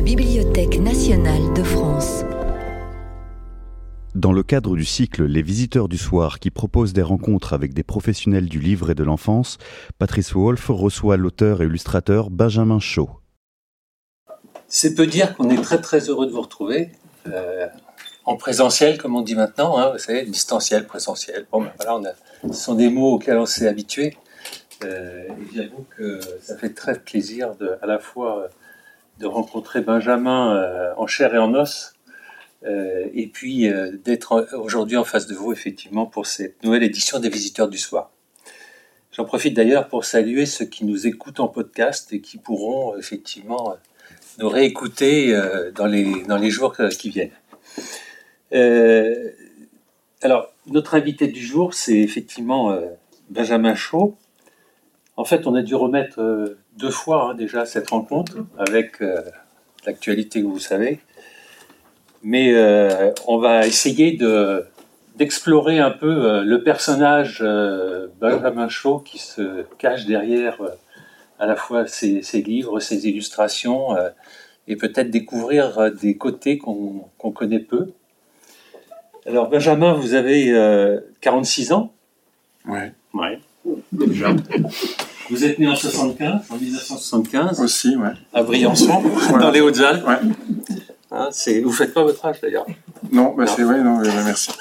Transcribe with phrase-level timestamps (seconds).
[0.00, 2.24] la Bibliothèque nationale de France.
[4.14, 7.82] Dans le cadre du cycle Les Visiteurs du Soir, qui propose des rencontres avec des
[7.82, 9.58] professionnels du livre et de l'enfance,
[9.98, 13.10] Patrice Wolff reçoit l'auteur et illustrateur Benjamin Shaw.
[14.68, 16.92] C'est peu dire qu'on est très très heureux de vous retrouver.
[17.26, 17.66] Euh,
[18.24, 21.46] en présentiel, comme on dit maintenant, hein, vous savez, distanciel, présentiel.
[21.52, 24.16] Bon, ben voilà, on a, ce sont des mots auxquels on s'est habitué.
[24.82, 28.48] Euh, et j'avoue que ça fait très plaisir de, à la fois
[29.20, 31.92] de rencontrer Benjamin euh, en chair et en os,
[32.64, 37.20] euh, et puis euh, d'être aujourd'hui en face de vous, effectivement, pour cette nouvelle édition
[37.20, 38.10] des Visiteurs du Soir.
[39.12, 43.76] J'en profite d'ailleurs pour saluer ceux qui nous écoutent en podcast et qui pourront effectivement
[44.38, 45.36] nous réécouter
[45.74, 47.32] dans, les, dans les jours qui viennent.
[50.22, 52.80] alors, notre invité du jour, c'est effectivement
[53.30, 54.16] Benjamin Chaud.
[55.16, 59.02] En fait, on a dû remettre deux fois hein, déjà cette rencontre avec
[59.86, 61.00] l'actualité que vous savez.
[62.22, 64.64] Mais euh, on va essayer de
[65.16, 70.58] d'explorer un peu euh, le personnage euh, Benjamin Shaw qui se cache derrière
[71.38, 73.96] à la fois ses, ses, livres, ses illustrations,
[74.68, 77.92] et peut-être découvrir des côtés qu'on connaît peu.
[79.24, 80.54] Alors Benjamin, vous avez
[81.22, 81.94] 46 ans?
[82.66, 82.92] Ouais.
[83.14, 83.40] Ouais.
[83.90, 84.34] Déjà.
[85.30, 87.60] Vous êtes né en 75, en 1975.
[87.60, 88.10] Aussi, ouais.
[88.32, 89.02] À Briançon,
[89.40, 90.06] dans les Hautes-Alpes.
[90.06, 90.18] Ouais.
[91.12, 91.28] Hein,
[91.62, 92.66] vous faites pas votre âge d'ailleurs.
[93.12, 94.52] Non, bah c'est vrai, non, merci.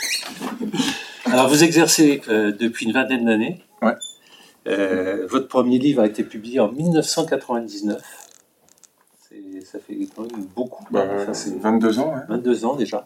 [1.26, 3.64] Alors vous exercez euh, depuis une vingtaine d'années.
[3.82, 3.94] Ouais.
[4.68, 8.02] Euh, votre premier livre a été publié en 1999.
[9.64, 10.86] Ça fait quand même beaucoup.
[10.90, 12.14] Bah, ça, 22 ans.
[12.14, 12.22] Ouais.
[12.30, 13.06] 22 ans déjà.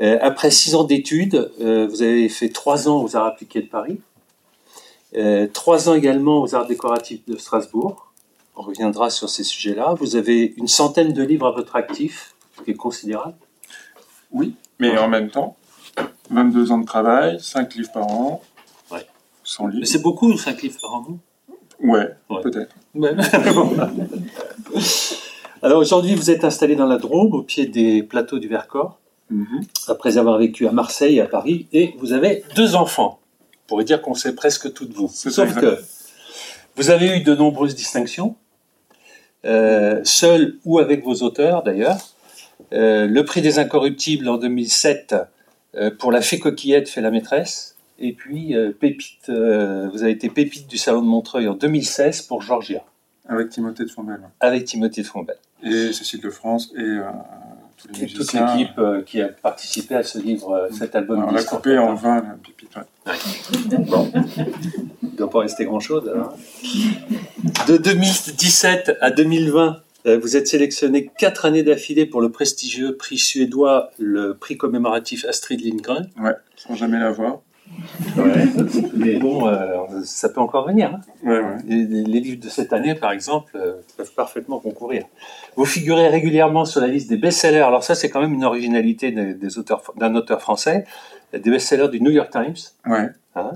[0.00, 3.68] Euh, après six ans d'études, euh, vous avez fait trois ans aux Arts appliqués de
[3.68, 4.00] Paris,
[5.16, 8.12] euh, trois ans également aux Arts décoratifs de Strasbourg.
[8.56, 9.94] On reviendra sur ces sujets-là.
[9.98, 13.34] Vous avez une centaine de livres à votre actif, ce qui est considérable.
[14.30, 15.56] Oui, mais en même temps,
[16.30, 18.42] 22 ans de travail, 5 livres par an.
[18.90, 19.06] Ouais.
[19.44, 19.80] 100 livres.
[19.80, 21.18] Mais c'est beaucoup, 5 livres par an, non?
[21.80, 22.40] Ouais, ouais.
[22.42, 22.74] peut-être.
[22.94, 23.12] Ouais.
[25.62, 28.98] Alors aujourd'hui, vous êtes installé dans la Drôme, au pied des plateaux du Vercors,
[29.30, 29.64] mm -hmm.
[29.88, 33.18] après avoir vécu à Marseille et à Paris, et vous avez deux enfants.
[33.72, 35.08] Pourrait dire qu'on sait presque tout de vous.
[35.08, 35.78] Sauf que
[36.76, 38.36] vous avez eu de nombreuses distinctions,
[39.46, 41.96] euh, seul ou avec vos auteurs d'ailleurs.
[42.74, 45.14] Euh, le prix des incorruptibles en 2007
[45.74, 47.78] euh, pour La Fée Coquillette fait la maîtresse.
[47.98, 52.42] Et puis euh, Pépite, vous avez été Pépite du Salon de Montreuil en 2016 pour
[52.42, 52.84] Georgia.
[53.26, 54.20] Avec Timothée de Fombelle.
[54.40, 55.38] Avec Timothée de Fombelle.
[55.62, 56.98] Et Cécile de France et
[57.88, 61.24] euh, toute l'équipe qui a participé à ce livre, cet album.
[61.28, 62.76] On l'a coupé en 20, la Pépite.
[62.76, 63.12] Ouais.
[63.12, 63.84] Ouais.
[63.88, 64.10] Bon.
[65.02, 66.08] Il ne doit pas rester grand-chose.
[66.08, 66.36] alors.
[67.68, 73.18] De 2017 à 2020, euh, vous êtes sélectionné quatre années d'affilée pour le prestigieux prix
[73.18, 76.08] suédois, le prix commémoratif Astrid Lindgren.
[76.20, 77.40] Ouais, sans jamais l'avoir.
[78.16, 78.46] Ouais.
[78.94, 80.94] Mais bon, euh, ça peut encore venir.
[80.94, 81.00] Hein.
[81.24, 81.56] Ouais, ouais.
[81.66, 85.04] Les, les, livres de cette année, par exemple, euh, peuvent parfaitement concourir.
[85.56, 87.60] Vous figurez régulièrement sur la liste des best-sellers.
[87.60, 90.84] Alors ça, c'est quand même une originalité des, des auteurs, d'un auteur français,
[91.32, 92.54] des best-sellers du New York Times.
[92.86, 93.08] Ouais.
[93.34, 93.52] Hein.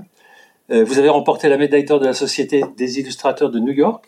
[0.71, 4.05] Euh, vous avez remporté la médaille d'or de la Société des illustrateurs de New York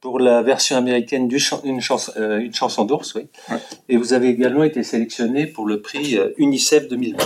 [0.00, 3.26] pour la version américaine d'une une, chanson, une chanson d'ours, oui.
[3.88, 7.18] Et vous avez également été sélectionné pour le prix UNICEF 2020.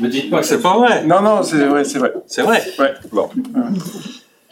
[0.00, 1.04] Me dites pas que c'est pas vrai.
[1.04, 2.12] Non, non, c'est vrai, c'est vrai.
[2.26, 2.62] C'est vrai.
[2.78, 2.94] Ouais.
[3.12, 3.28] Bon.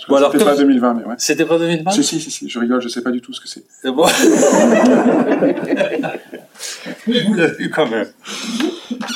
[0.08, 1.14] Alors, c'était pas 2020, mais ouais.
[1.18, 3.40] C'était pas 2020 Si, si, si, si, je rigole, je sais pas du tout ce
[3.40, 3.62] que c'est.
[3.82, 4.06] C'est bon.
[7.06, 8.08] Vous l'avez vu quand même.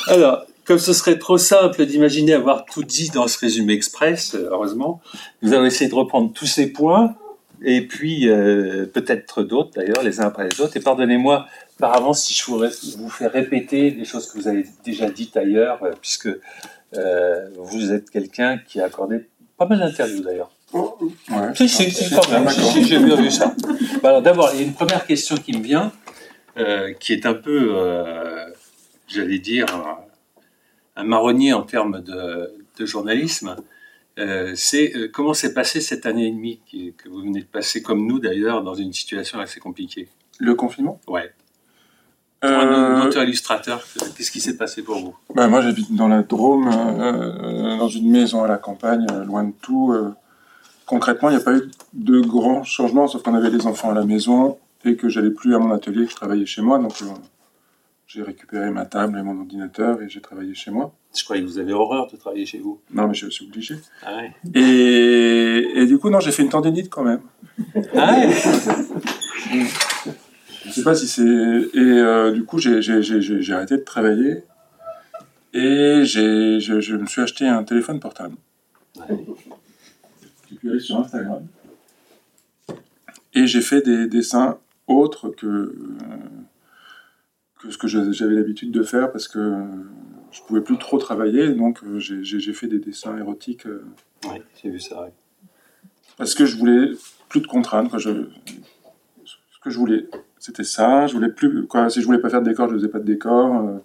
[0.07, 4.49] Alors, comme ce serait trop simple d'imaginer avoir tout dit dans ce résumé express, euh,
[4.51, 5.01] heureusement,
[5.41, 7.15] nous allons essayer de reprendre tous ces points,
[7.63, 10.77] et puis euh, peut-être d'autres d'ailleurs, les uns après les autres.
[10.77, 12.45] Et pardonnez-moi par avance si je
[12.97, 16.29] vous, fais répéter des choses que vous avez déjà dites ailleurs, euh, puisque
[16.95, 19.27] euh, vous êtes quelqu'un qui a accordé
[19.57, 20.51] pas mal d'interviews d'ailleurs.
[20.73, 21.53] Ouais.
[21.55, 22.49] Si, si, si, quand même.
[22.49, 22.71] Si, d'accord.
[22.73, 23.55] si, j'ai bien vu ça.
[24.01, 25.91] Bah, alors, d'abord, il y a une première question qui me vient,
[26.57, 28.45] euh, qui est un peu, euh,
[29.07, 29.99] j'allais dire, un,
[30.97, 33.55] un marronnier en termes de, de journalisme.
[34.19, 37.45] Euh, c'est euh, comment s'est passé cette année et demie qui- que vous venez de
[37.45, 40.09] passer, comme nous d'ailleurs, dans une situation assez compliquée?
[40.39, 40.99] Le confinement?
[41.07, 41.31] Ouais.
[42.41, 43.83] Pour un euh, auteur illustrateur,
[44.15, 45.15] qu'est-ce qui s'est passé pour vous?
[45.33, 49.43] Bah, Moi, j'habite dans la Drôme, euh, dans une maison à la campagne, euh, loin
[49.43, 49.91] de tout.
[49.91, 50.11] euh.
[50.85, 51.63] concrètement, il n'y a pas eu
[51.93, 55.55] de grands changements, sauf qu'on avait des enfants à la maison et que j'allais plus
[55.55, 56.77] à mon atelier, que je travaillais chez moi.
[56.77, 57.05] Donc, euh,
[58.05, 60.93] j'ai récupéré ma table et mon ordinateur et j'ai travaillé chez moi.
[61.17, 62.79] Je croyais que vous avez horreur de travailler chez vous.
[62.93, 63.75] Non, mais je suis obligé.
[64.05, 64.31] Ah ouais.
[64.53, 67.21] Et, et du coup, non, j'ai fait une tendinite quand même.
[67.95, 68.29] Ah ouais
[70.67, 71.21] Je sais pas si c'est.
[71.23, 74.43] Et euh, du coup, j'ai j'ai- j'ai- j'ai- j'ai arrêté de travailler
[75.53, 78.35] et j'ai je, je me suis acheté un téléphone portable.
[80.49, 81.45] J'ai pu aller sur Instagram
[83.33, 85.75] et j'ai fait des dessins autres que, euh,
[87.59, 89.55] que ce que j'avais l'habitude de faire parce que
[90.31, 93.85] je pouvais plus trop travailler, donc euh, j'ai- j'ai j'ai fait des dessins érotiques euh,
[94.25, 95.01] Oui, j'ai vu ça.
[95.01, 95.13] ouais.
[96.17, 96.91] parce que je voulais
[97.29, 97.89] plus de contraintes.
[97.89, 97.99] Quoi.
[97.99, 98.09] Je,
[99.25, 100.07] ce que je voulais,
[100.47, 101.05] c'était ça.
[101.07, 101.67] Je voulais plus.
[101.67, 103.55] Quoi, si je voulais pas faire de décor, je faisais pas de décor.
[103.55, 103.77] euh,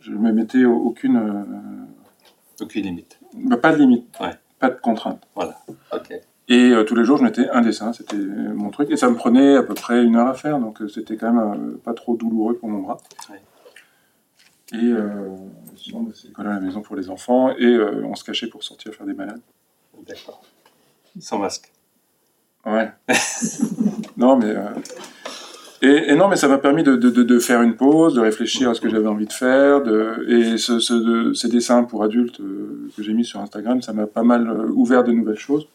[0.00, 3.18] je me mettais au- aucune, euh, Aucune limite.
[3.34, 4.32] bah, pas de limite, Ouais.
[4.58, 5.22] pas de contraintes.
[5.36, 6.12] Ok.
[6.48, 7.92] Et euh, tous les jours, je mettais un dessin.
[7.92, 10.82] C'était mon truc, et ça me prenait à peu près une heure à faire, donc
[10.82, 12.98] euh, c'était quand même euh, pas trop douloureux pour mon bras.
[13.30, 13.40] Ouais.
[14.72, 15.28] Et euh,
[15.76, 18.48] sinon, bah, c'est l'école à la maison pour les enfants, et euh, on se cachait
[18.48, 19.40] pour sortir faire des balades.
[20.06, 20.42] D'accord.
[21.20, 21.70] Sans masque.
[22.66, 22.90] Ouais.
[24.16, 24.46] non, mais.
[24.50, 24.70] euh,
[25.84, 28.20] Et, et non, mais ça m'a permis de, de, de, de faire une pause, de
[28.20, 29.82] réfléchir à ce que j'avais envie de faire.
[30.28, 33.92] Et ce, ce, de- ces dessins pour adultes euh, que j'ai mis sur Instagram, ça
[33.92, 35.66] m'a pas mal euh, ouvert de nouvelles choses.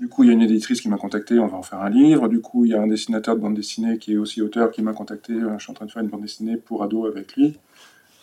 [0.00, 1.90] Du coup, il y a une éditrice qui m'a contacté, on va en faire un
[1.90, 2.26] livre.
[2.26, 4.82] Du coup, il y a un dessinateur de bande dessinée qui est aussi auteur qui
[4.82, 7.36] m'a contacté, euh, je suis en train de faire une bande dessinée pour ados avec
[7.36, 7.56] lui.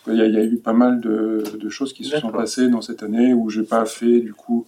[0.08, 2.68] Il y a, il y a eu pas mal de, choses qui se sont passées
[2.68, 4.66] dans cette année où j'ai pas fait, du coup,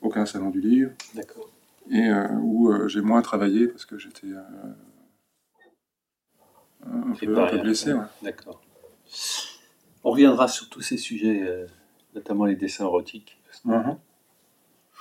[0.00, 1.50] aucun salon du livre D'accord.
[1.90, 4.40] et euh, où euh, j'ai moins travaillé parce que j'étais euh,
[6.86, 7.92] un, peu, un peu blessé.
[7.92, 8.00] ouais.
[8.22, 8.60] D'accord.
[10.04, 11.66] On reviendra sur tous ces sujets, euh,
[12.14, 13.36] notamment les dessins érotiques.
[13.64, 13.96] Mhm.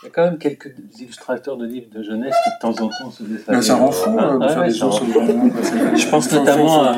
[0.04, 2.90] Il y a quand même quelques illustrateurs de livres de jeunesse qui de temps en
[2.90, 4.96] temps se Ben, aller, ça rend euh, fou euh, de ouais, faire ouais, des choses
[4.96, 6.96] sur le Je pense notamment à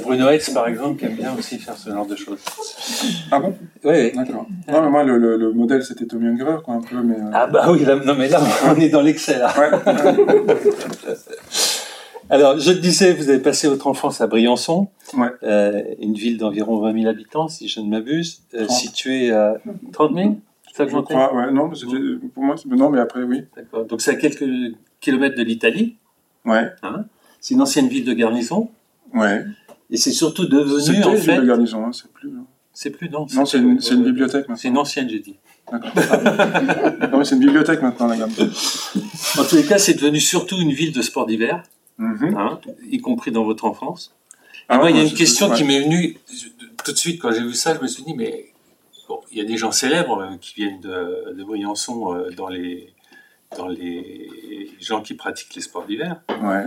[0.00, 2.38] Bruno Hetz, par exemple, qui aime bien aussi faire ce genre de choses.
[3.32, 3.56] Ah bon?
[3.82, 4.12] Oui, oui.
[4.14, 4.46] D'accord.
[4.68, 7.16] Non, mais moi, le, le- le modèle, c'était Tommy Ungerer, quoi, un peu, mais...
[7.16, 9.52] euh, Ah bah oui, là, non mais là, on est dans l'excès là.
[9.58, 9.70] Ouais,
[12.28, 15.28] Alors, je te disais, vous avez passé votre enfance à Briançon, Ouais.
[15.44, 18.70] euh, une ville d'environ 20 000 habitants, si je ne m'abuse, euh, 30.
[18.76, 19.56] située à
[19.92, 20.36] 30 000
[20.68, 21.70] C'est ça que je crois, ouais, non,
[22.34, 23.42] pour moi, c'est- non, mais après, oui.
[23.56, 23.84] D'accord.
[23.86, 24.44] Donc c'est à quelques
[25.00, 25.96] kilomètres de l'Italie.
[26.44, 26.68] Ouais,
[27.40, 28.70] C'est une ancienne ville de garnison.
[29.14, 29.44] ouais.
[29.88, 31.36] Et c'est surtout devenu, C'était en une ville fait...
[31.40, 32.28] de garnison, hein, c'est plus...
[32.30, 32.44] hein.
[32.72, 33.24] C'est plus non.
[33.36, 34.70] Non, c'est une, c'est une bibliothèque, C'est maintenant.
[34.70, 35.36] une ancienne, j'ai dit.
[35.70, 35.92] D'accord.
[37.12, 38.30] non, mais c'est une bibliothèque, maintenant, la gamme.
[39.38, 41.62] En tous les cas, c'est devenu surtout une ville de sport d'hiver,
[41.98, 42.36] Mhm.
[42.36, 42.60] hein,
[42.90, 44.14] y compris dans votre enfance.
[44.68, 46.18] Ah, Moi, il y a une question qui m'est venue
[46.84, 47.74] tout de suite quand j'ai vu ça.
[47.74, 48.52] Je me suis dit, mais
[49.08, 52.48] bon, il y a des gens célèbres euh, qui viennent de, de Briançon euh, dans
[52.48, 52.92] les
[53.56, 56.20] dans les gens qui pratiquent les sports d'hiver.
[56.42, 56.64] Ouais.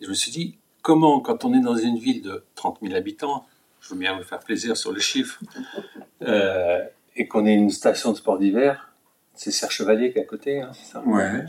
[0.00, 2.94] Et je me suis dit, comment, quand on est dans une ville de 30 000
[2.94, 3.44] habitants,
[3.80, 5.40] je veux bien vous faire plaisir sur le chiffre,
[6.22, 6.82] euh,
[7.16, 8.92] et qu'on ait une station de sport d'hiver,
[9.34, 11.02] c'est Serre Chevalier qui est à côté, hein, c'est ça?
[11.04, 11.44] Ouais.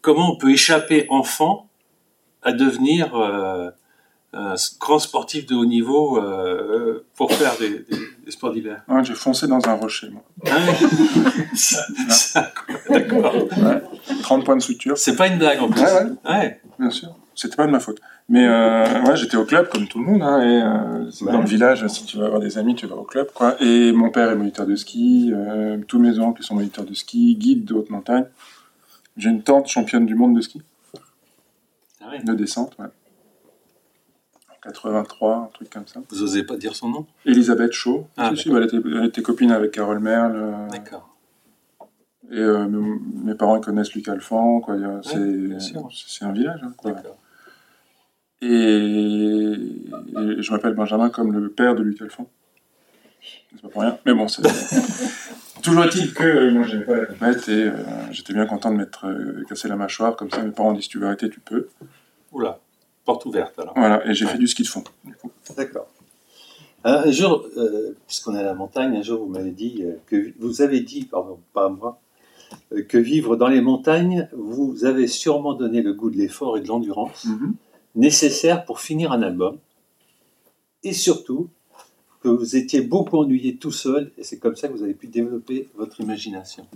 [0.00, 1.68] comment on peut échapper enfant
[2.46, 3.70] à devenir euh,
[4.32, 7.84] un grand sportif de haut niveau euh, pour faire des, des-
[8.24, 10.22] des sports d'hiver Ouais, j'ai foncé dans un rocher, moi.
[10.46, 10.58] Ah
[12.90, 13.34] D'accord.
[14.22, 14.98] 30 points de suture.
[14.98, 15.80] C'est pas une blague en plus.
[15.80, 16.30] Ouais, ouais.
[16.30, 16.60] Ouais.
[16.78, 17.98] Bien sûr, c'était pas de ma faute.
[18.28, 21.32] Mais euh, ouais, j'étais au club comme tout le monde, hein, et euh, Ouais.
[21.32, 23.54] dans le village, si tu veux avoir des amis, tu vas au club, quoi.
[23.62, 27.36] Et mon père est moniteur de ski, euh, tous mes oncles sont moniteurs de ski,
[27.36, 28.24] guides de haute montagne.
[29.16, 30.60] J'ai une tante championne du monde de ski,
[32.06, 32.22] Ah ouais.
[32.22, 32.86] de descente, ouais.
[34.50, 36.00] En 83, un truc comme ça.
[36.10, 37.06] Vous osez pas dire son nom?
[37.24, 40.36] Elisabeth Shaw, Ah, si, si, bah, elle, était, elle était copine avec Carole Merle.
[40.36, 41.16] euh, D'accord.
[42.30, 44.76] et euh, mes, parents ils connaissent Luc Alphand, quoi.
[45.02, 45.88] c'est, bien sûr.
[45.92, 46.92] c'est un village, hein, quoi.
[46.92, 47.16] D'accord.
[48.42, 52.28] Et, et je m'appelle Benjamin comme le père de Luc Alphand.
[53.52, 53.98] C'est pas pour rien.
[54.04, 54.42] Mais bon, c'est.
[55.66, 57.72] Toujours est-il que euh, moi j'aimais pas la compète et euh,
[58.12, 60.14] j'étais bien content de m'être euh, cassé la mâchoire.
[60.14, 61.66] Comme ça, mes parents disent si tu veux arrêter, tu peux.
[62.30, 62.60] Oula,
[63.04, 63.74] porte ouverte alors.
[63.76, 64.30] Voilà, et j'ai Ouais.
[64.30, 64.84] fait du ski de fond.
[65.56, 65.88] D'accord.
[66.84, 70.32] Un jour, euh, puisqu'on est à la montagne, un jour vous m'avez dit euh, que
[70.38, 72.00] vous avez dit, pardon, pas moi,
[72.72, 76.60] euh, que vivre dans les montagnes vous avez sûrement donné le goût de l'effort et
[76.60, 77.26] de l'endurance
[77.96, 79.58] nécessaire pour finir un album,
[80.84, 81.48] et surtout
[82.26, 85.06] que vous étiez beaucoup ennuyé tout seul, et c'est comme ça que vous avez pu
[85.06, 86.66] développer votre imagination.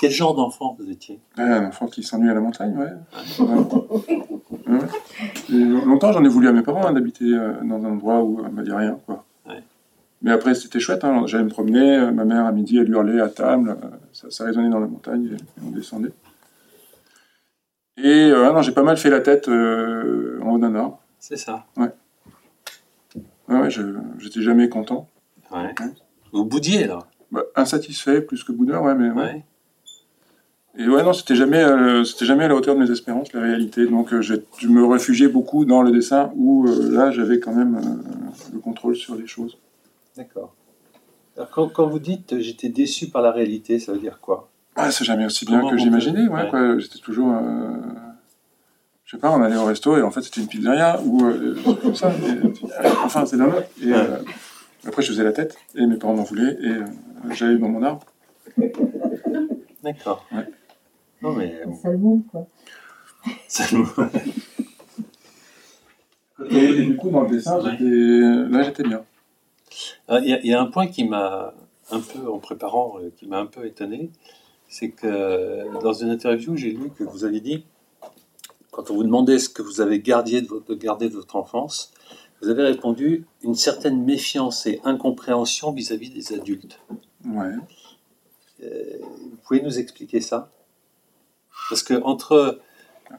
[0.00, 1.18] Quel genre d'enfant vous étiez?
[1.36, 3.44] Ouais, un enfant qui s'ennuie à la montagne, ouais.
[3.44, 4.18] Ouais.
[4.68, 4.78] Ouais.
[5.50, 8.40] Et longtemps, j'en ai voulu à mes parents hein, d'habiter euh, dans un endroit où
[8.40, 9.24] on m'a dit rien, quoi.
[9.46, 9.62] Ouais.
[10.22, 11.04] Mais après, c'était chouette.
[11.04, 11.24] Hein.
[11.26, 11.96] J'allais me promener.
[11.98, 13.70] euh, Ma mère, à midi, elle hurlait à table.
[13.82, 16.12] euh, Ça, ça résonnait dans la montagne et, on descendait.
[17.98, 20.98] Et euh, ah non, j'ai pas mal fait la tête euh, en haut d'un arbre.
[21.18, 21.64] C'est ça.
[21.76, 21.90] Ouais,
[23.48, 23.82] ouais, je-
[24.18, 25.08] j'étais jamais content.
[25.50, 25.74] Ouais.
[26.32, 27.00] Vous boudiez là.
[27.32, 29.14] Bah, insatisfait plus que boudeur, ouais, mais ouais.
[29.24, 29.44] Ouais.
[30.78, 33.40] Et ouais, non, c'était jamais, euh, c'était jamais à la hauteur de mes espérances, la
[33.40, 33.86] réalité.
[33.86, 34.34] Donc, euh, je
[34.68, 38.94] me réfugiais beaucoup dans le dessin où euh, là, j'avais quand même euh, le contrôle
[38.94, 39.56] sur les choses.
[40.16, 40.54] D'accord.
[41.36, 44.50] Alors, quand, quand vous dites j'étais déçu par la réalité, ça veut dire quoi?
[44.76, 46.28] Ouais, c'est jamais aussi bien Comment que j'imaginais.
[46.28, 46.80] Ouais, ouais.
[46.80, 47.32] J'étais toujours.
[49.06, 51.24] Euh, je sais pas, on allait au resto et en fait, c'était une pizzeria ou
[51.24, 52.10] euh, comme ça.
[52.12, 52.52] Et, euh,
[53.04, 53.52] enfin, c'est dingue.
[53.82, 54.18] Et euh,
[54.86, 56.84] après, je faisais la tête et mes parents m'en voulaient et euh,
[57.32, 58.04] j'allais dans mon arbre.
[59.82, 60.26] D'accord.
[60.32, 60.46] Ouais.
[61.22, 61.60] Non, mais.
[61.82, 62.46] Ça le montre, quoi.
[63.48, 63.88] ça nous-
[66.50, 67.76] Et, du coup, dans le dessin, Ouais.
[67.80, 69.04] là, j'étais bien.
[70.08, 71.54] Ah, Il y, a- il y a un point qui m'a
[71.90, 74.10] un peu, en préparant, euh, qui m'a un peu étonné,
[74.68, 77.64] c'est que euh, dans une interview, j'ai lu que vous avez dit,
[78.76, 81.92] quand on vous demandait ce que vous avez gardé de votre, gardé de votre enfance,
[82.42, 86.78] vous avez répondu une certaine méfiance et incompréhension vis-à-vis des adultes.
[87.24, 87.54] Ouais.
[88.60, 90.50] Vous pouvez nous expliquer ça?
[91.70, 92.60] Parce que entre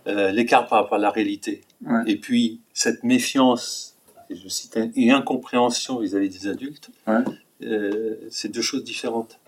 [0.06, 2.02] euh, l'écart par rapport à la réalité Ouais.
[2.08, 3.96] et puis cette méfiance,
[4.30, 7.24] et je cite, et incompréhension vis-à-vis des adultes, Ouais.
[7.64, 9.40] euh, c'est deux choses différentes.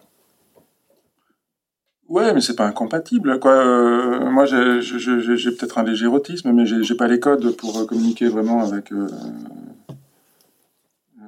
[2.10, 3.54] Ouais, mais c'est pas incompatible, quoi.
[3.54, 7.20] Euh, moi, j'ai j'ai- j'ai- j'ai peut-être un léger autisme, mais j'ai j'ai pas les
[7.20, 8.92] codes pour euh, communiquer vraiment avec.
[8.92, 9.08] Euh,
[11.22, 11.24] euh,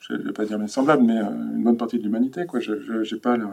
[0.00, 2.60] je vais pas dire mes semblables, mais euh, une bonne partie de l'humanité, quoi.
[2.60, 3.46] Je j'ai pas le.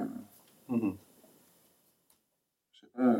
[2.73, 3.15] Je sais pas,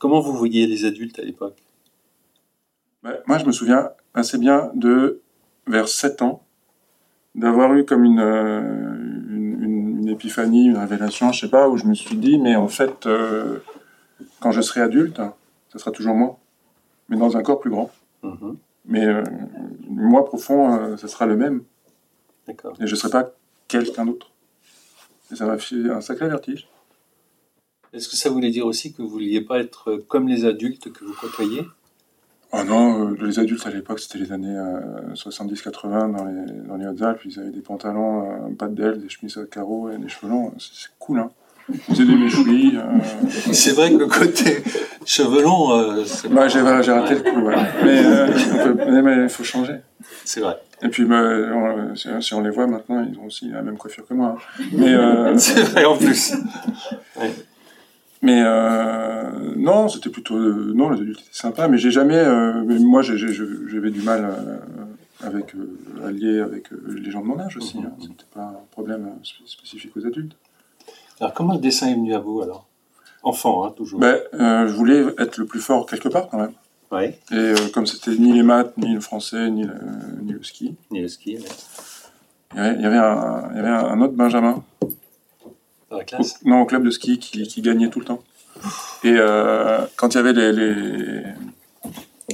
[0.00, 1.56] Comment vous voyiez les adultes à l'époque?
[3.02, 5.20] Bah, moi, je me souviens assez bien de
[5.66, 6.42] vers 7 ans
[7.34, 8.20] d'avoir eu comme une,
[10.08, 13.06] une, épiphanie, une révélation, je sais pas, où je me suis dit, mais en fait,
[13.06, 13.58] euh,
[14.40, 15.20] quand je serai adulte,
[15.72, 16.38] ça sera toujours moi,
[17.08, 17.90] mais dans un corps plus grand.
[18.22, 18.56] Mhm.
[18.86, 19.22] Mais euh,
[19.88, 21.62] moi profond, euh, ça sera le même.
[22.46, 22.74] D'accord.
[22.80, 23.30] Et je ne serai pas
[23.68, 24.30] quelqu'un d'autre.
[25.30, 26.68] Et ça m'a fait un sacré vertige.
[27.92, 31.04] Est-ce que ça voulait dire aussi que vous vouliez pas être comme les adultes que
[31.04, 31.66] vous côtoyez?
[32.52, 36.76] Oh non, euh, les adultes à l'époque, c'était les années euh, 70-80 dans les, dans
[36.76, 37.20] les Hautes-Alpes.
[37.26, 40.30] Ils avaient des pantalons, euh, pas de d'ailes, des chemises à carreaux et des cheveux
[40.30, 40.52] longs.
[40.58, 41.30] C'est cool, hein.
[41.70, 42.78] Ils faisaient des méchouilles.
[42.78, 44.62] euh, C'est vrai que le côté
[45.04, 47.54] cheveux longs, c'est Bah, j'ai j'ai raté le coup, ouais.
[47.84, 49.74] Mais euh, il faut changer.
[50.24, 50.56] C'est vrai.
[50.80, 54.06] Et puis, bah, on- si, on les voit maintenant, ils ont aussi la même coiffure
[54.06, 54.38] que moi.
[54.58, 54.62] hein.
[54.72, 54.94] Mais
[55.38, 56.32] C'est vrai en plus.
[58.22, 62.62] Mais euh, non, c'était plutôt euh, non, les adultes étaient sympas, mais j'ai jamais, euh,
[62.66, 64.28] mais moi j'avais du mal
[65.22, 65.54] avec
[66.04, 67.78] à lier avec les gens de mon âge aussi.
[67.78, 67.92] Hein.
[68.00, 70.36] C'était pas un problème spé- spécifique aux adultes.
[71.20, 72.66] Alors comment le dessin est venu à vous alors?
[73.22, 74.00] Enfant, hein, toujours.
[74.00, 76.52] Ben, je voulais être le plus fort quelque part quand même.
[76.90, 79.74] Ouais, Et comme c'était ni les maths, ni le français, ni le,
[80.22, 81.42] ni le ski, ni le ski, ouais.
[82.54, 84.64] il y avait, il y avait un, il y avait un autre Benjamin
[85.90, 86.38] dans la Au- classe.
[86.44, 88.22] non, au club de ski qui, qui gagnait tout le temps.
[89.04, 91.22] Et euh, quand il y avait les, les,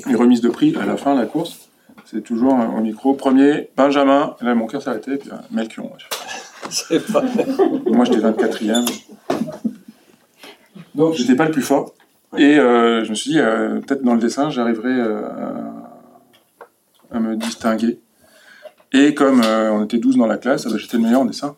[0.06, 1.68] les remises de prix à la fin de la course,
[2.06, 7.22] c'est toujours au micro, premier, Benjamin, et là mon cœur s'arrêtait, et puis euh, pas
[7.86, 8.86] Moi j'étais 24e.
[10.94, 11.92] Donc j'étais pas le plus fort.
[12.36, 15.28] Et euh, je me suis dit, euh, peut-être dans le dessin, j'arriverai euh,
[17.12, 18.00] à, me distinguer.
[18.92, 21.24] Et comme euh, on était 12 dans la classe, eh ben, j'étais le meilleur en
[21.26, 21.56] dessin.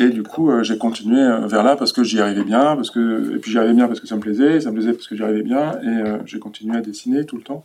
[0.00, 2.90] Et du coup, euh, j'ai continué euh, vers là parce que j'y arrivais bien, parce
[2.90, 5.08] que et puis j'y arrivais bien parce que ça me plaisait, ça me plaisait parce
[5.08, 7.64] que j'y arrivais bien, et euh, j'ai continué à dessiner tout le temps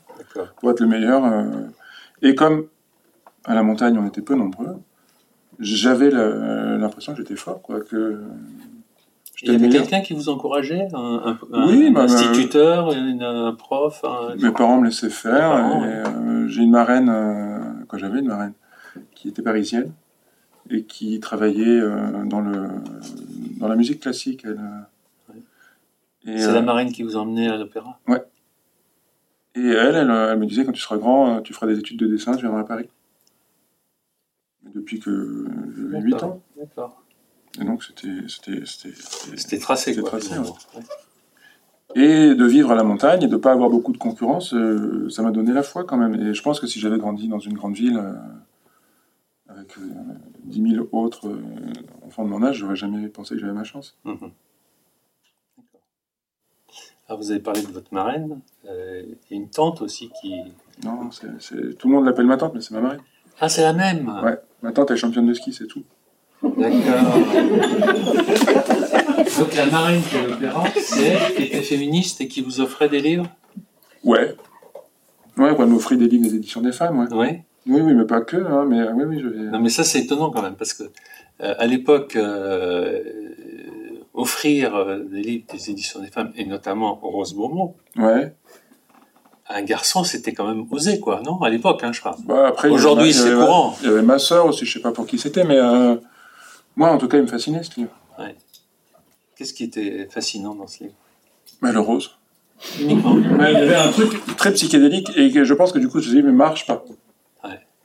[0.59, 1.23] pour être le meilleur.
[1.25, 1.43] euh.
[2.21, 2.65] Et comme
[3.45, 4.77] à la montagne on était peu nombreux,
[5.59, 8.21] j'avais l'impression que j'étais fort, quoi, que
[9.43, 13.53] Il y avait quelqu'un qui vous encourageait un, un- un Oui, bah, instituteur, une- un
[13.53, 15.51] prof un- Mes parents me laissaient faire.
[15.81, 15.87] Ouais.
[15.87, 18.53] euh, j'ai une marraine, euh, quand j'avais une marraine,
[19.13, 19.91] qui était parisienne
[20.70, 22.67] et qui travaillait euh, dans, le,
[23.60, 24.43] dans la musique classique.
[24.46, 24.60] Elle,
[25.36, 25.36] euh,
[26.25, 28.00] C'est euh, la marine qui vous emmenait à l'opéra?
[29.55, 32.00] Et elle, elle, elle me disait quand tu seras grand, euh, tu feras des études
[32.00, 32.89] de dessin, tu viendras à Paris.
[34.74, 35.46] Depuis que
[35.91, 36.29] j'avais 8 D'accord.
[36.29, 36.41] ans.
[36.58, 37.03] D'accord.
[37.62, 38.08] Et donc c'était.
[38.27, 40.03] c'était- c'était- c'était- C'était tracé, quoi.
[40.10, 40.36] tracé.
[40.39, 40.46] Ouais.
[41.96, 45.08] Et de vivre à la montagne et de ne pas avoir beaucoup de concurrence, euh,
[45.12, 46.15] ça m'a donné la foi quand même.
[46.15, 48.13] Et je pense que si j'avais grandi dans une grande ville euh,
[49.50, 49.84] avec euh,
[50.43, 51.41] 10 000 autres euh,
[52.05, 53.97] enfants de mon âge, j'aurais jamais pensé que j'avais ma chance.
[54.05, 54.29] D'accord.
[57.07, 58.39] Alors, vous avez parlé de votre marraine.
[58.69, 60.35] euh, a une tante aussi qui.
[60.83, 63.01] Non, c'est, c'est- tout le monde l'appelle ma tante, mais c'est ma marraine.
[63.39, 65.83] Ah, c'est la même Ouais, ma tante est championne de ski, c'est tout.
[66.41, 66.57] D'accord.
[69.39, 73.01] Donc la marraine qui est c'est elle qui était féministe et qui vous offrait des
[73.01, 73.27] livres?
[74.03, 74.35] Ouais.
[75.38, 77.07] Ouais, elle m'offrit des livres des éditions des femmes, ouais.
[77.12, 77.27] Oui.
[77.65, 79.38] Oui, oui, mais pas que, hein, mais oui, oui, je vais...
[79.51, 80.84] Non mais ça c'est étonnant quand même parce que
[81.41, 83.01] euh, à l'époque, euh,
[84.13, 88.36] offrir euh, des livres des éditions des femmes, et notamment Rose Beaumont, Ouais.
[89.48, 91.41] à un garçon, c'était quand même osé, quoi, non?
[91.41, 92.15] À l'époque, hein, je crois.
[92.25, 93.75] Bah, Aujourd'hui, c'est courant.
[93.82, 95.96] Il y avait ma sœur aussi, je sais pas pour qui c'était, mais euh,
[96.75, 97.91] moi, en tout cas, il me fascinait ce livre.
[99.36, 100.96] Qu'est-ce qui était fascinant dans ce livre?
[101.62, 102.12] Mais le rose.
[102.79, 103.17] Uniquement.
[103.17, 106.13] Il y avait un truc très psychédélique et que je pense que du coup, ce
[106.13, 106.84] livre ne marche pas.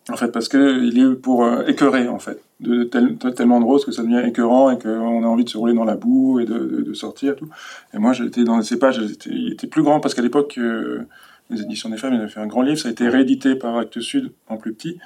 [0.08, 0.14] Ouais.
[0.14, 2.40] En fait, parce que il est pour euh, écœurer, en fait.
[2.60, 5.56] De, tel- tellement de rose que ça devient écœurant et qu'on a envie de se
[5.58, 7.48] rouler dans la boue et de, de- de sortir et tout.
[7.94, 11.06] Et moi, j'étais dans ces pages, il était plus grand parce qu'à l'époque, euh,
[11.50, 12.78] les éditions des femmes, ils avaient fait un grand livre.
[12.78, 14.98] Ça a été réédité par Actes Sud en plus petit.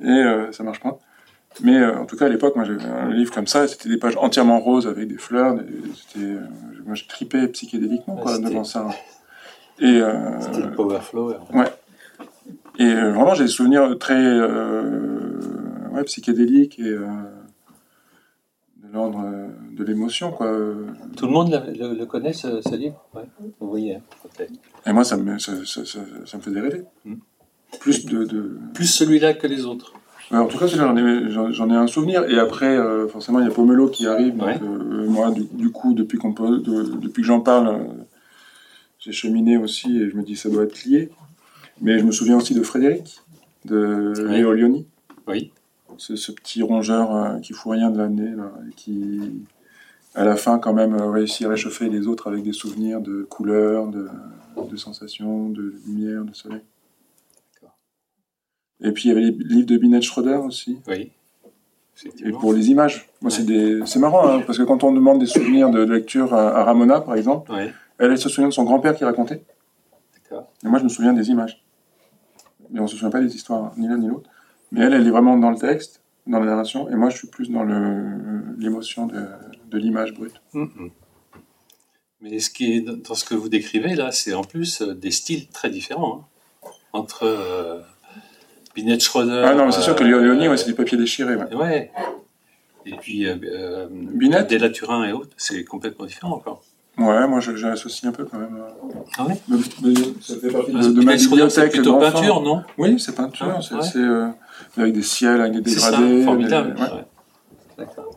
[0.00, 0.98] Et euh, ça marche pas.
[1.62, 3.88] Mais euh, en tout cas, à l'époque, moi, j'avais un livre comme ça, et c'était
[3.88, 5.54] des pages entièrement roses avec des fleurs.
[5.56, 5.64] des-
[5.96, 6.40] C'était, euh,
[6.86, 8.86] moi, je tripais psychédéliquement Ouais, quoi, devant ça.
[9.80, 11.36] Et, euh, C'était le Power Flower.
[12.80, 15.38] Et euh, vraiment, j'ai des souvenirs très euh,
[15.92, 17.06] ouais, psychédéliques et euh,
[18.82, 19.24] de l'ordre
[19.72, 20.32] de l'émotion.
[20.32, 20.50] quoi.
[21.16, 23.04] Tout le monde le, le- le connaît, ce, ce livre?
[23.14, 23.22] Ouais.
[23.60, 24.00] Voyez, hein.
[24.86, 26.84] Et moi, ça me, ça, ça- ça- me faisait rêver.
[27.04, 27.14] Mm.
[27.78, 28.58] Plus de, de...
[28.74, 29.92] Plus celui-là que les autres.
[30.30, 32.24] Ouais, en tout cas, j'en ai, j'en- j'en ai un souvenir.
[32.28, 34.36] Et après, euh, forcément, il y a Pomelo qui arrive.
[34.36, 34.58] Donc, Ouais.
[34.62, 37.78] euh, moi, du, du coup, depuis, qu'on peut- de- depuis que j'en parle, euh,
[38.98, 41.10] j'ai cheminé aussi et je me dis ça doit être lié.
[41.80, 43.20] Mais je me souviens aussi de Frédéric,
[43.64, 44.38] de Ouais.
[44.38, 44.86] Léo Lioni.
[45.26, 45.52] Oui.
[45.98, 48.32] C'est ce petit rongeur euh, qui fout rien de l'année,
[48.76, 49.42] qui,
[50.14, 53.22] à la fin, quand même, euh, réussit à réchauffer les autres avec des souvenirs de
[53.22, 54.08] couleurs, de,
[54.70, 56.60] de sensations, de lumière, de soleil.
[57.54, 57.76] D'accord.
[58.82, 60.78] Et puis il y avait les livres de Binet Schroeder aussi.
[60.88, 61.10] Oui.
[62.24, 63.10] Et pour les images.
[63.20, 66.64] Moi, c'est marrant, hein, parce que quand on demande des souvenirs de lecture à, à
[66.64, 67.74] Ramona, par exemple, Ouais.
[67.98, 69.42] elle, elle se souvient de son grand-père qui racontait.
[70.14, 70.50] D'accord.
[70.64, 71.62] Et moi, je me souviens des images.
[72.72, 74.28] Mais on se souvient pas des histoires, ni l'un ni l'autre.
[74.72, 77.28] Mais elle, elle est vraiment dans le texte, dans la narration, et moi, je suis
[77.28, 77.64] plus dans
[78.58, 79.26] l'émotion de,
[79.68, 80.40] de l'image brute.
[80.52, 80.90] Mhm.
[82.22, 85.10] Mais ce qui est dans ce que vous décrivez là, c'est en plus euh, des
[85.10, 86.28] styles très différents
[86.62, 86.68] hein.
[86.92, 87.80] entre euh,
[88.74, 89.42] Binet Schroeder.
[89.44, 91.36] ah non, mais c'est sûr que euh, Léonie, ouais, c'est du papier déchiré.
[91.36, 91.54] Ouais.
[91.54, 91.90] Ouais.
[92.86, 96.62] Et puis euh, euh, Binet Della Turin et autres, c'est complètement différent encore.
[96.98, 98.56] Ouais, moi, j'associe un peu quand même.
[98.56, 102.12] euh, Ah ouais mais- mais ça fait partie de, de ma c'est bibliothèque plutôt d'enfants.
[102.12, 102.62] peinture, non?
[102.76, 103.82] Oui, c'est peinture, Ah, c'est, ouais.
[103.82, 104.28] c'est, euh,
[104.76, 106.24] avec des ciels, avec des C'est dégradés.
[106.24, 106.74] formidable.
[106.74, 106.88] des- ouais.
[106.90, 107.04] ouais.
[107.78, 108.10] D'accord.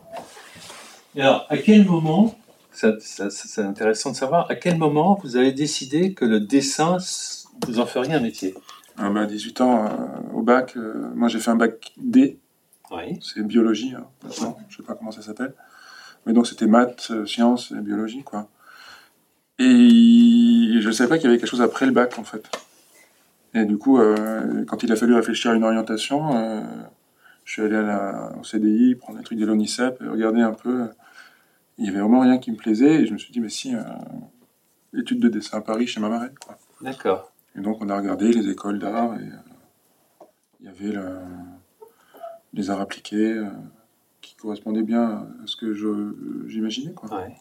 [1.16, 2.34] Et alors, à quel moment,
[2.72, 6.98] c'est intéressant de savoir, à quel moment vous avez décidé que le dessin,
[7.66, 8.54] vous en feriez un métier?
[8.98, 9.88] Ah bah, 18 ans, euh,
[10.34, 12.38] au bac, euh, moi j'ai fait un bac D,
[12.92, 13.18] Oui.
[13.22, 14.04] c'est biologie, hein,
[14.68, 15.54] je sais pas comment ça s'appelle.
[16.26, 18.48] Mais donc c'était maths, sciences et biologie, quoi.
[19.58, 22.44] Et je ne savais pas qu'il y avait quelque chose après le bac, en fait.
[23.54, 26.60] Et du coup, euh, quand il a fallu réfléchir à une orientation, euh,
[27.44, 30.88] je suis allé à la, au CDI, prendre des trucs de l'ONICEP, regarder un peu.
[31.78, 33.74] Il y avait vraiment rien qui me plaisait, et je me suis dit, mais si,
[33.74, 33.80] euh,
[34.96, 36.58] études de dessin à Paris chez ma marraine, quoi.
[36.80, 37.30] D'accord.
[37.56, 40.24] Et donc on a regardé les écoles d'art et euh,
[40.60, 41.18] il y avait le-
[42.52, 43.40] les arts appliqués
[44.20, 46.92] qui correspondaient bien à ce que je- j'imaginais.
[46.92, 47.12] quoi.
[47.16, 47.34] Ouais.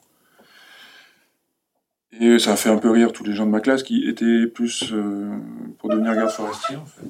[2.20, 4.46] Et ça a fait un peu rire tous les gens de ma classe qui étaient
[4.48, 5.36] plus euh,
[5.80, 7.08] pour devenir garde forestier en fait.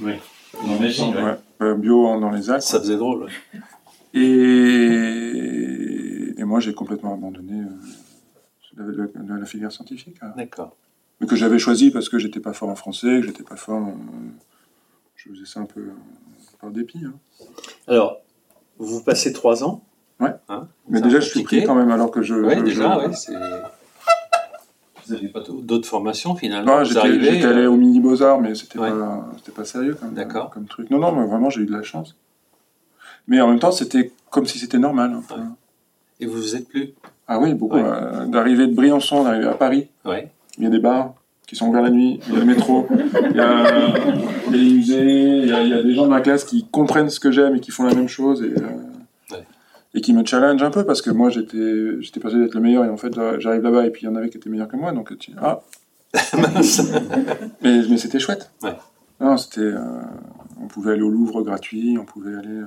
[0.00, 0.12] Oui.
[0.64, 1.14] J'imagine.
[1.16, 2.62] Ouais, euh, bio en- dans les Alpes.
[2.62, 3.24] Ça faisait drôle.
[3.24, 3.30] ouais.
[4.84, 7.66] Et, et moi j'ai complètement abandonné euh,
[8.76, 8.84] la,
[9.26, 10.16] la- la- filière scientifique.
[10.22, 10.32] hein.
[10.36, 10.76] D'accord.
[11.20, 13.86] Mais que j'avais choisi parce que j'étais pas fort en français, que j'étais pas fort.
[13.88, 13.92] euh,
[15.16, 15.92] je faisais ça un peu euh,
[16.60, 17.00] par dépit.
[17.04, 17.14] hein.
[17.86, 18.20] Alors,
[18.78, 19.84] vous passez trois ans.
[20.24, 20.34] Ouais.
[20.48, 22.34] Hein, Mais déjà, je suis pris quand même, alors que je.
[22.34, 23.14] Oui, déjà, je- oui.
[23.14, 23.32] c'est-
[25.06, 28.40] Vous n'avez pas d'autres formations finalement Non, vous j'étais arrivez, allé euh, au mini Beaux-Arts,
[28.40, 28.90] mais c'était Ouais.
[29.54, 30.48] pas, sérieux comme, D'accord.
[30.50, 30.90] comme truc.
[30.90, 32.16] Non, non, mais vraiment, j'ai eu de la chance.
[33.28, 35.12] Mais en même temps, c'était comme si c'était normal.
[35.14, 35.22] hein.
[35.36, 35.42] Ouais.
[36.20, 36.94] Et vous vous êtes plus
[37.28, 37.76] Ah oui, beaucoup.
[37.76, 37.82] Ouais.
[37.84, 41.12] euh, d'arriver de Briançon, d'arriver à Paris, il y a des bars
[41.46, 42.86] qui sont ouverts la nuit, il y a le métro,
[43.30, 43.92] il y a,
[44.50, 47.10] les musées, il y a, il y a des gens de ma classe qui comprennent
[47.10, 48.68] ce que j'aime et qui font la même chose et, euh.
[49.94, 52.84] Et qui me challenge un peu parce que moi j'étais j'étais persuadé d'être le meilleur
[52.84, 54.76] et en fait j'arrive là-bas et puis il y en avait qui étaient meilleurs que
[54.76, 55.60] moi donc tu- ah
[57.62, 58.50] mais, mais c'était chouette.
[58.62, 58.76] Ouais.
[59.20, 59.80] Non, c'était euh,
[60.62, 62.66] on pouvait aller au Louvre gratuit, on pouvait aller euh,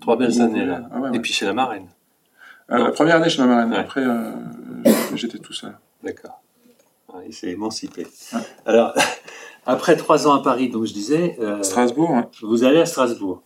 [0.00, 0.88] Trois belles années là.
[0.92, 1.16] Ah ouais, ouais.
[1.16, 1.86] Et puis chez la marraine.
[2.70, 4.30] Euh, la première année chez ma marraine, après euh,
[5.14, 5.76] j'étais- tout seul.
[6.02, 6.40] D'accord.
[7.26, 8.06] Il s'est émancipé.
[8.66, 8.92] Alors,
[9.66, 12.28] après trois ans à Paris, donc je disais, Strasbourg, hein.
[12.42, 13.42] vous allez à Strasbourg.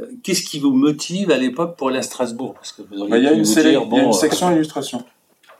[0.00, 2.54] Euh, Qu'est-ce qui vous motive à l'époque pour aller à Strasbourg?
[2.54, 3.98] Parce que vous auriez Bah, il y a une, vous sélec- dire, il y a
[4.00, 5.04] une bon, section illustration.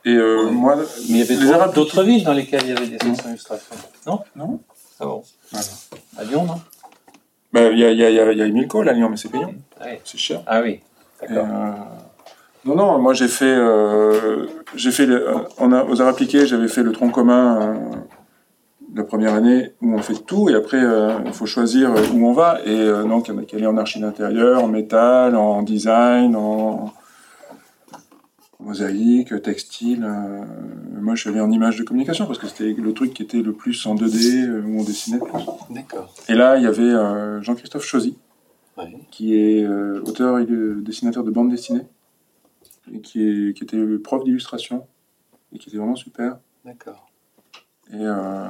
[0.05, 0.51] Et euh, Ouais.
[0.51, 3.75] moi, Mais il y avait d'autres- villes dans lesquelles il y avait des sections illustration.
[4.07, 4.21] Non?
[4.37, 4.61] Non.
[5.01, 5.67] Ah bon Voilà.
[6.19, 6.61] À Lyon, non?
[7.53, 9.53] Bah, il y a, y a, y y à Lyon, mais c'est payant.
[9.81, 9.97] Ah oui.
[10.05, 10.43] C'est cher.
[10.47, 10.81] Ah oui,
[11.21, 11.47] d'accord.
[11.49, 11.73] euh,
[12.65, 16.47] Non, non, moi j'ai fait, euh, j'ai fait, le- euh, on a, aux arts appliqués,
[16.47, 17.97] j'avais fait le tronc commun euh,
[18.95, 22.27] la première année où on fait tout et après euh, il faut choisir euh, où
[22.27, 24.69] on va et euh, donc il y en a qui allaient en archi d'intérieur, en
[24.69, 26.93] métal, en design, en
[28.61, 30.09] mosaïque, textile.
[31.01, 33.43] moi je suis allé en image de communication parce que c'était le truc qui était
[33.43, 35.45] le plus en 2D euh, où on dessinait le plus.
[35.71, 36.15] D'accord.
[36.29, 38.17] Et là il y avait euh, Jean-Christophe Chosy
[39.11, 41.87] qui est euh, auteur et dessinateur de bande dessinée,
[42.93, 44.85] et qui, est, qui était prof d'illustration,
[45.53, 47.09] et qui était vraiment super, D'accord.
[47.91, 48.47] Et, euh,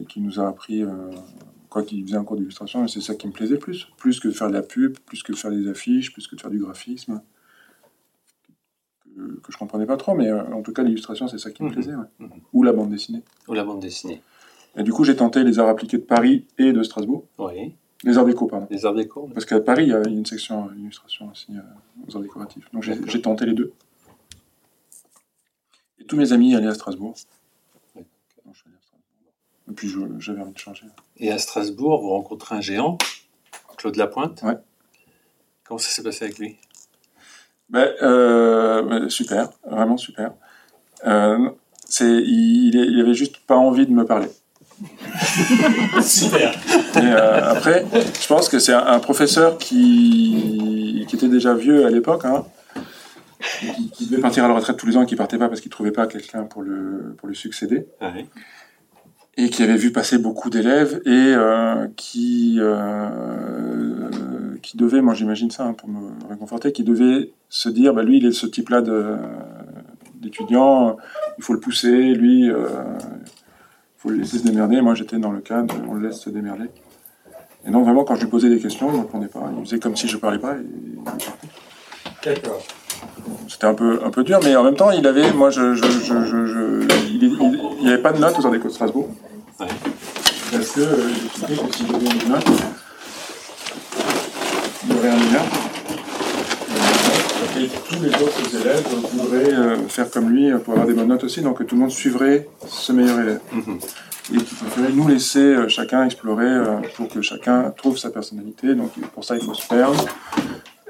[0.00, 1.10] et qui nous a appris, euh,
[1.68, 4.28] quoi qu'il faisait un cours d'illustration, et c'est ça qui me plaisait plus, plus que
[4.28, 6.50] de faire de la pub, plus que de faire des affiches, plus que de faire
[6.50, 7.20] du graphisme,
[9.04, 11.62] que, que je comprenais pas trop, mais euh, en tout cas l'illustration c'est ça qui
[11.62, 11.74] me Mhm.
[11.74, 12.06] plaisait, ouais.
[12.18, 12.30] Mhm.
[12.52, 13.22] ou la bande dessinée.
[13.48, 14.22] Ou la bande dessinée.
[14.76, 17.74] Et du coup j'ai tenté les arts appliqués de Paris et de Strasbourg, Oui.
[18.04, 18.66] les arts déco, pardon.
[18.70, 19.28] Les arts déco.
[19.34, 21.60] Parce qu'à Paris, il y a une section illustration aussi euh,
[22.08, 22.70] aux arts décoratifs.
[22.72, 23.72] Donc j'ai tenté les deux.
[25.98, 27.14] Et tous mes amis allaient à Strasbourg.
[27.94, 28.06] Ouais.
[28.46, 29.32] Donc, je suis allé à Strasbourg.
[29.70, 30.86] Et puis j'avais envie de changer.
[31.18, 32.98] Et à Strasbourg, vous rencontrez un géant,
[33.76, 34.42] Claude Lapointe.
[34.42, 34.56] Ouais.
[35.64, 36.56] Comment ça s'est passé avec lui?
[37.68, 40.32] Ben, euh, ben, super, vraiment super.
[41.06, 41.50] Euh,
[41.88, 44.28] c'est, il, il avait juste pas envie de me parler.
[46.02, 46.54] Super.
[46.96, 51.84] Et euh, après, je pense que c'est un, un professeur qui, qui était déjà vieux
[51.84, 52.46] à l'époque, hein,
[53.60, 55.60] qui, qui devait partir à la retraite tous les ans et qui partait pas parce
[55.60, 57.88] qu'il trouvait pas quelqu'un pour le, pour lui succéder.
[58.00, 58.26] Ouais.
[59.42, 64.10] Et qui avait vu passer beaucoup d'élèves et euh, qui euh,
[64.62, 68.18] qui devait, moi j'imagine ça hein, pour me réconforter, qui devait se dire, bah, lui
[68.18, 68.82] il est ce type-là
[70.16, 70.96] d'étudiant,
[71.38, 72.66] il faut le pousser, lui, euh,
[73.00, 74.80] il faut le laisser se démerder.
[74.82, 76.66] Moi j'étais dans le cadre, on le laisse se démerder.
[77.66, 79.78] Et donc vraiment quand je lui posais des questions, il ne répondait pas, il faisait
[79.78, 80.56] comme si je parlais pas.
[80.56, 80.66] Et.
[82.24, 82.60] D'accord.
[83.48, 85.82] C'était un peu, un peu dur, mais en même temps, il avait, moi, je, je,
[85.82, 88.72] je, je, je- il, il, il y avait pas de notes aux Arts Déco de
[88.72, 89.08] Strasbourg.
[89.60, 89.66] Ouais.
[90.52, 92.44] Parce que, euh, expliquait que s'il y avait une note,
[94.84, 95.42] il y aurait un lien.
[97.58, 101.08] Et tous les autres élèves voudraient euh, faire comme lui euh, pour avoir des bonnes
[101.08, 103.40] notes aussi, donc que tout le monde suivrait ce meilleur élève.
[103.52, 103.78] Mhm.
[104.32, 108.74] Et qu'il préférait nous laisser euh, chacun explorer euh, pour que chacun trouve sa personnalité.
[108.74, 110.06] Donc pour ça, il faut se perdre.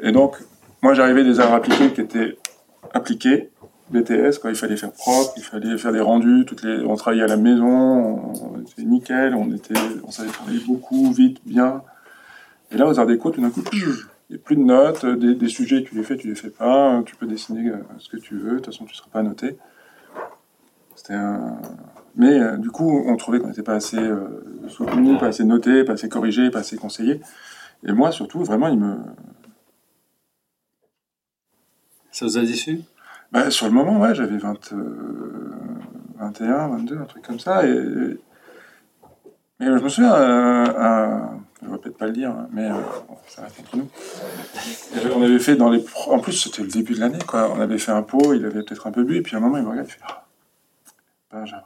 [0.01, 0.37] Et donc,
[0.81, 2.39] moi, j'arrivais des arts appliqués qui étaient
[2.93, 3.51] appliqués,
[3.91, 4.51] BTS, quoi.
[4.51, 6.45] Il fallait faire propre, il fallait faire des rendus.
[6.47, 9.75] Toutes les, on travaillait à la maison, on, était nickel, on était,
[10.05, 11.83] on savait travailler beaucoup, vite, bien.
[12.71, 13.81] Et là, aux arts déco, tout d'un coup, il
[14.31, 17.03] n'y a plus de notes, des, des sujets, tu les fais, tu les fais pas,
[17.05, 19.23] tu peux dessiner euh, ce que tu veux, de toute façon, tu ne seras pas
[19.23, 19.57] noté.
[20.95, 21.59] C'était un...
[22.17, 25.85] Mais euh, du coup, on trouvait qu'on n'était pas assez euh, soutenu, pas assez noté,
[25.85, 27.21] pas assez corrigé, pas assez conseillé.
[27.85, 28.97] Et moi, surtout, vraiment, il me,
[32.13, 32.83] Ça vous a déçu?
[33.33, 35.53] Bah, sur le moment, ouais, j'avais 20, euh,
[36.19, 37.65] 21, 22, un truc comme ça.
[37.67, 38.19] Et,
[39.61, 41.31] mais je me souviens, euh, un-
[41.63, 42.75] je ne vais peut-être pas le dire, mais euh,
[43.29, 43.89] ça reste entre nous.
[45.15, 45.85] On avait fait dans les.
[46.09, 47.51] En plus, c'était le début de l'année, quoi.
[47.55, 49.43] On avait fait un pot, il avait peut-être un peu bu, et puis à un
[49.43, 50.25] moment, il me regarde, il fait Ah,
[51.33, 51.63] Benjamin.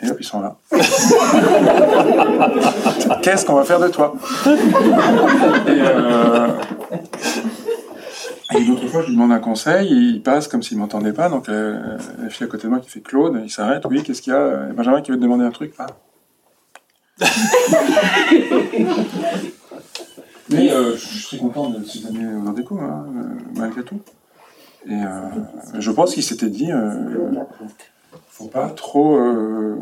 [0.00, 0.56] Et hop, ils sont là.
[3.22, 4.14] Qu'est-ce qu'on va faire de toi?
[4.46, 6.48] Et, euh,
[8.54, 11.12] et une autre fois, je lui demande un conseil, et il passe comme s'il m'entendait
[11.12, 11.28] pas.
[11.28, 13.84] Donc, euh, la fille à côté de moi qui fait Claude, il s'arrête.
[13.90, 14.68] Oui, qu'est-ce qu'il y a?
[14.70, 15.74] Et Benjamin qui veut te demander un truc.
[15.78, 15.86] Ah.
[20.50, 23.22] Mais euh, je suis très content de ces années aux Arts Déco, hein, euh,
[23.56, 24.00] malgré tout.
[24.88, 25.22] Et euh,
[25.80, 27.32] je pense qu'il s'était dit, euh,
[28.28, 29.74] faut pas trop euh,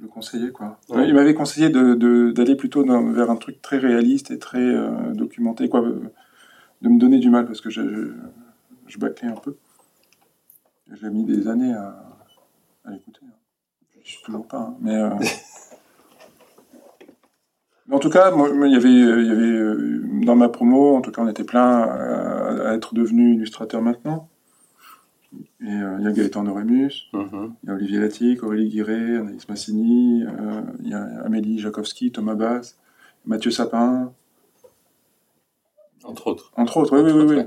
[0.00, 0.78] le conseiller, quoi.
[0.90, 1.08] Ouais.
[1.08, 4.58] Il m'avait conseillé de- de- d'aller plutôt dans- vers un truc très réaliste et très
[4.60, 5.82] euh, documenté, quoi.
[6.82, 8.12] De me donner du mal parce que je, je,
[8.86, 9.56] je bâclais un peu.
[10.92, 12.02] J'ai mis des années à,
[12.84, 13.20] à l'écouter.
[14.02, 14.94] Je suis toujours pas, hein, mais.
[14.96, 15.10] euh,
[17.86, 20.96] mais en tout cas, moi, il y avait, il y avait euh, dans ma promo,
[20.96, 24.28] en tout cas, on était plein à, à être devenu illustrateur maintenant.
[25.60, 27.54] Et euh, il y a Gaëtan Noremus, Mhm.
[27.62, 32.12] il y a Olivier Latic, Aurélie Guiré, Anaïs Massini, euh, il y a Amélie Jakowski,
[32.12, 32.78] Thomas Bass,
[33.26, 34.12] Mathieu Sapin,
[36.04, 36.52] Entre autres.
[36.56, 36.96] entre autres.
[37.00, 37.36] Oui, oui, oui.
[37.38, 37.42] oui.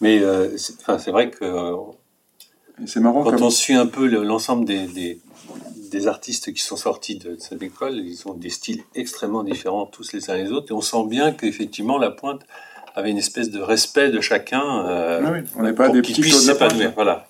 [0.00, 1.76] Mais euh, c'est vrai que euh,
[2.86, 5.20] c'est marrant quand on suit un peu le- l'ensemble des, des,
[5.90, 10.12] des artistes qui sont sortis de cette école, ils ont des styles extrêmement différents tous
[10.12, 10.70] les uns les autres.
[10.70, 12.42] Et on sent bien qu'effectivement, la pointe
[12.94, 14.86] avait une espèce de respect de chacun.
[14.86, 16.70] euh, Oui, oui, on n'est pas des petits Claude Lapointe.
[16.70, 16.92] s'épanouir.
[16.94, 17.28] Voilà.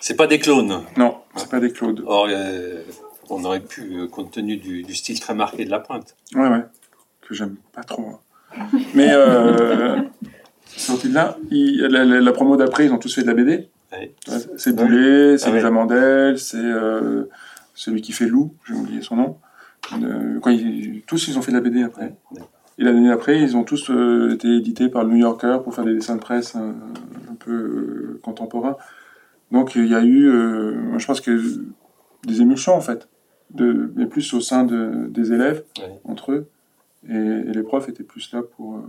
[0.00, 0.82] C'est pas des clones.
[0.96, 2.02] Non, c'est pas des Claude.
[2.06, 2.82] Or, euh,
[3.30, 6.14] on aurait pu, euh, compte tenu du, du style très marqué de la pointe.
[6.34, 6.62] Ouais, ouais.
[7.22, 8.02] Que j'aime pas trop.
[8.02, 8.18] hein.
[8.94, 9.96] Mais euh,
[10.66, 13.34] sorti de là, il- la, la- la promo d'après, ils ont tous fait de la
[13.34, 13.68] BD.
[14.56, 15.64] C'est Boulet, c'est Ah les ouais.
[15.64, 17.24] Amandelles, c'est euh,
[17.74, 19.36] celui qui fait Lou, j'ai oublié son nom.
[20.02, 22.14] Euh, quand ils- tous, ils ont fait de la BD après.
[22.78, 25.84] Et l'année après, ils ont tous euh, été édités par le New Yorker pour faire
[25.84, 26.74] des dessins de presse un
[27.38, 28.76] peu contemporains.
[29.52, 31.40] Donc il y a eu, moi, je pense que
[32.26, 33.08] des émulsions en fait,
[33.50, 35.62] de, mais plus au sein de, des élèves
[36.04, 36.48] entre eux,
[37.08, 38.80] et, et les profs étaient plus là pour, euh,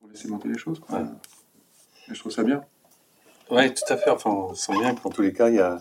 [0.00, 0.78] pour laisser monter les choses.
[0.80, 0.98] quoi.
[0.98, 1.04] Ouais.
[2.10, 2.62] Et je trouve ça bien.
[3.50, 4.10] Oui, tout à fait.
[4.10, 5.78] Enfin, on sent bien qu'en tous les cas, il y a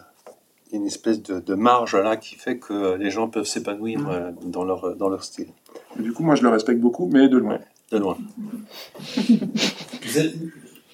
[0.73, 4.63] une espèce de, de marge là qui fait que les gens peuvent s'épanouir euh, dans
[4.65, 5.47] leur, dans leur style.
[5.99, 7.59] Et du coup, moi, je le respecte beaucoup, mais de loin.
[7.91, 8.17] De loin.
[9.15, 10.35] Vous, êtes-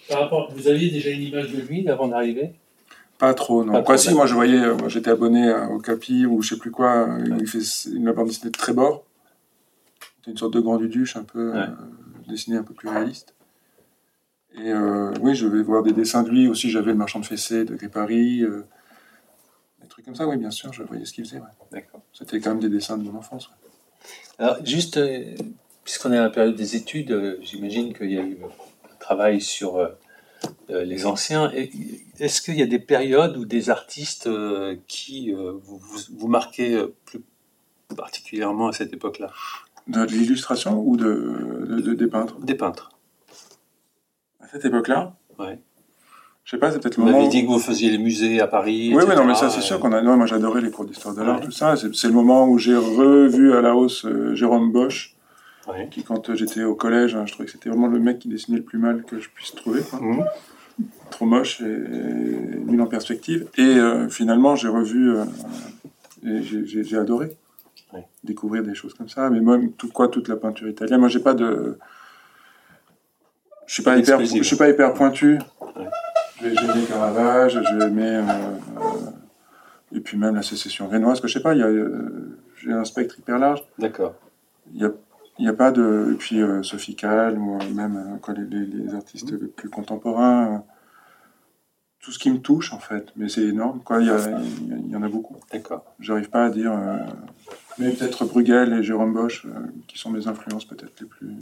[0.09, 2.53] par rapport, vous aviez déjà une image de lui avant d'arriver?
[3.17, 3.71] Pas trop, non.
[3.73, 6.49] Pas Quoi, trop, si, moi, je voyais, euh, j'étais abonné euh, au Capi ou je
[6.49, 9.03] sais plus quoi, euh, où il fait une bande dessinée de Trébor.
[10.23, 11.57] C'était une sorte de grand duduche un peu, Ouais.
[11.57, 11.67] euh,
[12.29, 13.35] dessiné un peu plus réaliste.
[14.55, 16.47] Et euh, oui, je vais voir des dessins de lui.
[16.47, 18.41] Aussi, j'avais le marchand de fessées de Paris.
[18.41, 18.63] Euh,
[19.81, 21.39] des trucs comme ça, oui, bien sûr, je voyais ce qu'il faisait.
[21.39, 21.47] ouais.
[21.73, 21.99] D'accord.
[22.13, 23.49] C'était quand même des dessins de mon enfance.
[23.49, 23.53] ouais.
[24.39, 25.35] Alors, juste, euh,
[25.83, 29.41] puisqu'on est à la période des études, euh, j'imagine qu'il y a eu un travail
[29.41, 29.89] sur euh,
[30.69, 31.51] les anciens.
[32.19, 34.29] Est-ce qu'il y a des périodes ou des artistes
[34.87, 37.21] qui vous, vous, vous marquez euh, plus
[37.97, 39.31] particulièrement à cette époque-là?
[39.87, 42.39] De, de l'illustration ou de, de- de- des peintres?
[42.39, 42.91] Des peintres.
[44.41, 45.13] À cette époque-là?
[45.39, 45.59] Ouais.
[46.45, 47.25] Je sais pas, c'est peut-être le Vous moment.
[47.25, 48.89] où- dit que vous faisiez les musées à Paris.
[48.89, 50.01] Oui, oui, etc., non, mais ça, c'est sûr qu'on a.
[50.01, 51.45] Non, moi, j'adorais les cours d'histoire de l'art, Ouais.
[51.45, 51.75] tout ça.
[51.75, 55.15] C'est c'est le moment où j'ai revu à la hausse euh, Jérôme Bosch,
[55.69, 55.87] ouais.
[55.91, 58.57] qui, quand j'étais au collège, hein, je trouvais que c'était vraiment le mec qui dessinait
[58.57, 59.81] le plus mal que je puisse trouver.
[59.89, 59.99] quoi.
[60.01, 60.23] Mhm.
[61.11, 63.47] Trop moche et, et nul en perspective.
[63.57, 65.25] Et euh, finalement, j'ai revu euh,
[66.25, 67.37] et j'ai adoré
[68.23, 69.29] Découvrir des choses comme ça.
[69.29, 70.99] Mais même tout quoi, toute la peinture italienne.
[70.99, 71.77] Moi, j'ai pas de.
[73.65, 75.39] Je suis pas hyper, je suis pas hyper pointu.
[76.41, 81.21] J'ai aimé Caravage, j'ai aimé euh, euh, et puis même la sécession rénoise.
[81.21, 83.63] Que je sais pas, il y a, euh, j'ai un spectre hyper large.
[83.79, 84.15] D'accord.
[84.73, 84.91] Il y a,
[85.39, 86.09] il y a pas de.
[86.13, 90.55] Et puis euh, Sophie Calle, ou même quoi, les, les- les artistes les plus contemporains.
[90.55, 90.57] euh,
[92.01, 93.07] tout ce qui me touche, en fait.
[93.15, 94.01] Mais c'est énorme, quoi.
[94.01, 94.07] Il
[94.89, 95.37] y, en a beaucoup.
[95.53, 95.85] D'accord.
[96.01, 96.73] J'arrive pas à dire.
[96.73, 96.97] euh,
[97.77, 99.49] mais peut-être Bruegel et Jérôme Bosch, euh,
[99.87, 101.35] qui sont mes influences peut-être les plus.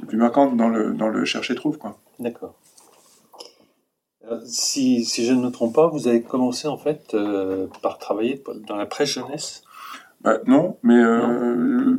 [0.00, 1.78] les plus marquantes dans le, dans le chercher-trouve.
[2.18, 2.54] D'accord.
[4.30, 7.98] Euh, Si, si je ne me trompe pas, vous avez commencé en fait euh, par
[7.98, 9.62] travailler dans la presse jeunesse.
[10.20, 11.96] Bah, non, mais euh,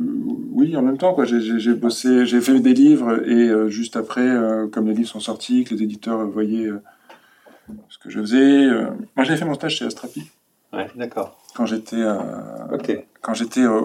[0.52, 1.14] oui, en même temps.
[1.24, 4.26] J'ai- bossé, j'ai fait des livres et juste après,
[4.72, 6.70] comme les livres sont sortis, que les éditeurs voyaient
[7.90, 8.66] ce que je faisais.
[9.14, 10.22] moi, j'avais fait mon stage chez Astrapi
[10.72, 11.38] Ouais, d'accord.
[11.54, 12.18] Quand j'étais euh,
[13.22, 13.80] quand j'étais euh,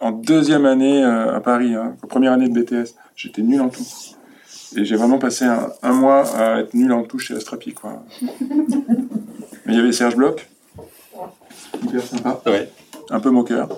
[0.00, 2.94] en deuxième année euh, à Paris, hein, première année de BTS.
[3.16, 3.84] J'étais nul en tout.
[4.74, 8.02] Et j'ai vraiment passé un, un mois à être nul en tout chez Astrapi, quoi.
[8.22, 10.48] Mais il y avait Serge Bloch,
[11.82, 12.70] hyper sympa, Ouais.
[13.10, 13.68] un peu moqueur.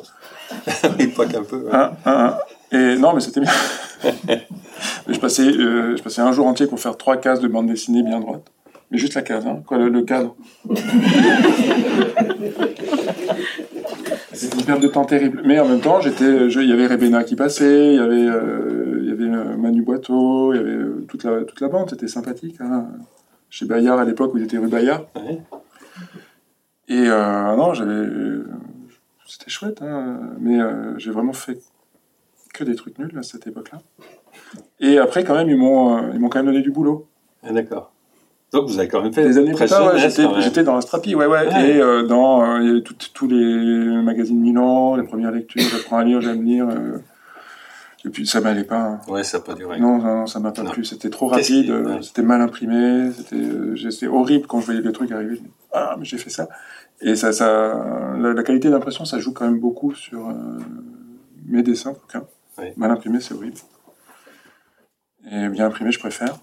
[0.98, 1.64] Et pas qu'un peu.
[1.64, 1.74] ouais.
[1.74, 2.38] Un, un, un.
[2.70, 3.50] Et non, mais c'était bien.
[4.26, 4.46] mais
[5.08, 8.20] je, passais, je passais un jour entier pour faire trois cases de bande dessinée bien
[8.20, 8.50] droite.
[8.90, 10.36] Mais juste la case, hein, quoi, le, le cadre.
[14.32, 15.42] C'était une perte de temps terrible.
[15.44, 18.98] Mais en même temps, j'étais, il y avait Rebena qui passait, il y avait, euh,
[19.02, 21.90] il y avait euh, Manu Boiteau, il y avait euh, toute la, toute la bande,
[21.90, 22.56] c'était sympathique.
[22.60, 22.88] Hein.
[23.50, 25.06] Chez Bayard à l'époque où il était rue Bayard.
[25.14, 25.40] Ouais.
[26.88, 28.06] Et euh, non, j'avais.
[29.26, 31.58] C'était chouette, hein, mais euh, j'ai vraiment fait
[32.52, 33.80] que des trucs nuls à cette époque-là.
[34.80, 37.08] Et après, quand même, ils m'ont euh, ils m'ont quand même donné du boulot.
[37.42, 37.93] Ah, d'accord.
[38.54, 39.98] Donc vous avez quand même fait Des années plus tard, ouais,
[40.40, 41.46] j'étais dans la Strapi, ouais, ouais.
[41.68, 42.80] Et euh, dans euh,
[43.12, 46.68] tous les magazines Milan, les premières lectures, j'apprends à lire, j'aime lire.
[46.68, 46.98] euh,
[48.06, 48.76] et puis ça m'allait pas.
[48.80, 49.00] hein.
[49.08, 49.80] Ouais, ça n'a pas duré.
[49.80, 50.70] Non, non, non, ça m'a pas Non.
[50.70, 50.84] plu.
[50.84, 52.02] C'était trop rapide, ouais.
[52.02, 55.36] c'était mal imprimé, c'était horrible quand je voyais le truc arriver.
[55.36, 56.48] Je me dis, ah, mais j'ai fait ça.
[57.00, 57.46] Et ça, ça,
[58.18, 60.32] la, la qualité d'impression, ça joue quand même beaucoup sur
[61.46, 62.22] mes dessins, en tout cas.
[62.58, 62.72] Ouais.
[62.76, 63.56] Mal imprimé, c'est horrible.
[65.30, 66.36] Et bien imprimé, je préfère.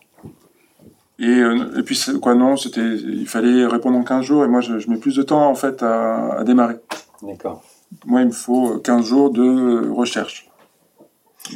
[1.22, 4.62] Et, euh, et puis, quoi, non, c'était, il fallait répondre en 15 jours, et moi,
[4.62, 6.76] je, je mets plus de temps, en fait, à, à démarrer.
[7.22, 7.62] D'accord.
[8.06, 10.48] Moi, il me faut 15 jours de recherche.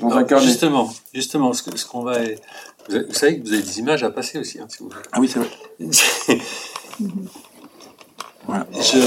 [0.01, 0.45] Dans un Alors, carnet.
[0.45, 2.19] justement, justement, ce qu'on va.
[2.87, 4.89] Vous, avez- vous savez que vous avez des images à passer aussi, hein, si vous
[4.89, 4.99] voulez.
[5.11, 5.49] Ah oui, c'est vrai.
[8.73, 8.99] Je...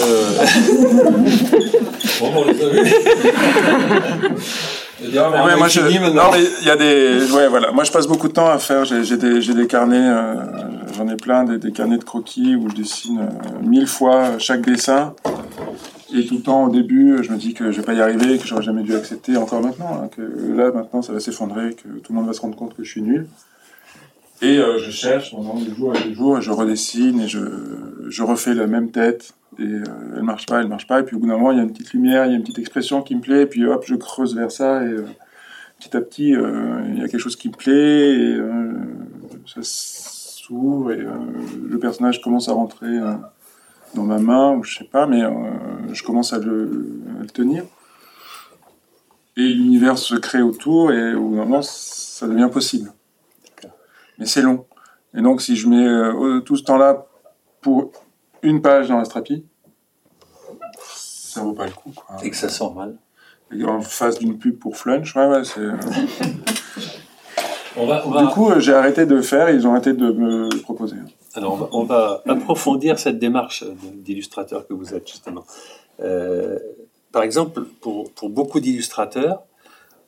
[2.21, 2.65] Bon, on les a
[5.01, 7.71] Ouais, moi je, non, mais il y a des, ouais, voilà.
[7.71, 8.85] Moi, je passe beaucoup de temps à faire.
[8.85, 10.35] J'ai j'ai des, j'ai des carnets, euh,
[10.97, 14.63] j'en ai plein, des, des carnets de croquis où je dessine euh, mille fois chaque
[14.63, 15.15] dessin.
[16.15, 18.39] Et tout le temps, au début, je me dis que je vais pas y arriver,
[18.39, 20.23] que j'aurais jamais dû accepter, encore maintenant, hein, que
[20.57, 22.91] là, maintenant, ça va s'effondrer, que tout le monde va se rendre compte que je
[22.91, 23.29] suis nul.
[24.41, 27.41] Et euh, je cherche pendant des jours et des jours, je redessine, et je,
[28.09, 29.83] je refais la même tête, et euh,
[30.17, 31.65] elle marche pas, elle marche pas, et puis au bout d'un moment, il y a
[31.65, 33.83] une petite lumière, il y a une petite expression qui me plaît, et puis hop,
[33.85, 35.05] je creuse vers ça, et euh,
[35.79, 38.73] petit à petit, euh, il y a quelque chose qui me plaît, et euh,
[39.47, 41.11] ça s'ouvre, et euh,
[41.69, 42.99] le personnage commence à rentrer
[43.95, 45.23] dans ma main, ou je sais pas, mais
[45.93, 47.65] je commence à le, à le tenir.
[49.37, 52.93] Et l'univers se crée autour, et au bout d'un moment, ça devient possible.
[54.19, 54.67] Mais c'est long.
[55.17, 57.07] Et donc, si je mets euh, tout ce temps-là
[57.61, 57.91] pour
[58.43, 59.45] une page dans la strapie,
[60.85, 61.93] ça vaut pas le coup.
[61.95, 62.17] Quoi.
[62.23, 62.97] Et que ça sent mal.
[63.53, 65.61] Et en face d'une pub pour Flunch, ouais, ouais, c'est.
[65.61, 65.73] euh,
[67.77, 70.11] On va, on va, Du coup, euh, j'ai arrêté de faire, ils ont arrêté de
[70.11, 70.97] me le proposer.
[71.35, 75.45] Alors, on va, on va approfondir cette démarche d'illustrateur que vous êtes, justement.
[76.01, 76.59] Euh,
[77.13, 79.45] par exemple, pour, pour beaucoup d'illustrateurs, euh,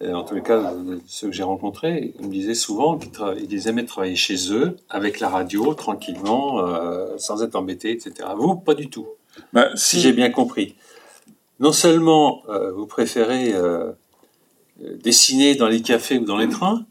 [0.03, 0.73] en tous les cas,
[1.07, 5.29] ceux que j'ai rencontrés, ils me disaient souvent qu'ils aimaient travailler chez eux, avec la
[5.29, 8.29] radio, tranquillement, euh, sans être embêtés, etc.
[8.37, 9.07] Vous, pas du tout,
[9.53, 10.75] Bah, si si, j'ai bien compris.
[11.59, 13.91] Non seulement euh, vous préférez euh,
[15.05, 16.87] dessiner dans les cafés ou dans les trains,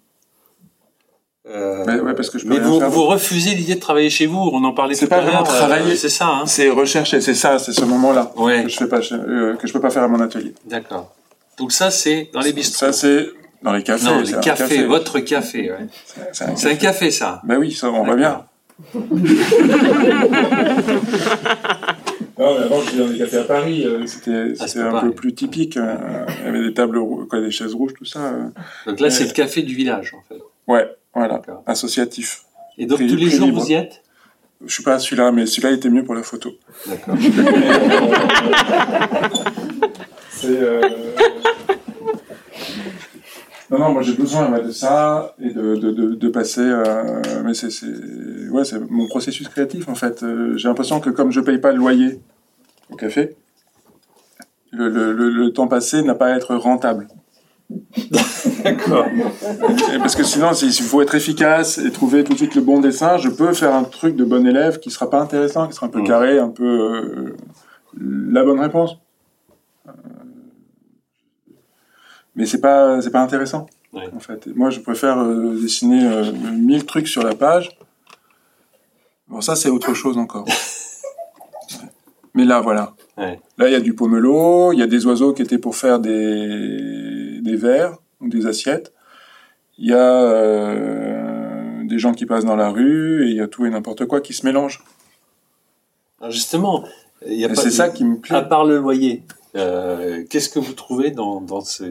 [1.47, 4.27] euh, Mais ouais, parce que je peux mais rien vous, refusez l'idée de travailler chez
[4.27, 4.37] vous.
[4.53, 5.95] On en parlait C'est tout à pas vraiment euh, travailler.
[5.95, 9.01] c'est ça, hein c'est rechercher, c'est ça, c'est ce moment-là Ouais, que je fais pas,
[9.01, 10.53] chez- euh, que je peux pas faire à mon atelier.
[10.65, 11.15] d'accord.
[11.59, 12.87] Donc ça, c'est dans les bistrots.
[12.87, 13.27] Ça, c'est
[13.61, 14.05] dans les cafés.
[14.05, 14.83] non, c'est les un cafés, café.
[14.85, 15.71] votre café.
[15.71, 15.77] Ouais.
[16.31, 17.41] C'est- un café, ça.
[17.43, 18.45] Bah oui, ça, on voit bien.
[22.37, 23.83] Non, mais avant, je vivais dans des cafés à Paris.
[23.85, 25.09] euh, C'était Ah, un pareil.
[25.09, 25.75] peu plus typique.
[25.75, 25.95] euh,
[26.39, 26.97] Il y avait des tables,
[27.29, 28.19] quoi, des chaises rouges, tout ça.
[28.19, 28.43] euh.
[28.85, 29.27] Donc là, c'est Ouais.
[29.29, 30.39] le café du village, en fait.
[30.67, 32.43] Ouais, voilà, associatif.
[32.77, 33.59] Et donc, tous les jours, libre.
[33.61, 34.01] vous y êtes?
[34.65, 36.51] Je suis pas à celui-là, mais celui-là était mieux pour la photo.
[36.87, 37.15] D'accord.
[40.41, 40.47] C'est.
[40.57, 40.81] euh,
[43.71, 46.61] Non, non, moi j'ai besoin ouais, de ça et de, de, de, de passer.
[46.61, 47.67] euh, Mais c'est,
[48.49, 50.23] ouais, c'est mon processus créatif en fait.
[50.23, 52.19] Euh, J'ai l'impression que comme je paye pas le loyer
[52.89, 53.35] au café,
[54.71, 57.07] le, le, le, le temps passé n'a pas à être rentable.
[58.63, 59.05] D'accord.
[59.99, 63.17] Parce que sinon, s'il faut être efficace et trouver tout de suite le bon dessin,
[63.19, 65.89] je peux faire un truc de bon élève qui sera pas intéressant, qui sera un
[65.89, 66.07] peu Mm.
[66.07, 67.35] carré, un peu euh,
[68.01, 68.97] la bonne réponse.
[69.87, 69.91] Euh,
[72.39, 74.07] Mais c'est pas c'est pas intéressant Ouais.
[74.15, 74.45] en fait.
[74.47, 77.77] Et moi, je préfère euh, dessiner euh, 1000 trucs sur la page.
[79.27, 80.45] Bon, ça c'est autre chose encore.
[82.35, 82.93] Mais là, voilà.
[83.17, 83.39] Ouais.
[83.57, 85.99] Là, il y a du pomelo, il y a des oiseaux qui étaient pour faire
[85.99, 88.93] des, des verres ou des assiettes.
[89.77, 93.47] Il y a euh, des gens qui passent dans la rue et il y a
[93.47, 94.83] tout et n'importe quoi qui se mélange.
[96.21, 96.83] Alors justement,
[97.25, 98.35] il y a pas, c'est ça qui me plaît.
[98.35, 99.23] À part le loyer,
[99.55, 101.83] euh, qu'est-ce que vous trouvez dans, dans, ce,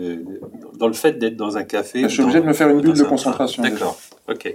[0.79, 2.97] dans le fait d'être dans un café Je suis obligé de me faire une bulle
[2.97, 3.62] de concentration.
[3.62, 3.99] D'accord.
[4.29, 4.55] Ok.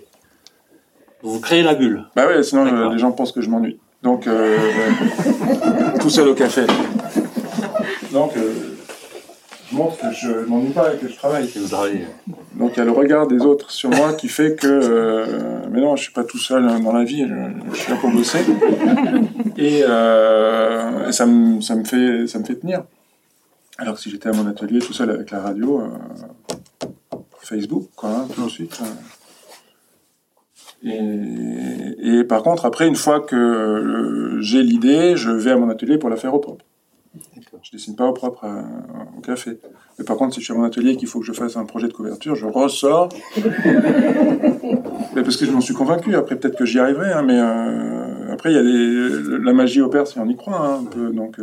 [1.22, 2.06] Vous créez la bulle.
[2.16, 3.80] Bah ouais, sinon euh, les gens pensent que je m'ennuie.
[4.02, 4.58] Donc, euh,
[6.02, 6.64] tout seul au café.
[8.12, 8.54] Donc, euh,
[9.72, 11.50] je montre que je m'ennuie pas et que je travaille.
[11.56, 12.06] Et vous travaillez.
[12.56, 15.26] Donc il y a le regard des autres sur moi qui fait que euh,
[15.72, 17.98] mais non je suis pas tout seul hein, dans la vie je, je suis là
[17.98, 18.40] pour bosser
[19.58, 22.84] et, euh, et ça me ça me fait ça me fait tenir
[23.78, 25.88] alors que si j'étais à mon atelier tout seul avec la radio euh,
[27.40, 28.82] Facebook quoi hein, tout de suite
[30.86, 30.90] euh.
[30.90, 35.70] et, et par contre après une fois que euh, j'ai l'idée je vais à mon
[35.70, 36.66] atelier pour la faire au propre
[37.62, 38.62] je dessine pas au propre euh,
[39.18, 39.60] au café
[39.98, 41.56] mais par contre, si je suis à mon atelier et qu'il faut que je fasse
[41.56, 43.10] un projet de couverture, je ressors.
[45.16, 46.16] mais parce que je m'en suis convaincu.
[46.16, 49.44] Après, peut-être que j'y arriverai, hein, mais euh, après, il y a des...
[49.44, 51.12] la magie opère si on y croit hein, un peu.
[51.12, 51.38] Donc,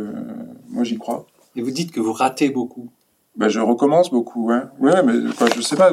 [0.69, 1.27] moi, j'y crois.
[1.55, 2.89] Et vous dites que vous ratez beaucoup.
[3.35, 4.59] Ben, je recommence beaucoup, ouais.
[4.79, 5.91] Ouais, mais quoi, je sais pas.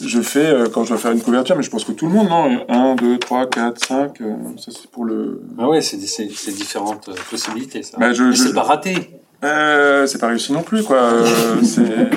[0.00, 2.12] je fais euh, quand je dois faire une couverture, mais je pense que tout le
[2.12, 2.64] monde, non?
[2.68, 4.18] 1, 2, 3, 4, 5,
[4.58, 5.42] ça c'est pour le.
[5.58, 7.98] Ah ouais, c'est c'est- c'est différentes euh, possibilités, ça.
[7.98, 9.10] Ben, je, Mais je- c'est pas raté.
[9.44, 10.96] Euh, c'est pas réussi non plus, quoi.
[10.98, 12.10] Euh, c'est.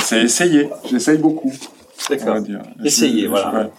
[0.00, 0.68] C'est essayer.
[0.90, 1.52] J'essaye beaucoup.
[2.10, 2.36] D'accord.
[2.46, 2.52] Je-
[3.22, 3.54] je- voilà.
[3.54, 3.70] ouais.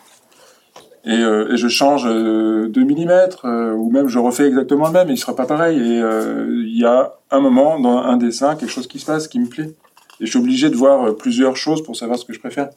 [1.06, 5.10] Et, euh, et je change euh, 2 mm, ou même je refais exactement le même,
[5.10, 5.78] et il sera pas pareil.
[5.78, 9.28] Et euh, il y a un moment dans un dessin, quelque chose qui se passe
[9.28, 9.76] qui me plaît.
[10.20, 12.70] Et je suis obligé de voir euh, plusieurs choses pour savoir ce que je préfère.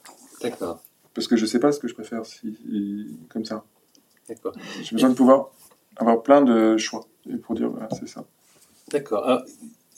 [0.43, 0.83] D'accord.
[1.14, 2.55] Parce que je sais pas ce que je préfère si,
[3.31, 3.64] comme ça.
[4.29, 4.53] D'accord.
[4.83, 5.49] J'ai besoin de pouvoir
[5.97, 7.07] avoir plein de choix.
[7.33, 8.24] Et pour dire, voilà, c'est ça.
[8.93, 9.43] D'accord.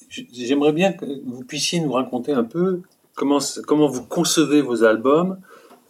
[0.08, 2.80] J'aimerais bien que vous puissiez nous raconter un peu
[3.14, 5.38] comment, comment vous concevez vos albums,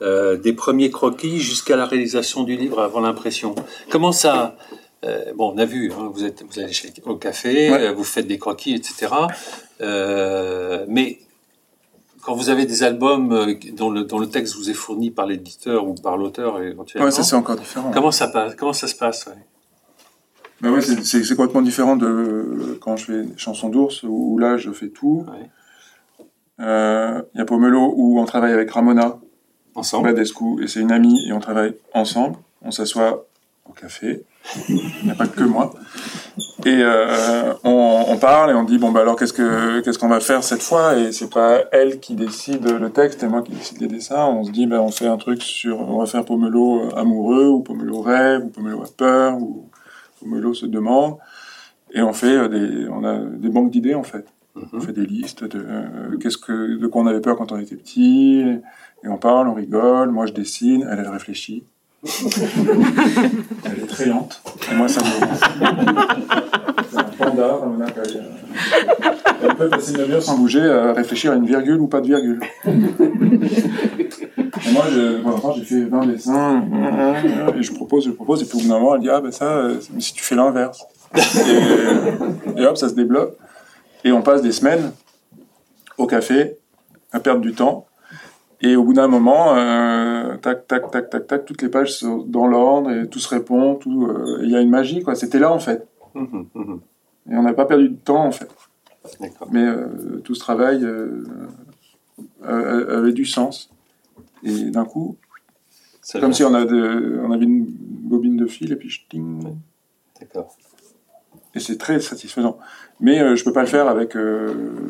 [0.03, 3.55] euh, des premiers croquis jusqu'à la réalisation du livre avant l'impression.
[3.90, 4.57] Comment ça,
[5.05, 7.86] euh, bon, on a vu, hein, vous, êtes, vous allez chez, au café, Ouais.
[7.88, 9.09] euh, vous faites des croquis, etc.
[9.80, 11.18] Euh, mais
[12.22, 15.86] quand vous avez des albums dont le, dont le texte vous est fourni par l'éditeur
[15.86, 17.90] ou par l'auteur éventuellement, Ouais, ça c'est encore différent.
[17.92, 20.68] comment, ça passe, comment ça se passe ouais?
[20.68, 25.24] Ouais, c'est- complètement différent de quand je fais chansons d'ours où là je fais tout.
[25.26, 25.48] Ouais.
[26.61, 29.18] Euh, Il y a Pomelo où on travaille avec Ramona
[29.75, 32.37] Ensemble Badescu et c'est une amie et on travaille ensemble.
[32.62, 33.25] On s'assoit
[33.68, 34.25] au café.
[34.68, 35.73] Il n'y a pas que moi.
[36.64, 40.09] Et euh, on, on parle et on dit bon bah alors qu'est-ce que qu'est-ce qu'on
[40.09, 40.97] va faire cette fois?
[40.99, 44.27] Et c'est pas elle qui décide le texte et moi qui décide les dessins.
[44.27, 47.61] On se dit ben on fait un truc sur on va faire Pomelo amoureux ou
[47.61, 49.68] Pomelo rêve ou Pomelo a peur ou
[50.21, 51.16] Pomelo se demande
[51.93, 54.27] et on fait euh, des on a des banques d'idées en fait.
[54.57, 54.83] On Mhm.
[54.83, 57.77] fait des listes de euh, qu'est-ce que de quoi on avait peur quand on était
[57.77, 58.43] petit
[59.05, 60.11] et on parle, on rigole.
[60.11, 61.64] Moi je dessine, elle elle réfléchit.
[63.64, 64.40] elle est très lente
[64.72, 65.07] et moi ça me
[66.90, 68.22] c'est un panda, elle, euh,
[69.42, 72.07] elle peut passer une demi-heure sans bouger à réfléchir à une virgule ou pas de
[72.07, 72.40] virgule.
[74.66, 75.22] Et moi, je,
[75.57, 76.64] j'ai fait 20 dessins,
[77.57, 79.32] et je propose, je propose, et puis au bout d'un moment, elle dit, ah ben
[79.32, 80.84] ça, euh, mais si tu fais l'inverse.
[81.14, 83.36] et, et hop, ça se débloque.
[84.05, 84.92] Et on passe des semaines
[85.98, 86.57] au café,
[87.12, 87.86] à perdre du temps.
[88.63, 92.19] Et au bout d'un moment, euh, tac, tac, tac, tac, tac, toutes les pages sont
[92.19, 95.15] dans l'ordre, et tout se répond, tout, euh, il y a une magie, quoi.
[95.15, 95.87] C'était là, en fait.
[96.15, 96.81] Mhm, mhm.
[97.31, 98.49] Et on n'a pas perdu de temps, en fait.
[99.51, 100.87] Mais euh, tout ce travail
[102.43, 103.71] avait du sens.
[104.43, 105.17] Et d'un coup,
[106.03, 109.01] c'est comme si on, a de- on avait une bobine de fil et puis je
[109.09, 109.43] ting.
[110.21, 110.55] D'accord.
[111.55, 112.59] Et c'est très satisfaisant.
[113.01, 114.17] Mais je peux pas le faire avec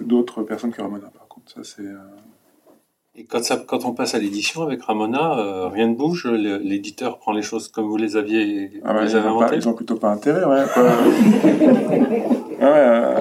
[0.06, 1.52] d'autres personnes que Ramona, par contre.
[1.52, 1.86] Ça, c'est.
[3.16, 7.18] Et quand, ça, quand on passe à l'édition avec Ramona, euh, rien ne bouge, l'éditeur
[7.18, 9.68] prend les choses comme vous les aviez, Ah bah, les ils, ont pas- inventées ils
[9.68, 10.62] ont plutôt pas intérêt, ouais.
[12.60, 13.20] Ouais, euh,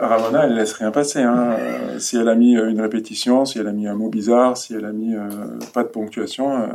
[0.00, 1.20] Ramona, elle laisse rien passer.
[1.20, 1.56] Hein.
[1.58, 4.56] Euh, Si elle a mis euh, une répétition, si elle a mis un mot bizarre,
[4.56, 5.14] si elle a mis
[5.72, 6.66] pas de ponctuation,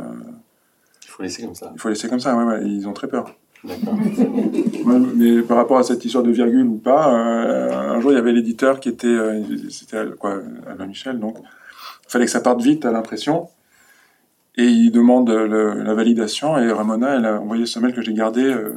[1.04, 1.70] Il faut laisser comme ça.
[1.74, 2.34] il faut laisser comme ça.
[2.36, 3.34] Ouais, ouais, ils ont très peur.
[3.64, 3.94] D'accord.
[3.94, 8.18] Ouais, mais par rapport à cette histoire de virgule ou pas, un jour il y
[8.18, 9.16] avait l'éditeur qui était,
[9.68, 10.38] c'était quoi,
[10.70, 11.36] Alain Michel, donc
[12.08, 13.48] fallait que ça parte vite à l'impression,
[14.56, 18.14] et il demande le- la validation, et Ramona, elle a envoyé ce mail que j'ai
[18.14, 18.72] gardé, euh,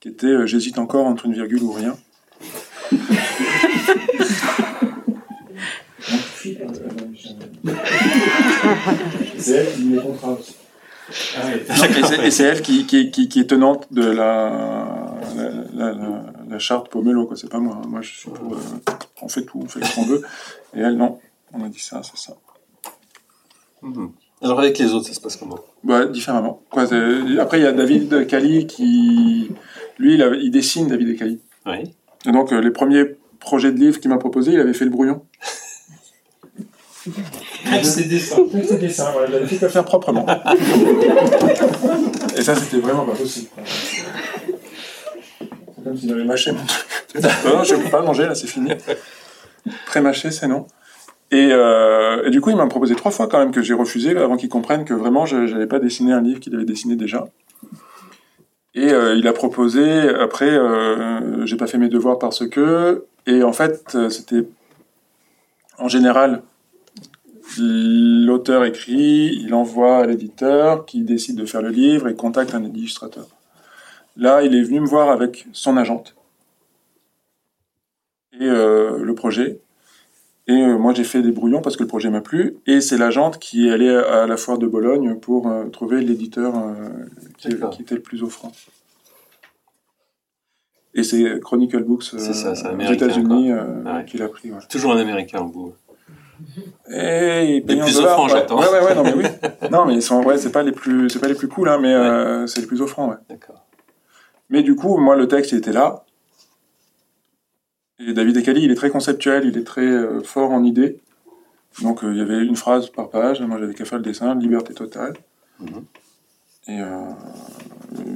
[0.00, 1.96] qui était euh, j'hésite encore entre une virgule ou rien.
[9.38, 10.54] C'est elle qui les contrats aussi.
[11.10, 15.92] et c'est- et c'est elle qui, qui, qui, qui est tenante de la, la, la,
[15.92, 17.36] la- la charte Pomelo, quoi.
[17.36, 17.78] C'est pas moi.
[17.82, 17.86] hein.
[17.88, 18.54] Moi, je suis pour.
[18.54, 18.58] euh,
[19.22, 20.22] on fait tout, on fait ce qu'on veut.
[20.76, 21.18] Et elle, non.
[21.52, 22.36] On a dit ça, c'est ça.
[23.82, 24.12] Mhm.
[24.42, 25.58] Alors avec les autres, ça se passe comment?
[25.84, 26.62] Ouais, différemment.
[26.70, 29.50] Quoi, après, il y a David Cali qui.
[29.98, 31.40] Lui, il, a- il dessine David Cali.
[31.66, 31.94] Oui.
[32.26, 33.04] Et donc, euh, les premiers
[33.38, 35.22] projets de livres qu'il m'a proposé, il avait fait le brouillon.
[37.82, 38.36] C'est dessin.
[38.52, 40.26] C'est dessin, voilà, il avait fait le faire proprement.
[42.36, 43.48] Et ça, c'était vraiment pas possible.
[45.76, 46.86] C'est comme s'il avait mâché mon truc.
[47.44, 48.70] non, non, je ne peux pas manger, là, c'est fini.
[49.86, 50.66] Pré-mâché, c'est non.
[51.32, 54.16] Et, euh, et du coup, il m'a proposé trois fois quand même que j'ai refusé
[54.16, 57.28] avant qu'il comprenne que vraiment, je n'allais pas dessiner un livre qu'il avait dessiné déjà.
[58.74, 63.42] Et euh, il a proposé, après, euh, j'ai pas fait mes devoirs parce que, et
[63.42, 64.46] en fait, euh, c'était
[65.78, 66.42] en général,
[67.58, 72.62] l'auteur écrit, il envoie à l'éditeur qui décide de faire le livre et contacte un
[72.62, 73.26] illustrateur.
[74.16, 76.14] Là, il est venu me voir avec son agente
[78.32, 79.60] et le projet.
[80.50, 82.56] Et euh, moi, j'ai fait des brouillons parce que le projet m'a plu.
[82.66, 86.54] Et c'est l'agente qui est allée à la foire de Bologne pour euh, trouver l'éditeur
[86.56, 86.88] euh,
[87.38, 87.48] qui,
[87.82, 88.50] était le plus offrant.
[90.92, 94.04] Et c'est Chronicle Books ça, aux États-Unis ouais.
[94.06, 94.50] qui l'a pris.
[94.50, 94.58] ouais.
[94.68, 95.72] Toujours un Américain au bout.
[96.92, 98.58] Et en plus offrants, j'entends.
[98.58, 99.24] Ouais, ouais, ouais, non, mais oui.
[99.70, 101.78] non, mais ils sont, ouais, c'est pas les plus, c'est pas les plus cool, hein,
[101.80, 103.16] mais euh, c'est les plus offrants, ouais.
[103.28, 103.64] D'accord.
[104.48, 106.04] Mais du coup, moi, le texte, il était là.
[108.06, 111.00] Et David Ekali, il est très conceptuel, il est très euh, fort en idées.
[111.82, 113.40] Donc, euh, il y avait une phrase par page.
[113.42, 115.14] Moi, j'avais qu'à faire le dessin, liberté totale.
[115.60, 115.84] Mhm.
[116.68, 117.04] Et euh,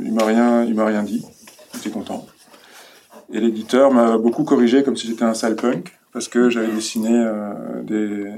[0.03, 1.25] il m'a rien, il m'a rien dit.
[1.75, 2.27] J'étais content.
[3.33, 7.11] Et l'éditeur m'a beaucoup corrigé comme si j'étais un sale punk, parce que j'avais dessiné
[7.13, 8.33] euh, des,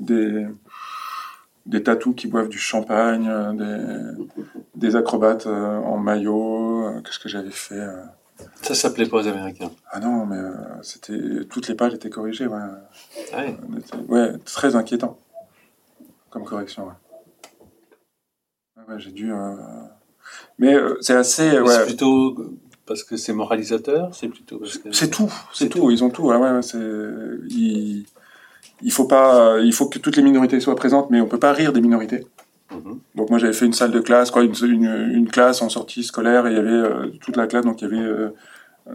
[0.00, 0.46] des,
[1.66, 3.76] des tatous qui boivent du champagne, des,
[4.76, 6.86] des acrobates euh, en maillot.
[7.04, 7.86] Qu'est-ce que j'avais fait
[8.62, 9.70] Ça, ça plaît pas aux Américains.
[9.90, 12.46] Ah non, mais euh, c'était toutes les pages étaient corrigées.
[12.46, 12.58] Ouais,
[13.32, 13.56] Ah ouais.
[13.78, 15.18] Était- ouais très inquiétant
[16.30, 16.86] comme correction.
[16.86, 16.92] Ouais.
[18.98, 19.32] J'ai dû.
[19.32, 19.54] euh,
[20.58, 21.50] Mais euh, c'est assez.
[21.66, 22.36] C'est plutôt
[22.86, 24.92] parce que c'est moralisateur, c'est plutôt parce que...
[24.92, 25.90] c'est tout, c'est tout.
[25.90, 26.26] Ils ont tout.
[26.28, 26.78] Ouais, ouais, ouais, c'est.
[27.48, 28.04] Il,
[28.82, 29.58] il faut pas.
[29.60, 32.26] Il faut que toutes les minorités soient présentes, mais on peut pas rire des minorités.
[32.70, 33.00] Mhm.
[33.16, 36.04] Donc moi j'avais fait une salle de classe, quoi, une, une, une classe en sortie
[36.04, 38.28] scolaire et il y avait euh, toute la classe, donc il y avait euh,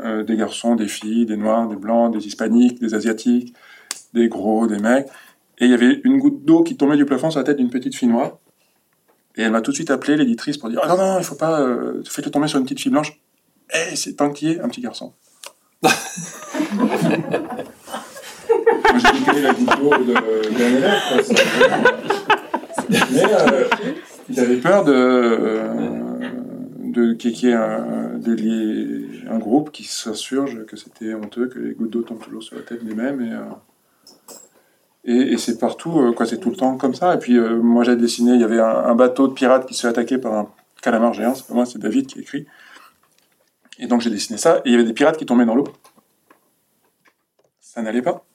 [0.03, 3.53] euh, des garçons, des filles, des noirs, des blancs, des hispaniques, des asiatiques,
[4.13, 5.07] des gros, des mecs.
[5.57, 7.69] Et il y avait une goutte d'eau qui tombait du plafond sur la tête d'une
[7.69, 8.38] petite fille noire.
[9.38, 11.36] Et elle m'a tout de suite appelé, l'éditrice, pour dire Ah non, non, il faut
[11.36, 11.65] pas,
[12.09, 13.19] faites-le tomber sur une petite fille blanche.
[13.73, 15.13] Eh, c'est tant qu'il y est, un petit garçon.
[19.34, 20.15] J'ai la goutte d'eau de-
[21.23, 22.05] c'est-
[22.89, 23.65] Mais euh,
[24.29, 24.93] ils peur de,
[26.95, 32.01] euh, qu'il y ait un, groupe qui s'insurge que c'était honteux, que les gouttes d'eau
[32.01, 33.21] tombent toujours sur la tête des mêmes.
[35.03, 37.13] Et, euh, c'est partout, euh, quoi, c'est tout le temps comme ça.
[37.13, 39.73] Et puis euh, moi j'ai dessiné, il y avait un, un bateau de pirates qui
[39.73, 40.49] se fait attaquer par un
[40.81, 42.47] calamar géant, c'est pas moi, c'est David qui écrit.
[43.77, 45.67] Et donc j'ai dessiné ça, et il y avait des pirates qui tombaient dans l'eau.
[47.59, 48.25] Ça n'allait pas.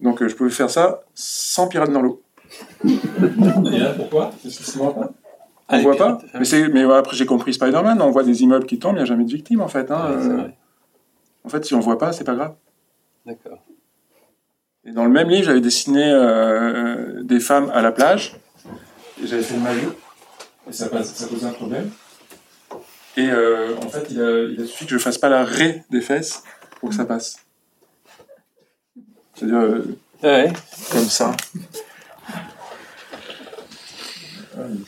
[0.00, 2.22] Donc je pouvais faire ça sans pirates dans l'eau.
[2.84, 4.30] Et là, pourquoi?
[4.42, 5.10] Qu'est-ce que c'est moi pas?
[5.68, 6.18] Ah, On les voit pas?
[6.34, 8.98] Mais, c'est, mais ouais, après j'ai compris Spider-Man, on voit des immeubles qui tombent, il
[8.98, 9.90] n'y a jamais de victime en fait.
[9.90, 10.56] hein, Ouais, euh, vrai.
[11.44, 12.54] en fait, si on voit pas, c'est pas grave.
[13.26, 13.58] D'accord.
[14.84, 18.36] Et dans le même livre, j'avais dessiné euh, des femmes à la plage.
[19.22, 19.94] Et j'avais fait le maillot.
[20.68, 21.90] Et ça, passe- ça posait un problème?
[23.16, 25.84] Et euh, en fait, il a, il a suffi que je fasse pas la raie
[25.90, 26.42] des fesses
[26.80, 27.36] pour que ça passe.
[29.34, 30.52] C'est-à-dire euh, Ouais.
[30.92, 31.36] comme ça.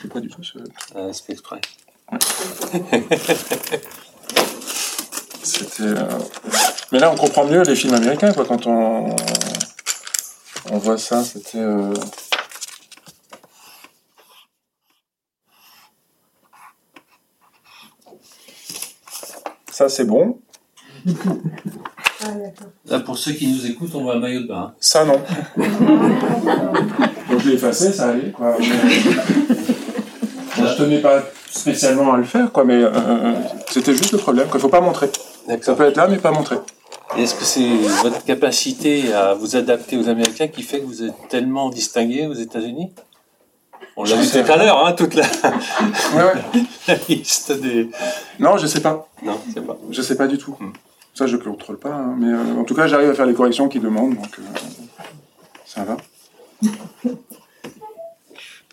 [0.01, 0.59] Fait pas du tout ce...
[0.95, 1.61] Ah, c'est fait exprès.
[5.43, 5.83] C'était.
[5.83, 6.19] euh,
[6.93, 9.15] Mais là, on comprend mieux les films américains, quoi, quand on,
[10.71, 11.23] on voit ça.
[11.25, 11.59] C'était.
[11.59, 11.93] euh,
[19.71, 20.39] Ça, c'est bon.
[22.87, 24.75] Là, pour ceux qui nous écoutent, on voit un maillot de bain.
[24.81, 25.21] Ça, non.
[25.57, 28.57] Donc, je l'ai effacé, ça allait, quoi.
[30.73, 33.35] Je tenais pas spécialement à le faire, quoi, mais euh,
[33.71, 35.11] c'était juste le problème, qu'il faut pas montrer.
[35.63, 36.57] Ça peut être là, mais pas montrer.
[37.19, 37.69] Est-ce que c'est
[38.03, 42.35] votre capacité à vous adapter aux Américains qui fait que vous êtes tellement distingué aux
[42.35, 42.93] États-Unis?
[43.97, 46.63] On l'a Je vu sais tout à l'heure, hein, toute la, Ouais, ouais.
[46.89, 47.91] la liste des.
[48.39, 49.09] Non, je sais pas.
[49.25, 49.77] Non, c'est pas.
[49.91, 50.57] Je sais pas du tout.
[50.61, 50.71] Hmm.
[51.13, 51.91] Ça, je contrôle pas.
[51.91, 54.43] hein, Mais euh, en tout cas, j'arrive à faire les corrections qu'ils demandent, donc euh,
[55.67, 55.97] ça va.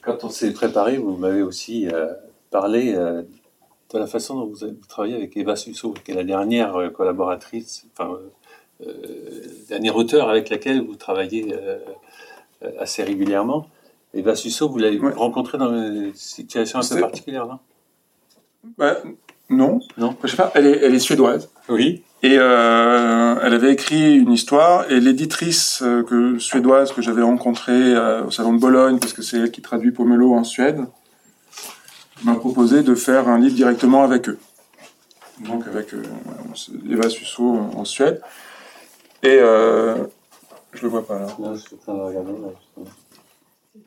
[0.07, 2.13] Quand on s'est préparé, vous m'avez aussi euh,
[2.49, 3.23] parlé euh,
[3.93, 6.77] de la façon dont vous, avez, vous travaillez avec Eva Susso, qui est la dernière
[6.77, 8.17] euh, collaboratrice, enfin,
[9.67, 11.53] dernière auteure avec laquelle vous travaillez
[12.79, 13.67] assez régulièrement.
[14.13, 15.11] Eva Susso, vous l'avez Ouais.
[15.13, 17.59] rencontrée dans une situation un peu C'est- particulière, non?
[18.77, 18.97] Bah,
[19.49, 19.79] non.
[19.97, 20.15] Non?
[20.23, 20.51] Je sais pas.
[20.55, 21.49] Elle est, elle est suédoise.
[21.69, 22.03] Oui.
[22.23, 27.93] Et euh, elle avait écrit une histoire, et l'éditrice euh, que, suédoise que j'avais rencontrée
[27.93, 30.79] euh, au salon de Bologne, parce que c'est elle qui traduit Pomelo en Suède,
[32.23, 34.39] m'a proposé de faire un livre directement avec eux.
[35.41, 35.89] Donc avec
[36.89, 38.19] Eva Susso en Suède.
[39.21, 41.27] Et je le vois pas là.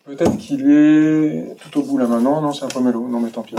[0.05, 2.41] Peut-être qu'il est tout au bout là maintenant.
[2.41, 3.09] Non, c'est un pomelo.
[3.09, 3.57] Non, mais tant pis.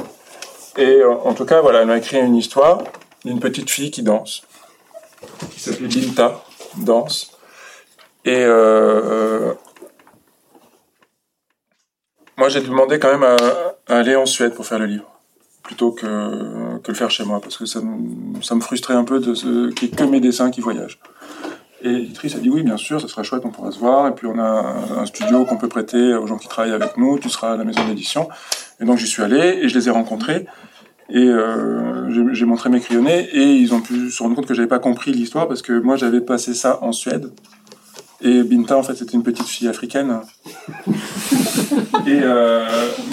[0.77, 2.81] Et en tout cas, voilà, elle m'a écrit une histoire
[3.25, 4.43] d'une petite fille qui danse,
[5.49, 6.43] qui s'appelait Binta,
[6.77, 7.31] danse.
[8.25, 9.53] Et euh,
[12.37, 13.35] moi, j'ai demandé quand même à,
[13.87, 15.09] aller en Suède pour faire le livre,
[15.63, 19.03] plutôt que, que le faire chez moi, parce que ça me, ça me frustrait un
[19.03, 20.99] peu de ce, qu'il n'y que mes dessins qui voyagent.
[21.83, 24.07] Et l'éditrice a dit oui, bien sûr, ça sera chouette, on pourra se voir.
[24.07, 27.17] Et puis on a un studio qu'on peut prêter aux gens qui travaillent avec nous.
[27.17, 28.29] Tu seras à la maison d'édition.
[28.79, 30.45] Et donc j'y suis allé et je les ai rencontrés.
[31.13, 34.67] Et euh, j'ai- montré mes crayonnés et ils ont pu se rendre compte que j'avais
[34.67, 37.31] pas compris l'histoire parce que moi j'avais passé ça en Suède.
[38.21, 40.21] Et Binta en fait c'était une petite fille africaine.
[42.07, 42.65] Et euh,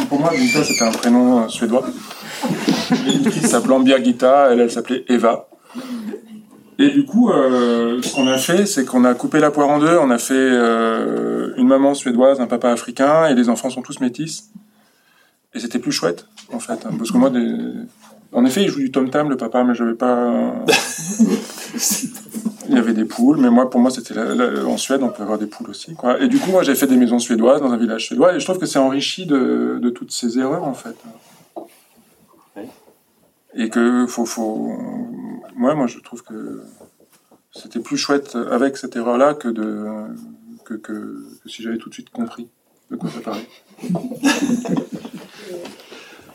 [0.09, 1.87] pour moi Binta c'était un prénom euh, suédois.
[3.07, 5.49] L'éditrice s'appelait Birgitta, elle elle s'appelait Eva.
[6.81, 9.81] Et du coup, euh, ce qu'on a fait, c'est qu'on a coupé la poire en
[9.81, 9.99] deux.
[10.01, 13.99] On a fait euh, une maman suédoise, un papa africain, et les enfants sont tous
[13.99, 14.51] métis.
[15.55, 16.85] Et c'était plus chouette, en fait.
[16.87, 17.57] hein, parce que moi, des...
[18.33, 20.55] en effet, il joue du tom-tam, le papa, mais j'avais pas...
[22.69, 25.09] il y avait des poules, mais moi, pour moi, c'était la- la- en Suède, on
[25.09, 25.95] peut avoir des poules aussi.
[25.95, 26.21] Quoi.
[26.21, 28.45] Et du coup, moi, j'ai fait des maisons suédoises dans un village suédois, et je
[28.45, 30.97] trouve que c'est enrichi de, de toutes ces erreurs, en fait.
[33.55, 34.73] Et que faut, faut...
[35.57, 36.63] Moi, moi, je trouve que
[37.53, 39.87] c'était plus chouette avec cette erreur-là que, de...
[40.65, 40.93] que, que,
[41.43, 42.49] que si j'avais tout de suite compris
[42.91, 43.49] de quoi ça parlait.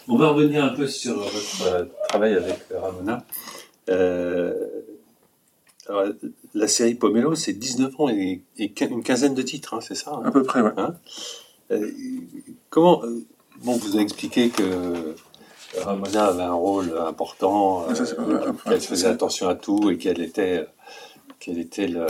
[0.07, 3.23] On va revenir un peu sur votre euh, travail avec Ramona.
[3.89, 4.53] Euh,
[5.87, 6.05] alors,
[6.53, 10.21] la série Pomelo, c'est 19 ans et, une quinzaine de titres, hein, c'est ça hein
[10.25, 10.71] À peu près, ouais.
[11.71, 11.89] Euh,
[12.69, 13.23] Comment euh,
[13.63, 15.15] Bon, vous avez expliqué que
[15.81, 20.65] Ramona avait un rôle important, Ah, euh, qu'elle faisait attention à tout et qu'elle était,
[21.39, 22.05] qu'elle était le,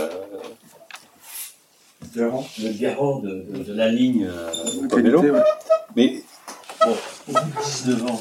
[2.15, 2.45] Garant.
[2.61, 4.51] le garant de, de- de la ligne euh,
[4.83, 5.21] De Pomelo.
[5.21, 5.41] ouais.
[5.95, 6.23] Mais
[6.85, 6.95] bon,
[7.29, 8.19] au bout de 19 ans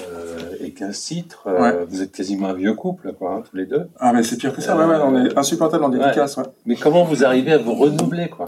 [0.00, 3.66] euh, et 15 titres, euh, vous êtes quasiment un vieux couple, quoi, hein, tous les
[3.66, 3.88] deux.
[3.98, 6.44] Ah, mais c'est pire que ça, ouais, ouais, on est insupportable en dédicace, ouais.
[6.66, 8.46] Mais comment vous arrivez à vous renouveler, quoi?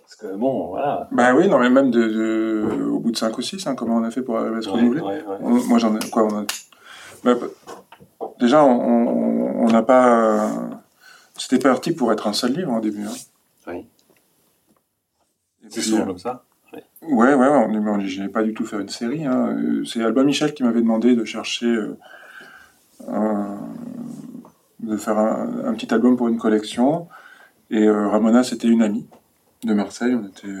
[0.00, 1.08] Parce que bon, voilà.
[1.12, 3.96] Bah oui, non, mais même de, de- au bout de 5 ou 6, hein, comment
[3.96, 5.02] on a fait pour arriver à se renouveler.
[5.40, 6.10] On- Moi, j'en ai.
[6.10, 6.44] Quoi on a...
[7.24, 7.34] Bah,
[8.40, 10.48] Déjà, on n'a pas.
[11.36, 13.04] C'était parti pour être un seul livre au début.
[13.04, 13.12] Hein.
[13.68, 13.86] Oui.
[15.68, 16.44] C'est souvent euh, comme ça.
[17.08, 19.24] Ouais, ouais, on n'ai pas du tout faire une série.
[19.24, 19.56] Hein.
[19.56, 21.66] Euh, C'est Albin Michel qui m'avait demandé de chercher.
[21.66, 21.96] euh,
[23.08, 23.58] un-
[24.80, 27.08] de faire un, petit album pour une collection.
[27.70, 29.06] Et euh, Ramona, c'était une amie
[29.64, 30.14] de Marseille.
[30.14, 30.54] On était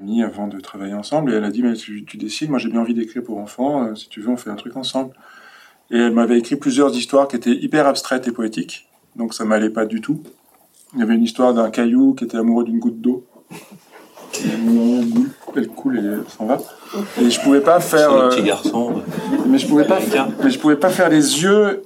[0.00, 1.32] amis avant de travailler ensemble.
[1.32, 3.94] Et elle a dit Mais tu, tu décides, moi j'ai bien envie d'écrire pour enfants.
[3.94, 5.14] si tu veux, on fait un truc ensemble.
[5.90, 8.88] Et elle m'avait écrit plusieurs histoires qui étaient hyper abstraites et poétiques.
[9.16, 10.22] Donc ça m'allait pas du tout.
[10.94, 13.24] Il y avait une histoire d'un caillou qui était amoureux d'une goutte d'eau.
[15.56, 16.58] Elle coule et s'en va.
[17.20, 18.12] Et je pouvais pas faire.
[18.12, 19.02] euh, petit garçon.
[19.48, 19.98] mais je pouvais pas,
[20.42, 21.82] mais je pouvais pas faire les yeux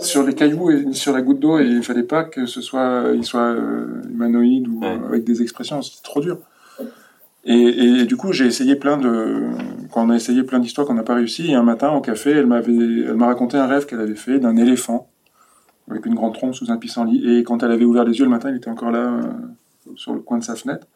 [0.00, 3.04] sur les cailloux et sur la goutte d'eau et il fallait pas que ce soit,
[3.14, 4.98] il soit euh, humanoïde ou Ouais.
[5.08, 6.38] avec des expressions, c'était trop dur.
[7.44, 9.44] Et, et du coup, j'ai essayé plein de,
[9.92, 12.30] quand on a essayé plein d'histoires qu'on n'a pas réussi, et un matin au café,
[12.32, 15.08] elle m'avait, elle m'a raconté un rêve qu'elle avait fait d'un éléphant
[15.88, 17.22] avec une grande trompe sous un pissenlit.
[17.38, 19.22] Et quand elle avait ouvert les yeux le matin, il était encore là euh,
[19.94, 20.88] sur le coin de sa fenêtre.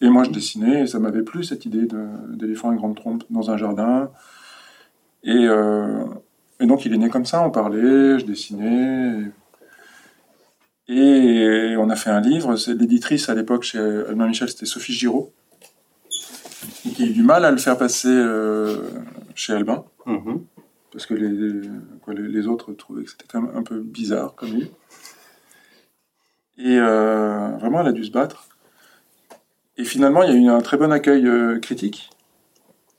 [0.00, 1.86] Et moi, je dessinais, et ça m'avait plu cette idée
[2.28, 4.10] d'éléphant à grande trompe dans un jardin.
[5.22, 6.04] Et, euh,
[6.60, 9.30] et donc, il est né comme ça, on parlait, je dessinais.
[10.88, 12.54] Et, et on a fait un livre.
[12.72, 15.32] L'éditrice à l'époque chez Albin Michel, c'était Sophie Giraud,
[16.94, 18.76] qui a eu du mal à le faire passer euh,
[19.34, 20.44] chez Albin, Mhm.
[20.92, 21.66] parce que les,
[22.02, 24.70] quoi, les, les autres trouvaient que c'était quand même un peu bizarre comme livre.
[26.58, 28.46] Et euh, vraiment, elle a dû se battre.
[29.76, 32.10] Et finalement, il y a eu un très bon accueil euh, critique,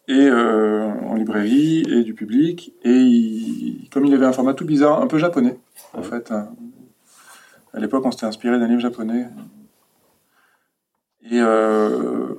[0.08, 2.74] et euh, en librairie, et du public.
[2.84, 5.58] Et il- comme il avait un format tout bizarre, un peu japonais,
[5.94, 6.32] en fait.
[6.32, 6.50] hein.
[7.74, 9.28] À l'époque, on s'était inspiré d'un livre japonais.
[11.30, 12.36] Et euh,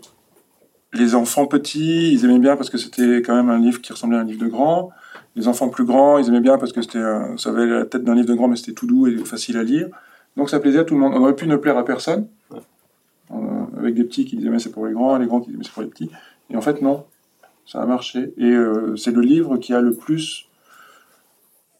[0.92, 4.16] les enfants petits, ils aimaient bien parce que c'était quand même un livre qui ressemblait
[4.16, 4.90] à un livre de grand.
[5.34, 7.02] Les enfants plus grands, ils aimaient bien parce que c'était,
[7.36, 9.62] ça avait la tête d'un livre de grand, mais c'était tout doux et facile à
[9.64, 9.88] lire.
[10.36, 11.12] Donc ça plaisait à tout le monde.
[11.14, 12.28] On aurait pu ne plaire à personne,
[13.32, 15.58] Euh, avec des petits qui disaient mais c'est pour les grands, les grands qui disaient
[15.58, 16.10] mais c'est pour les petits.
[16.50, 17.04] Et en fait non,
[17.66, 18.32] ça a marché.
[18.38, 20.46] Et euh, c'est le livre qui a le plus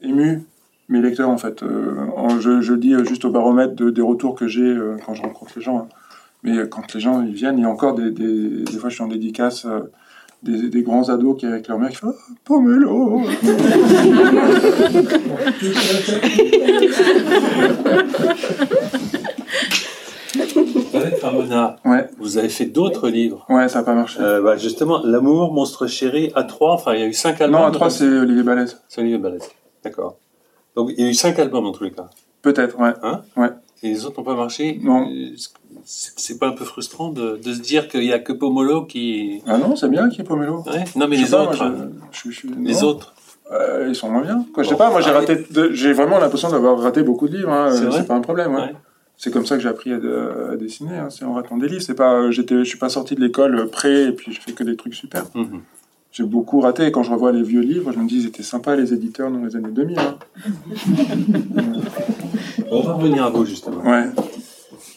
[0.01, 0.43] ému
[0.89, 1.63] mes lecteurs en fait.
[1.63, 5.23] Euh, je, je dis juste au baromètre de- des retours que j'ai euh, quand je
[5.23, 5.79] rencontre les gens.
[5.79, 5.89] hein.
[6.43, 9.09] Mais quand les gens ils viennent, il y a encore des, fois je suis en
[9.09, 9.67] dédicace.
[10.43, 13.23] des, des grands ados qui avec leur mère qui font ah, Pomelo
[21.85, 23.45] Ouais, vous avez fait d'autres livres.
[23.49, 24.19] ouais, ça n'a pas marché.
[24.21, 27.61] Euh, bah, justement, L'amour, Monstre Chéri, à trois, enfin, il y a eu cinq albums.
[27.61, 28.81] non, à 3, c'est Olivier Balèze.
[28.89, 29.49] C'est Olivier Balèze.
[29.85, 30.17] D'accord.
[30.75, 32.09] Donc, il y a eu cinq albums dans tous les cas.
[32.43, 33.49] Peut-être, ouais.
[33.83, 34.81] Et les autres n'ont pas marché?
[34.83, 35.07] Non.
[35.85, 39.43] C'est pas un peu frustrant de, de se dire qu'il y a que Pomolo qui.
[39.47, 40.63] Ah non, c'est bien qu'il y ait Pomelo.
[40.67, 40.85] Ouais.
[40.97, 41.57] Non, mais les pas, autres.
[41.65, 41.89] moi, hein.
[42.11, 43.15] je- je- je- Les autres.
[43.53, 44.45] Euh, ils sont moins bien.
[44.53, 45.29] Quoi, je sais Bon, pas, moi j'ai arrête.
[45.29, 47.53] raté, j'ai vraiment l'impression d'avoir raté beaucoup de livres.
[47.53, 48.55] hein, C'est euh, C'est pas un problème.
[48.55, 48.61] ouais.
[48.63, 48.75] Ouais.
[49.19, 50.97] C'est comme ça que j'ai appris à, de- à dessiner.
[50.99, 51.81] hein, c'est en ratant des livres.
[51.83, 54.41] C'est pas, euh, j'étais, je suis pas sorti de l'école euh, prêt et puis je
[54.41, 55.25] fais que des trucs super.
[55.35, 55.63] Mhm.
[56.13, 56.87] J'ai beaucoup raté.
[56.87, 59.31] Et quand je revois les vieux livres, je me dis ils étaient sympas les éditeurs
[59.31, 59.99] dans les années 2000.
[59.99, 60.17] hein.
[62.71, 63.81] On va revenir à vous, justement.
[63.83, 64.07] Ouais.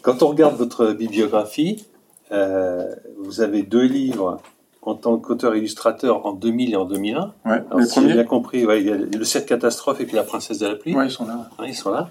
[0.01, 1.86] Quand on regarde votre bibliographie,
[2.32, 2.86] euh,
[3.20, 4.41] vous avez deux livres
[4.82, 7.34] en tant qu'auteur-illustrateur en 2000 et en 2001.
[7.45, 7.51] Ouais.
[7.70, 10.15] Alors, les si j'ai bien compris, ouais, il y a le 7 catastrophes et puis
[10.15, 10.95] la princesse de la pluie.
[10.95, 11.49] Ouais, ils sont là.
[11.65, 12.09] Ils sont là.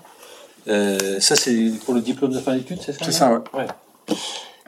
[0.66, 3.66] Euh, ça, c'est pour le diplôme de fin d'études, c'est ça C'est ça, ouais.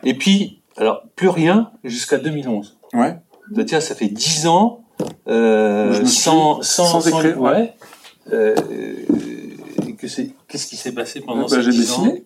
[0.05, 2.78] Et puis, alors, plus rien jusqu'à 2011.
[2.95, 3.16] Ouais.
[3.53, 4.84] C'est-à-dire, ça fait 10 ans
[5.28, 7.74] euh, sans, sans, sans écrire, ouais.
[8.32, 8.55] Euh,
[9.99, 12.24] que c'est- Qu'est-ce qui s'est passé pendant Bah, ces j'ai 10 ans dessiné.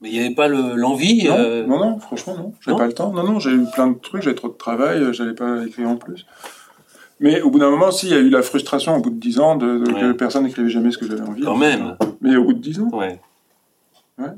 [0.00, 2.54] Mais il n'y avait pas le- l'envie Non, euh, non, non, franchement, non.
[2.60, 3.12] J'avais pas le temps.
[3.12, 5.96] Non, non, j'ai eu plein de trucs, j'avais trop de travail, j'allais pas écrire en
[5.96, 6.24] plus.
[7.20, 9.16] Mais au bout d'un moment aussi, il y a eu la frustration au bout de
[9.20, 10.00] 10 ans de, de- Ouais.
[10.00, 11.42] que personne n'écrivait jamais ce que j'avais envie.
[11.42, 11.96] Quand même.
[12.22, 13.20] Mais au bout de 10 ans, Ouais.
[14.18, 14.28] Ouais.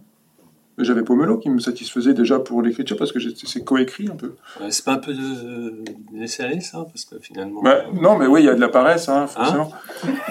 [0.79, 4.35] Mais J'avais Pomelo qui me satisfaisait déjà pour l'écriture parce que c'est coécrit un peu.
[4.59, 7.61] Ouais, C'est pas un peu de laisser aller ça Parce que finalement.
[7.63, 9.71] Bah, non, mais oui, il y a de la paresse, hein, forcément.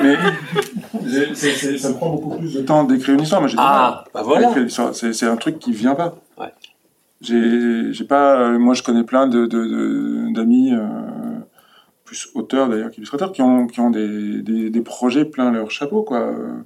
[0.01, 0.15] mais
[1.35, 3.39] c'est- c'est- ça me prend beaucoup plus de temps d'écrire une histoire.
[3.41, 4.51] Moi, Ah, bah voilà.
[4.93, 6.15] C'est un truc qui vient pas.
[6.39, 6.51] Ouais.
[7.21, 8.39] J'ai j'ai pas.
[8.41, 10.79] euh, moi, je connais plein de de- de- d'amis, euh,
[12.11, 16.03] plus auteurs d'ailleurs qu'illustrateurs, qui ont qui ont des, des, des projets plein leur chapeau,
[16.03, 16.19] quoi.
[16.19, 16.57] euh,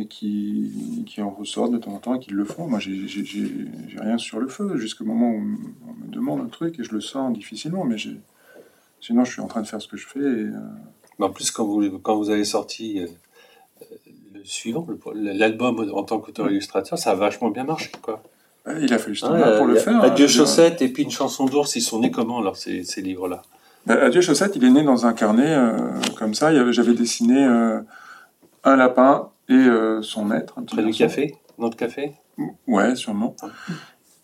[0.00, 2.66] Et qui, qui en ressortent de temps en temps et qui le font.
[2.72, 5.40] Moi, j'ai rien sur le feu jusqu'au moment où
[5.88, 7.84] on me demande un truc et je le sens difficilement.
[7.90, 7.96] Mais
[9.00, 10.20] sinon, je suis en train de faire ce que je fais.
[10.20, 10.60] Et, euh,
[11.18, 13.06] Mais en plus, quand vous, quand vous avez sorti euh,
[14.34, 17.90] le suivant, l'album en tant qu'auteur-illustrateur, ça a vachement bien marché.
[18.02, 18.16] Quoi.
[18.64, 19.96] bah, il a fallu ce temps-là pour le faire.
[19.96, 20.28] Hein, dire.
[20.28, 23.40] chaussettes et puis une chanson d'ours, ils sont nés comment alors ces, ces livres-là?
[23.88, 25.72] Bah, Adieu Chaussette, il est né dans un carnet euh,
[26.18, 26.52] comme ça.
[26.72, 27.80] J'avais dessiné euh,
[28.64, 30.54] un lapin et euh, son maître.
[30.58, 32.12] Un petit Près du café Notre café?
[32.66, 33.34] Ouais, sûrement.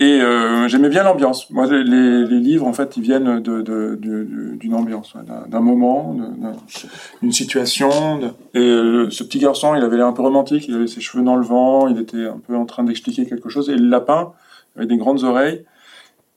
[0.00, 1.48] Et euh, j'aimais bien l'ambiance.
[1.50, 6.14] Moi, les, livres, en fait, ils viennent de- de- de- d'une ambiance, ouais, d'un moment,
[7.22, 8.18] d'une situation.
[8.18, 10.66] de- Et euh, ce petit garçon, il avait l'air un peu romantique.
[10.68, 11.88] Il avait ses cheveux dans le vent.
[11.88, 13.70] Il était un peu en train d'expliquer quelque chose.
[13.70, 14.32] Et le lapin
[14.76, 15.64] avait des grandes oreilles.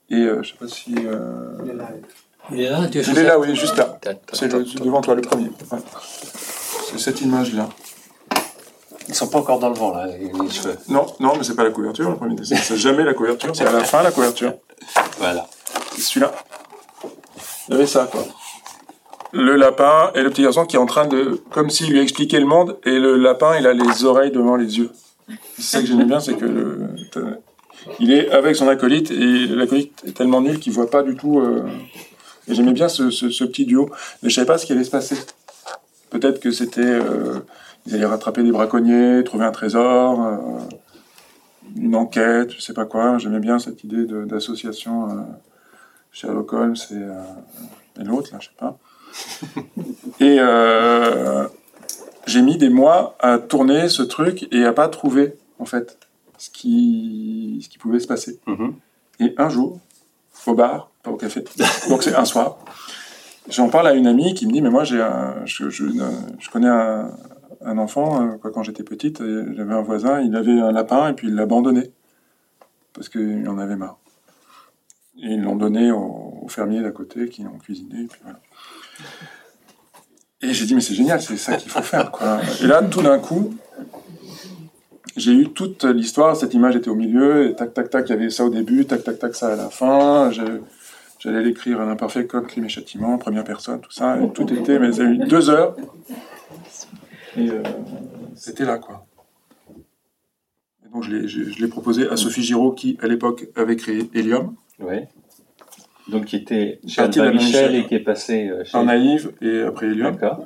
[0.09, 0.95] Et euh, je sais pas si.
[1.05, 1.57] euh,
[2.51, 3.99] Il est là, Il est là, oui, juste là.
[4.33, 5.49] C'est devant toi, le premier.
[5.71, 5.79] Ouais.
[6.89, 7.67] C'est cette image-là.
[9.09, 10.77] Ils sont pas encore dans le vent, là, les, les cheveux.
[10.89, 12.55] Non, non, mais c'est pas la couverture, le premier dessin.
[12.61, 14.53] C'est jamais la couverture, c'est à la fin la couverture.
[15.19, 15.47] Voilà.
[15.95, 16.33] C'est celui-là.
[17.69, 18.25] Il y avait ça, quoi.
[19.31, 21.41] Le lapin et le petit garçon qui est en train de.
[21.51, 24.77] Comme s'il lui expliquait le monde, et le lapin, il a les oreilles devant les
[24.77, 24.89] yeux.
[25.55, 26.89] C'est ça que j'aimais bien, c'est que le.
[27.99, 31.39] Il est avec son acolyte, et l'acolyte est tellement nul qu'il voit pas du tout.
[31.39, 31.63] euh,
[32.47, 33.89] Et j'aimais bien ce, ce- ce petit duo,
[34.23, 35.17] mais je savais pas ce qui allait se passer.
[36.09, 36.81] Peut-être que c'était.
[36.81, 37.39] euh,
[37.85, 40.37] Ils allaient rattraper des braconniers, trouver un trésor, euh,
[41.75, 43.17] une enquête, je sais pas quoi.
[43.17, 45.09] J'aimais bien cette idée d'association.
[45.09, 45.21] euh,
[46.11, 47.21] Sherlock Holmes et, euh,
[48.01, 48.77] et l'autre, là, je sais pas.
[50.19, 51.47] et euh,
[52.25, 55.97] j'ai mis des mois à tourner ce truc et à pas trouver, en fait,
[56.37, 58.39] ce qui, ce qui pouvait se passer.
[58.47, 58.73] Mhm.
[59.19, 59.79] Et un jour,
[60.47, 61.43] au bar, au café,
[61.89, 62.57] donc c'est un soir,
[63.49, 65.05] j'en parle à une amie qui me dit, mais moi, j'ai
[65.45, 70.59] je, je, connais un, enfant, euh, quand j'étais petite, et j'avais un voisin, il avait
[70.59, 71.91] un lapin et puis il l'a abandonné
[72.93, 73.99] parce qu'il en avait marre.
[75.19, 78.01] Et ils l'ont donné au, au fermier d'à côté qui l'ont cuisiné.
[78.01, 78.39] Et, voilà.
[80.41, 82.11] et j'ai dit, mais c'est génial, c'est ça qu'il faut faire.
[82.11, 82.39] Quoi.
[82.61, 83.55] Et là, tout d'un coup,
[85.15, 86.35] j'ai eu toute l'histoire.
[86.35, 88.85] Cette image était au milieu, et tac, tac, tac, il y avait ça au début,
[88.85, 90.31] tac, tac, tac, ça à la fin.
[91.19, 94.19] J'allais l'écrire à l'imparfait comme crime et châtiment, première personne, tout ça.
[94.21, 95.75] Et tout était, mais ça a eu deux heures.
[97.35, 97.61] Et euh,
[98.35, 99.05] c'était là, quoi.
[100.85, 104.55] Et donc je l'ai- proposé à Sophie Giraud, qui à l'époque avait créé Helium.
[104.79, 104.97] Oui.
[106.07, 107.75] Donc, qui était chez Michel Michel.
[107.75, 108.71] et qui est passé euh, chez.
[108.71, 110.13] par Naïve et après Helium.
[110.13, 110.45] D'accord.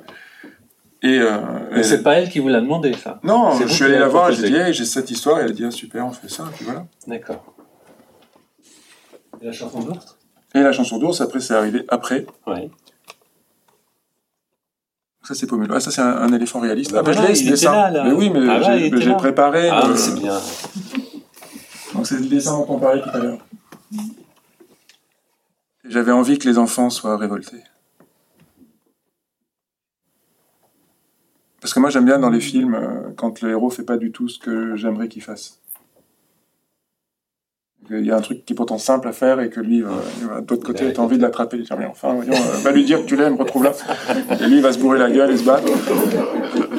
[1.02, 1.36] Et, euh,
[1.72, 3.20] Mais c'est pas elle qui vous l'a demandé, ça.
[3.22, 5.38] non, je suis allé la voir j'ai dit, hey, j'ai cette histoire.
[5.40, 6.44] Et elle a dit, ah, super, on fait ça.
[6.50, 6.86] Et puis voilà.
[7.06, 7.54] D'accord.
[9.40, 10.18] Et la chanson d'ours?
[10.54, 12.26] Et la chanson d'ours, après, c'est arrivé après.
[12.46, 12.70] Oui.
[15.22, 15.74] Ça, c'est Pomelo.
[15.74, 16.92] Ah, ça, c'est un, un éléphant réaliste.
[16.92, 17.72] Bah ah, voilà, je l'ai, ce dessin.
[17.72, 18.04] là, là.
[18.04, 19.68] Mais oui, mais Ah, j'ai, préparé.
[19.68, 20.38] Ah, mais c'est bien.
[21.94, 23.38] Donc, c'est le dessin dont on parlait tout à l'heure.
[25.84, 27.62] J'avais envie que les enfants soient révoltés.
[31.60, 34.10] Parce que moi, j'aime bien dans les films euh, quand le héros fait pas du
[34.10, 35.60] tout ce que j'aimerais qu'il fasse.
[37.90, 39.88] Il y a un truc qui est pourtant simple à faire et que lui, euh,
[40.40, 41.58] de l'autre côté, t'as envie de l'attraper.
[41.58, 43.72] Il dit, mais enfin, voyons, euh, va lui dire que tu l'aimes, retrouve-la.
[44.40, 45.64] Et lui, il va se bourrer la gueule et se battre.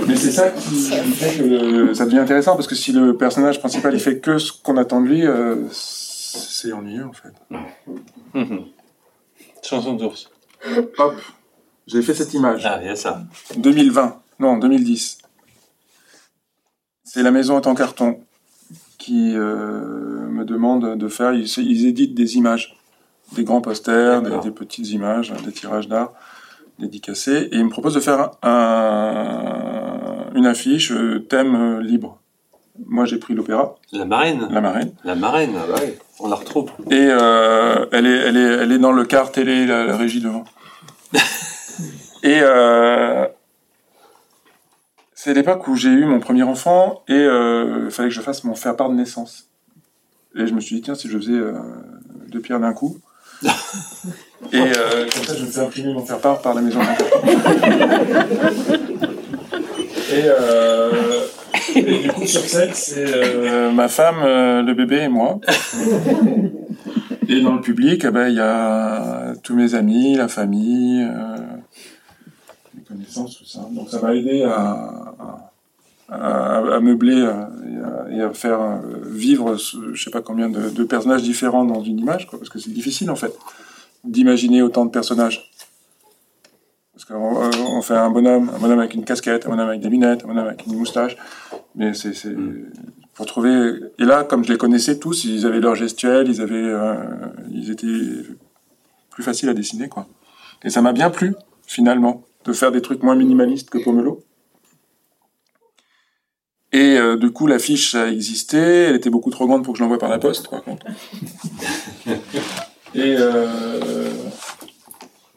[0.07, 3.59] Mais c'est ça qui fait que le- ça devient intéressant parce que si le personnage
[3.59, 7.33] principal il fait que ce qu'on attend de lui, euh, c'est ennuyeux en fait.
[8.33, 8.65] Mhm.
[9.61, 10.29] Chanson d'ours.
[10.97, 11.15] Hop,
[11.87, 12.65] j'ai fait cette image.
[12.65, 13.21] Ah, il y a ça.
[13.57, 15.19] 2020, non 2010.
[17.03, 18.19] C'est la maison est en carton
[19.03, 21.33] qui euh, me demande de faire.
[21.33, 22.77] Ils, ils éditent des images,
[23.33, 26.13] des grands posters, des, petites images, des tirages d'art
[26.79, 32.19] dédicacés, et ils me proposent de faire un- une affiche euh, thème euh, libre.
[32.87, 34.47] Moi, j'ai pris l'opéra, La marraine.
[34.49, 34.91] La Marraine.
[35.03, 35.91] La marraine, ah bah oui.
[36.19, 36.71] On la retrouve.
[36.89, 40.21] Et euh, elle, est, elle, est, elle est dans le car télé, la, la régie
[40.21, 40.45] devant.
[42.23, 43.27] et euh,
[45.23, 48.43] c'est l'époque où j'ai eu mon premier enfant et euh, il fallait que je fasse
[48.43, 49.47] mon faire-part de naissance.
[50.35, 51.53] Et je me suis dit, tiens, si je faisais euh,
[52.27, 52.97] deux pierres d'un coup.
[53.43, 53.47] et
[54.55, 56.81] euh, comme ça, je me fais imprimer mon faire-part par la maison.
[60.11, 60.91] et euh,
[61.73, 65.39] Et du coup, sur scène, c'est euh, ma femme, le bébé et moi.
[67.29, 71.07] Et dans le public, eh ben, il y a tous mes amis, la famille,
[72.93, 73.59] connaissances, tout ça.
[73.71, 75.13] Donc ça m'a aidé à,
[76.09, 77.33] à, à meubler euh,
[77.69, 81.23] et à, et à faire euh, vivre, ce- je sais pas combien de, de personnages
[81.23, 83.33] différents dans une image, quoi, parce que c'est difficile en fait
[84.03, 85.49] d'imaginer autant de personnages.
[86.93, 89.89] Parce qu'on euh, fait un bonhomme, un bonhomme avec une casquette, un bonhomme avec des
[89.89, 91.17] lunettes, un bonhomme avec une moustache,
[91.75, 92.35] mais c'est c'est
[93.15, 93.73] pour trouver.
[93.99, 96.95] Et là, comme je les connaissais tous, ils avaient leur gestuelle, ils avaient, euh,
[97.51, 98.27] ils étaient
[99.09, 100.05] plus faciles à dessiner, quoi.
[100.63, 101.35] Et ça m'a bien plu
[101.65, 104.23] finalement de faire des trucs moins minimalistes que Pomelo.
[106.71, 109.83] Et euh, du coup, l'affiche a existé, elle était beaucoup trop grande pour que je
[109.83, 110.85] l'envoie par la poste, par contre.
[112.95, 114.09] et euh,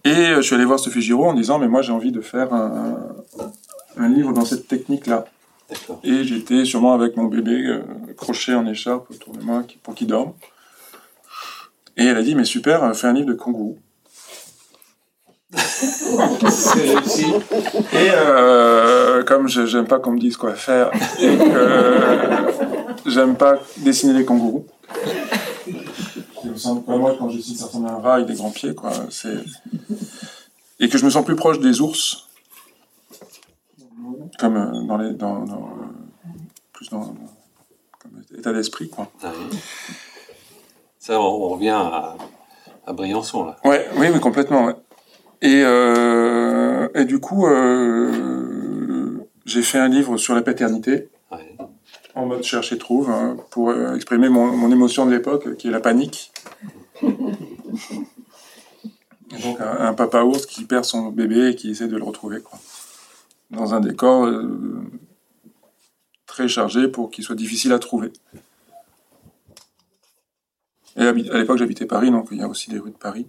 [0.04, 2.54] et je suis allé voir Sophie Giraud en disant, mais moi j'ai envie de faire
[2.54, 3.09] un,
[3.96, 5.26] un livre dans cette technique-là.
[6.04, 10.07] Et j'étais sûrement avec mon bébé euh, accroché en écharpe autour de moi pour qu'il
[10.07, 10.32] dorme.
[11.96, 13.78] Et elle a dit, mais super, euh, fais un livre de kangourou.
[15.53, 17.26] C'est réussi.
[17.92, 20.90] Et euh, comme je j'aime pas qu'on me dise quoi faire,
[21.20, 24.66] et que j'aime pas dessiner les kangourous.
[26.86, 28.90] Moi quand je dessine ça ressemble à un rat avec des grands pieds, quoi.
[30.80, 32.28] Et que je me sens plus proche des ours,
[34.38, 36.28] comme euh, dans les dans, dans, euh,
[36.72, 37.14] plus dans,
[38.01, 39.11] comme état d'esprit, quoi.
[39.22, 39.32] Ah.
[40.99, 42.16] Ça, on, on revient à,
[42.86, 43.57] à Briançon, là.
[43.64, 44.74] Ouais, oui, mais complètement, ouais.
[45.47, 51.57] Et, euh, et du coup, euh, j'ai fait un livre sur la paternité, Ouais.
[52.16, 55.68] en mode cherche et trouve, hein, pour euh, exprimer mon, mon émotion de l'époque, qui
[55.68, 56.32] est la panique.
[57.03, 57.07] Et
[59.42, 62.40] donc, un, un papa ours qui perd son bébé et qui essaie de le retrouver,
[62.40, 62.59] quoi.
[63.53, 64.82] Dans un décor euh,
[66.26, 68.12] très chargé pour qu'il soit difficile à trouver.
[70.97, 73.28] Et à l'époque, j'habitais Paris, donc il y a aussi des rues de Paris.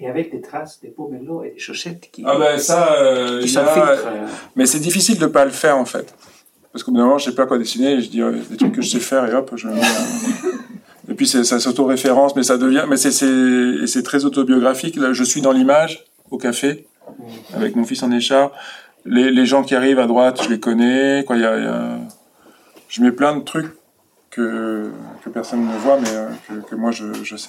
[0.00, 3.46] Et avec des traces des pomelos et des chaussettes qui, Ah ben ça, euh, qui
[3.48, 4.08] il y a- s'infiltrent.
[4.54, 6.14] mais c'est difficile de pas le faire en fait.
[6.72, 8.56] Parce qu'au bout d'un moment, je sais pas quoi dessiner, et je dis euh, des
[8.56, 9.80] trucs que je sais faire et hop, je mets,
[11.10, 14.94] Et puis ça s'auto-référence, mais ça devient, mais c'est très autobiographique.
[14.96, 16.86] Là, je suis dans l'image au café
[17.54, 18.52] avec mon fils en écharpe.
[19.06, 21.24] Les, les gens qui arrivent à droite, je les connais.
[21.26, 21.98] Quoi, y a, y a-
[22.88, 23.72] je mets plein de trucs
[24.30, 24.90] que
[25.24, 27.48] que personne ne voit, mais euh, que, que moi je, je sais.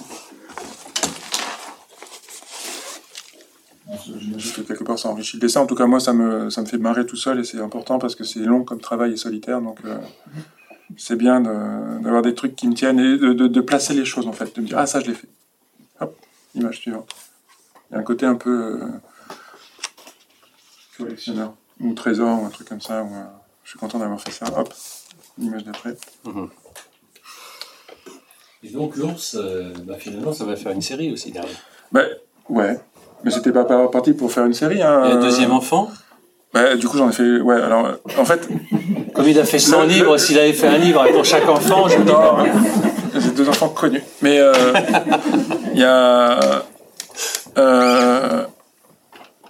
[4.19, 5.61] J'imagine que quelque part ça enrichit le dessin.
[5.61, 7.97] En tout cas, moi, ça me, ça me fait marrer tout seul et c'est important
[7.97, 9.61] parce que c'est long comme travail et solitaire.
[9.61, 9.97] Donc, euh,
[10.97, 14.05] c'est bien de- d'avoir des trucs qui me tiennent et de, de- de placer les
[14.05, 14.55] choses en fait.
[14.55, 15.27] De me dire, ah, ça, je l'ai fait.
[16.01, 16.15] Hop,
[16.55, 17.09] image suivante.
[17.89, 18.85] Il y a un côté un peu euh,
[20.97, 23.03] collectionneur ou trésor ou un truc comme ça.
[23.03, 23.23] Où, euh,
[23.63, 24.45] je suis content d'avoir fait ça.
[24.55, 24.73] Hop,
[25.37, 25.95] l'image d'après.
[28.61, 31.57] Et donc, l'ours, euh, bah, finalement, ça va faire une série aussi derrière.
[31.91, 32.07] Ben,
[32.49, 32.77] ouais.
[33.23, 34.81] Mais c'était pas pas parti pour faire une série.
[34.81, 35.03] Hein.
[35.05, 35.89] Et un deuxième enfant?
[36.53, 37.39] Ben, du coup, j'en ai fait.
[37.41, 38.47] Ouais, alors, euh, en fait,
[39.13, 41.47] Comme il a fait 100 Le- le- livres, s'il avait fait un livre pour chaque
[41.47, 42.45] enfant, je me dis Non, pas.
[43.19, 44.01] j'ai deux enfants connus.
[44.21, 44.53] Mais euh,
[45.73, 46.39] il y a.
[47.57, 48.43] euh,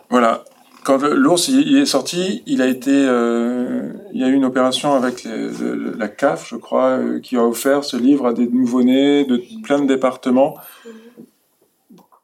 [0.09, 0.43] voilà.
[0.83, 2.91] Quand l'ours il, est sorti, il a été.
[2.91, 7.19] euh, il y a eu une opération avec les- le- la CAF, je crois, euh,
[7.19, 10.55] qui a offert ce livre à des nouveau-nés de plein de départements,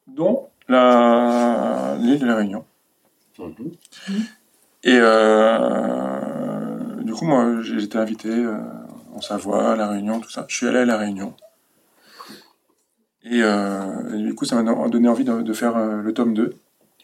[0.07, 2.65] dont l'île de la Réunion.
[4.83, 6.19] Et euh,
[7.01, 8.57] du coup, moi, j'ai été invité euh,
[9.13, 10.45] en Savoie, à La Réunion, tout ça.
[10.47, 11.33] Je suis allé à La Réunion.
[13.23, 16.33] Et, euh, et du coup, ça m'a don- donné envie de, de faire le tome
[16.35, 16.53] 2.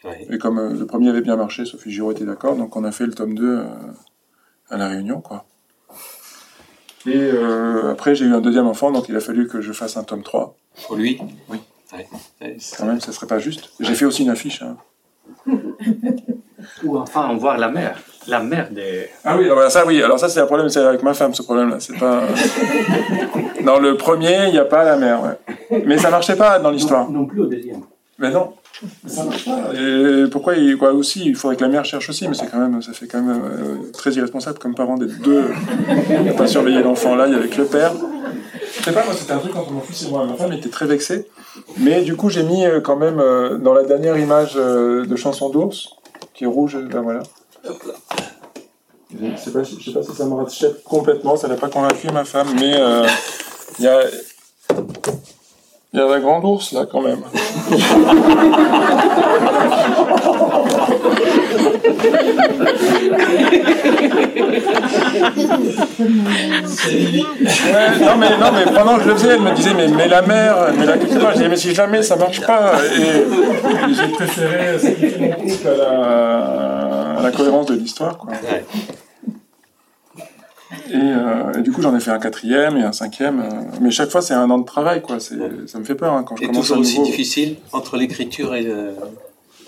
[0.04, 0.26] Ouais.
[0.30, 3.06] Et comme le premier avait bien marché, Sophie Giraud était d'accord, donc on a fait
[3.06, 3.64] le tome 2 euh,
[4.70, 5.44] à La Réunion, quoi.
[7.04, 7.30] Et
[7.90, 10.22] après, j'ai eu un deuxième enfant, donc il a fallu que je fasse un tome
[10.22, 10.54] 3.
[10.86, 11.18] Pour lui?
[11.48, 11.58] Oui.
[12.78, 13.70] Quand même, ça serait pas juste.
[13.80, 14.62] J'ai fait aussi une affiche.
[14.62, 14.76] hein.
[16.84, 17.98] Ou enfin voir la mer.
[18.28, 19.08] La mer des.
[19.24, 20.02] Ah oui, alors ça oui.
[20.02, 21.78] Alors ça c'est un problème, c'est avec ma femme ce problème-là.
[21.80, 22.22] C'est pas.
[23.64, 25.82] dans le premier, il n'y a pas la mer, ouais.
[25.86, 27.10] Mais ça marchait pas dans l'histoire.
[27.10, 27.80] Non, non plus au deuxième.
[28.18, 28.52] Mais non,
[29.06, 29.72] ça marche pas.
[29.74, 32.58] Et pourquoi il, quoi aussi, il faudrait que la mère cherche aussi, mais c'est quand
[32.58, 35.44] même, ça fait quand même euh, très irresponsable comme parent d'être deux,
[36.30, 37.92] à pas surveiller l'enfant là, il y avec le père.
[38.82, 40.26] Je sais pas, moi c'était un truc entre mon fils et moi.
[40.26, 41.28] Ma femme était très vexée,
[41.76, 45.14] mais du coup j'ai mis euh, quand même euh, dans la dernière image euh, de
[45.14, 45.90] chanson d'ours,
[46.34, 47.22] qui est rouge, ben voilà.
[47.64, 47.70] Je
[49.36, 52.24] sais pas, je sais pas si ça me rachète complètement, ça n'a pas convaincu ma
[52.24, 52.72] femme, mais
[53.78, 54.00] il y a.
[55.94, 57.20] Il y a un grand ours là quand même.
[68.00, 70.22] Non, mais, non, mais pendant que je le faisais, elle me disait, mais, mais la
[70.22, 72.72] mère, mais la Je disais, mais si jamais ça marche pas.
[72.96, 78.32] Et, et j'ai préféré sacrifier mon couple à la, à la cohérence de l'histoire, quoi.
[80.90, 83.40] Et, euh, et du coup, j'en ai fait un quatrième et un cinquième.
[83.40, 83.48] euh,
[83.80, 85.20] mais chaque fois, c'est un an de travail, quoi.
[85.20, 87.10] C'est, ça me fait peur hein, quand je Et commence à toujours aussi nouveau.
[87.10, 88.90] difficile entre l'écriture et le...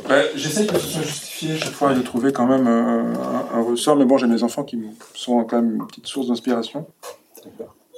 [0.09, 3.59] Ouais, J'essaie que ce soit justifié chaque fois et de trouver quand même euh, un,
[3.59, 3.97] un ressort.
[3.97, 4.79] Mais bon, j'ai mes enfants qui
[5.15, 6.87] sont quand même une petite source d'inspiration.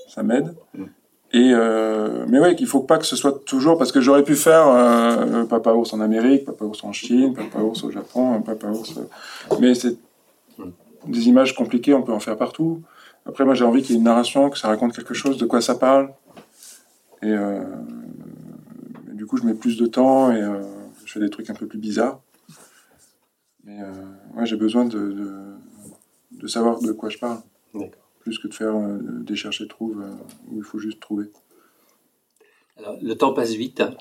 [0.09, 0.54] Ça m'aide.
[0.74, 0.84] Mm.
[1.32, 4.36] Et euh, mais ouais, qu'il faut pas que ce soit toujours parce que j'aurais pu
[4.36, 8.68] faire euh, Papa ours en Amérique, Papa ours en Chine, Papa ours au Japon, Papa
[8.68, 8.96] ours.
[8.96, 9.96] euh, Mais c'est
[11.07, 12.82] des images compliquées, on peut en faire partout.
[13.26, 15.46] Après, moi, j'ai envie qu'il y ait une narration, que ça raconte quelque chose, de
[15.46, 16.11] quoi ça parle.
[17.22, 17.61] Et euh,
[19.12, 20.40] du coup, je mets plus de temps et
[21.07, 22.20] je fais des trucs un peu plus bizarres.
[23.64, 23.92] Mais euh,
[24.34, 25.54] ouais, j'ai besoin de, de,
[26.32, 27.40] de savoir de quoi je parle.
[27.74, 28.02] D'accord.
[28.20, 30.12] Plus que de faire euh, des chercher-trouve euh,
[30.48, 31.30] où il faut juste trouver.
[32.76, 33.94] Alors, le temps passe vite, hein.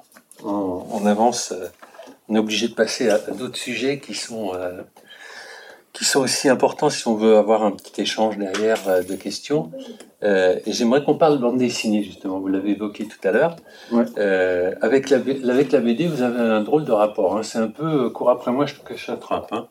[0.43, 1.67] on, on avance, euh,
[2.27, 4.83] on est obligé de passer à, à d'autres sujets qui sont, euh,
[5.95, 9.71] qui sont aussi importants si on veut avoir un petit échange derrière euh, de questions.
[10.23, 13.55] Euh, et j'aimerais qu'on parle de bande dessinée, justement, vous l'avez évoqué tout à l'heure.
[13.91, 14.03] Ouais.
[14.17, 17.37] Euh, avec, la, B- avec la BD, vous avez un drôle de rapport.
[17.37, 17.43] hein.
[17.43, 19.47] C'est un peu euh, court après moi, je que je attrape.
[19.53, 19.67] Hein.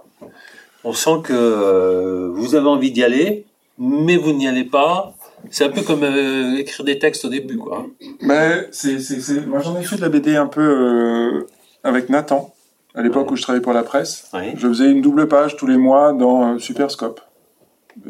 [0.83, 3.45] On sent que euh, vous avez envie d'y aller,
[3.79, 5.13] mais vous n'y allez pas.
[5.51, 7.87] C'est un peu comme euh, écrire des textes au début, quoi.
[8.23, 9.45] Mais c'est, c'est, c'est...
[9.47, 11.47] Moi, j'en ai fait de la BD un peu euh,
[11.83, 12.54] avec Nathan,
[12.95, 14.29] à l'époque où je travaillais pour la presse.
[14.33, 14.55] Ouais.
[14.57, 17.21] Je faisais une double page tous les mois dans euh, Superscope.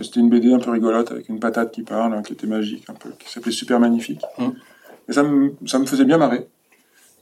[0.00, 2.84] C'était une BD un peu rigolote avec une patate qui parle, hein, qui était magique,
[2.88, 4.22] un peu, qui s'appelait Super Magnifique.
[4.38, 4.48] Mm.
[5.08, 6.46] Et ça me, ça me faisait bien marrer.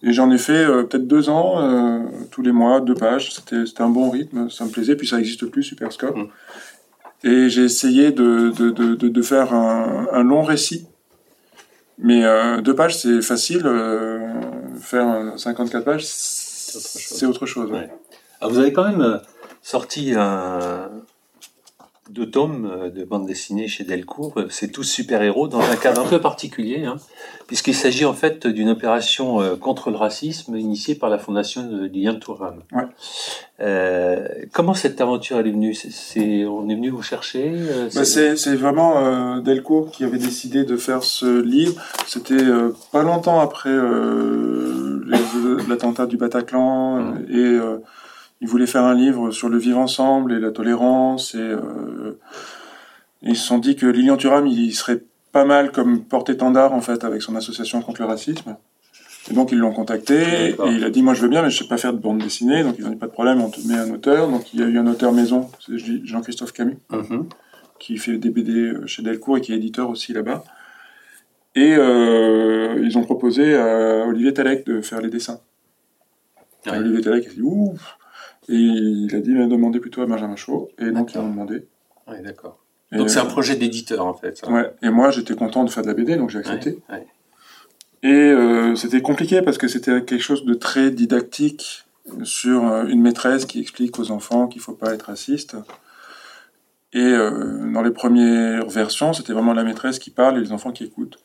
[0.04, 2.00] Et j'en ai fait euh, peut-être deux ans, euh,
[2.30, 3.32] tous les mois, deux pages.
[3.32, 4.96] C'était, un bon rythme, ça me plaisait.
[4.96, 6.16] Puis ça n'existe plus, Superscope.
[6.16, 6.28] Mm.
[7.24, 10.86] Et j'ai essayé de, de, de, de, de faire un, un long récit.
[11.98, 13.60] Mais euh, deux pages, c'est facile.
[14.80, 16.04] faire euh, 54 pages,
[16.78, 17.18] autre chose.
[17.18, 17.70] c'est autre chose.
[17.70, 17.78] ouais.
[17.80, 17.90] Ouais.
[18.40, 19.18] Ah, vous avez quand même euh,
[19.62, 20.90] sorti un
[22.10, 24.32] deux tomes euh, de bande dessinée chez Delcourt.
[24.36, 26.96] Euh, C'est tous super-héros dans un cadre un peu particulier, hein,
[27.46, 31.84] puisqu'il s'agit en fait d'une opération euh, contre le racisme initiée par la fondation de
[31.86, 32.56] Liliane Thuram.
[32.72, 32.82] Ouais.
[33.60, 35.74] Euh, comment cette aventure elle est venue?
[35.74, 40.18] C'est- On est venu vous chercher euh, Bah, c'est c'est vraiment euh, Delcourt qui avait
[40.18, 41.80] décidé de faire ce livre.
[42.08, 45.04] C'était euh, pas longtemps après euh,
[45.68, 47.76] l'attentat du Bataclan euh, et euh,
[48.42, 52.18] il voulait faire un livre sur le vivre ensemble et la tolérance et euh,
[53.22, 57.04] ils se sont dit que Lilian Thuram il serait pas mal comme porte-étendard en fait
[57.04, 58.56] avec son association contre le racisme.
[59.30, 61.58] Et donc ils l'ont contacté et il a dit moi je veux bien mais je
[61.62, 63.60] sais pas faire de bande dessinée donc ils ont dit pas de problème on te
[63.66, 67.28] met un auteur donc il y a eu un auteur maison c'est Jean-Christophe Camus Mhm.
[67.78, 70.42] qui fait des BD chez Delcourt et qui est éditeur aussi là-bas.
[71.54, 75.40] Et euh, ils ont proposé à Olivier Talek de faire les dessins.
[76.66, 77.96] Olivier Talek a dit ouf
[78.48, 80.68] Et il a dit mais demandez plutôt à Benjamin Chaud.
[80.78, 81.24] Et donc ils D'accord.
[81.24, 81.66] ont demandé.
[82.08, 82.58] Ouais, d'accord.
[82.90, 84.36] Donc c'est un euh, projet d'éditeur en fait.
[84.38, 84.50] ça.
[84.50, 84.70] Ouais.
[84.82, 86.78] Et moi j'étais content de faire de la BD donc j'ai accepté.
[86.90, 87.06] ouais.
[88.02, 91.84] Et euh, c'était compliqué parce que c'était quelque chose de très didactique
[92.24, 95.56] sur euh, une maîtresse qui explique aux enfants qu'il faut pas être raciste.
[96.92, 100.72] Et euh, dans les premières versions, c'était vraiment la maîtresse qui parle et les enfants
[100.72, 101.18] qui écoutent.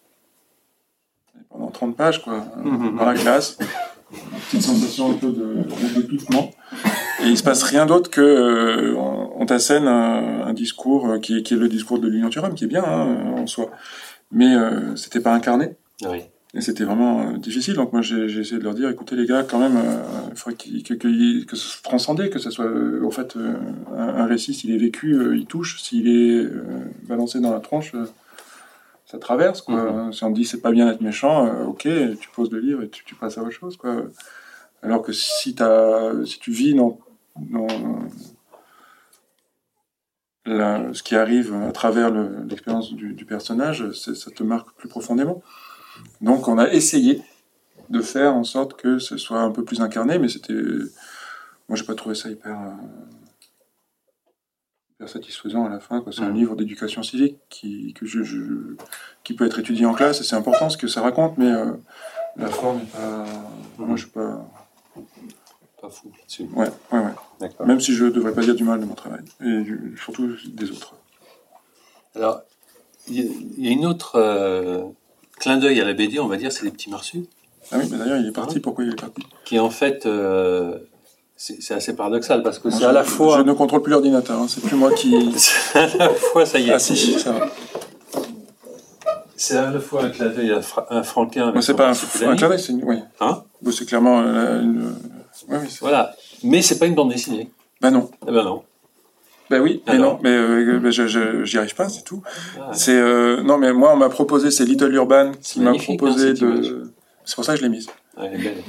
[1.36, 3.58] Et pendant 30 pages, quoi, dans la classe.
[4.12, 6.08] Une petite sensation un peu de, de.
[7.24, 11.38] Et il se passe rien d'autre que euh, on, t'assène un, un discours euh, qui,
[11.38, 13.72] est- qui est le discours de l'Union Thuram, qui est bien hein, en soi.
[14.32, 15.76] Mais euh, c'était pas incarné.
[16.08, 16.20] Oui.
[16.54, 17.74] Et c'était vraiment euh, difficile.
[17.76, 20.00] Donc moi, j'ai j'ai essayé de leur dire, écoutez les gars, quand même, euh,
[20.32, 22.70] il faudrait qu'il- que, que, que ce soit transcendé, que ce soit,
[23.04, 25.82] en fait, un, un récit, s'il est vécu, il touche.
[25.82, 26.48] S'il est
[27.08, 27.94] balancé dans la tronche,
[29.06, 29.62] ça traverse.
[29.62, 29.92] Quoi.
[30.06, 30.14] Mhm.
[30.14, 31.88] Si on dit, c'est pas bien d'être méchant, ok,
[32.20, 33.76] tu poses le livre et tu, tu passes à autre chose.
[33.78, 34.04] Quoi.
[34.84, 35.56] Alors que si,
[36.26, 37.00] si tu vis dans
[40.46, 44.88] la- ce qui arrive à travers le- l'expérience du, du personnage, ça te marque plus
[44.88, 45.42] profondément.
[46.22, 47.22] Donc on a essayé
[47.90, 50.54] de faire en sorte que ce soit un peu plus incarné, mais c'était...
[51.68, 52.72] Moi j'ai pas trouvé ça hyper, euh,
[54.94, 56.04] hyper satisfaisant à la fin.
[56.12, 56.36] C'est un Mhm.
[56.36, 58.76] livre d'éducation civique qui, que je, je-
[59.24, 61.74] qui peut être étudié en classe, et c'est important ce que ça raconte, mais euh,
[62.38, 63.26] la forme n'est pas...
[63.78, 64.46] Moi je suis pas...
[65.82, 66.48] Pas fou là-dessus.
[66.56, 67.00] Ouais, ouais,
[67.42, 67.50] ouais.
[67.66, 70.72] Même si je devrais pas dire du mal de mon travail, et du- surtout des
[70.72, 70.96] autres.
[72.16, 72.42] Alors,
[73.08, 73.20] il
[73.60, 74.82] y, a- une autre euh,
[75.40, 77.26] clin d'œil à la BD, on va dire, c'est les petits marsus,
[77.72, 79.22] Ah oui, mais d'ailleurs il est parti, pourquoi il est parti?
[79.46, 80.80] Qui en fait euh,
[81.36, 84.48] c'est assez paradoxal parce que c'est à la fois, Je ne contrôle plus l'ordinateur, hein,
[84.50, 85.32] c'est plus moi qui.
[85.38, 87.50] c'est à la fois, ça y est, Ah si, ça va.
[89.36, 91.52] c'est à la fois un clin d'œil à un Franquin.
[91.52, 92.84] Moi, c'est pas un, un clin d'œil, c'est une.
[92.84, 92.98] Oui.
[93.20, 93.44] Hein?
[93.62, 94.96] Bon, c'est clairement euh, une.
[95.48, 95.78] Oui, oui.
[95.82, 97.50] Voilà, mais c'est pas une bande dessinée.
[97.82, 98.10] Bah non.
[98.28, 98.64] Eh ben non.
[99.50, 102.22] Bah oui, mais Alors non, mais euh, bah, je, je, j'y arrive pas, c'est tout.
[102.60, 106.30] Ah, C'est euh, non, mais moi, on m'a proposé, c'est Little Urban qui m'a proposé
[106.32, 106.68] hein, image.
[106.70, 106.92] de.
[107.24, 107.88] C'est pour ça que je l'ai mise.
[108.18, 108.64] ouais, elle est belle.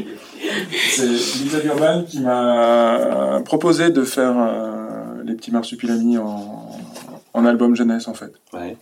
[0.90, 1.06] C'est
[1.44, 6.70] Little Urban qui m'a proposé de faire euh, les petits marsupilamis en,
[7.34, 8.32] en album jeunesse en fait.
[8.52, 8.76] Ouais.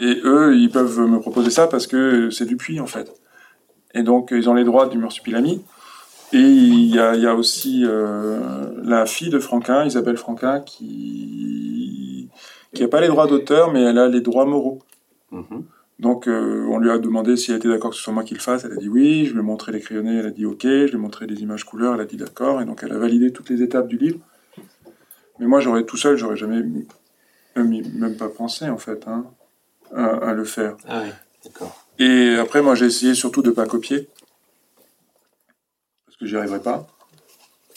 [0.00, 3.12] Et eux, ils peuvent me proposer ça parce que c'est du puits en fait.
[3.94, 5.62] Et donc, ils ont les droits du marsupilami.
[6.32, 10.60] Et il y a, il y a aussi euh, la fille de Franquin, Isabelle Franquin,
[10.60, 12.28] qui
[12.74, 14.78] qui a pas les droits d'auteur, mais elle a les droits moraux.
[15.30, 15.64] Mhm.
[15.98, 18.32] Donc, euh, on lui a demandé si elle était d'accord que ce soit moi qui
[18.34, 18.64] le fasse.
[18.64, 19.26] Elle a dit oui.
[19.26, 20.16] Je lui ai montré les crayonnés.
[20.16, 20.62] Elle a dit ok.
[20.62, 21.94] Je lui ai montré les images couleurs.
[21.94, 22.62] Elle a dit d'accord.
[22.62, 24.18] Et donc, elle a validé toutes les étapes du livre.
[25.38, 26.62] Mais moi, j'aurais tout seul, j'aurais jamais
[27.56, 29.26] même, même pas pensé en fait hein,
[29.94, 30.76] à, à le faire.
[30.88, 31.10] Ah oui,
[31.44, 31.81] d'accord.
[32.02, 34.08] Et après, moi, j'ai essayé surtout de pas copier
[36.04, 36.88] parce que j'y arriverais pas.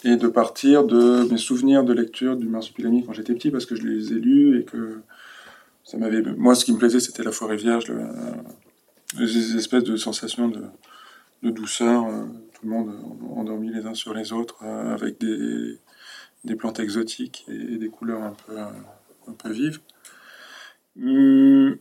[0.03, 3.75] Et de partir de mes souvenirs de lecture du Marsupilami quand j'étais petit, parce que
[3.75, 5.01] je les ai lus et que
[5.83, 6.23] ça m'avait.
[6.23, 8.07] Moi, ce qui me plaisait, c'était la forêt vierge, le-
[9.19, 10.63] les espèces de sensations de,
[11.51, 12.95] douceur, euh, tout le monde
[13.35, 15.77] endormi les uns sur les autres, euh, avec des,
[16.45, 18.65] des plantes exotiques et des couleurs un peu, euh,
[19.27, 19.79] un peu vives.
[20.99, 21.77] Hum,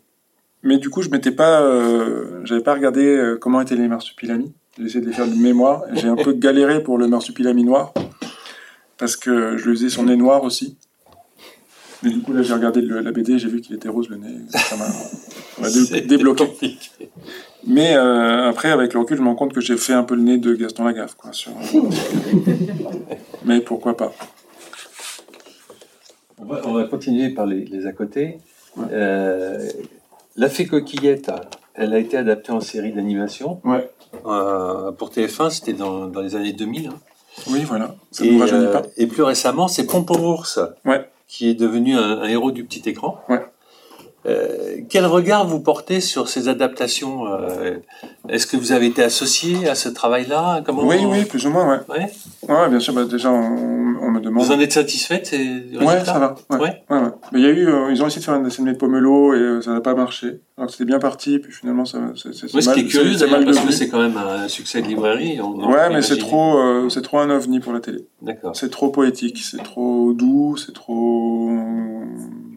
[0.64, 4.52] mais du coup, je m'étais pas, euh, j'avais pas regardé euh, comment étaient les marsupilamis.
[4.78, 5.84] J'ai essayé de les faire de mémoire.
[5.92, 7.92] J'ai un peu galéré pour le marsupilami noir
[8.98, 10.76] parce que je lui faisais son nez noir aussi.
[12.02, 14.16] Mais du coup, là, j'ai regardé le- la BD, j'ai vu qu'il était rose le
[14.16, 14.34] nez.
[14.50, 16.44] Ça m'a dé- débloqué.
[16.46, 17.08] compliqué.
[17.66, 20.14] Mais euh, après, avec le recul, je me rends compte que j'ai fait un peu
[20.16, 21.32] le nez de Gaston Lagaffe, quoi.
[21.32, 21.52] Sur...
[23.44, 24.12] Mais pourquoi pas
[26.38, 28.38] On va, on va continuer par les, les à côté.
[28.76, 28.84] Ouais.
[28.92, 29.68] Euh,
[30.36, 31.30] la fée coquillette,
[31.74, 33.60] elle a été adaptée en série d'animation.
[33.64, 33.90] Ouais.
[34.26, 36.88] Euh, pour TF1, c'était dans, dans les années 2000.
[36.88, 36.92] hein.
[37.50, 37.96] Oui, voilà.
[38.12, 38.82] Ça Et, ne nous rajeunit euh, pas.
[38.96, 41.08] et plus récemment, c'est Pompon Ours, Ouais.
[41.26, 43.18] qui est devenu un, un héros du petit écran.
[43.28, 43.44] Ouais.
[44.26, 47.76] Euh, quel regard vous portez sur ces adaptations euh,
[48.28, 50.62] Est-ce que vous avez été associé à ce travail-là?
[50.68, 51.80] Oui, oui, plus ou moins, ouais.
[51.90, 52.10] Ouais.
[52.48, 54.42] Ouais, bien sûr, bah, déjà, on, on me demande.
[54.44, 55.84] Vous en êtes satisfait de ces résultats?
[55.84, 56.34] Ouais, ça va.
[56.50, 56.58] Ouais.
[56.88, 57.00] Ouais.
[57.32, 59.34] Mais il y a eu, euh, ils ont essayé de faire un dessin de Pomelo
[59.34, 60.40] et ça n'a pas marché.
[60.56, 63.18] Alors que c'était bien parti, puis finalement, ça, c'est, c'est, Oui, ce qui est curieux
[63.18, 65.38] c'est- parce que c'est quand même un succès de librairie.
[65.42, 68.06] on- Ouais, mais c'est trop, c'est trop un ovni pour la télé.
[68.22, 68.56] D'accord.
[68.56, 71.50] C'est trop poétique, c'est trop doux, c'est trop,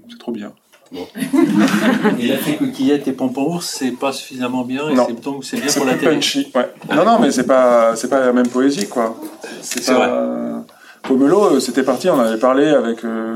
[0.10, 0.54] c'est trop bien.
[2.20, 5.06] Et la fée coquillette et Pompon Ours, c'est pas suffisamment bien, et Non.
[5.08, 6.16] c'est donc c'est bien C'est pour la télé.
[6.16, 6.70] punchy, ouais.
[6.96, 9.20] Non, non, mais c'est pas, c'est pas la même poésie, quoi.
[9.62, 10.64] C'est C'est pas.
[11.04, 13.34] Pomelo, euh, c'était parti, on avait parlé avec euh,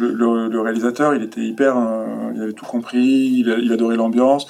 [0.00, 4.46] le, le- le réalisateur, il était hyper, euh, il avait tout compris, il, adorait l'ambiance.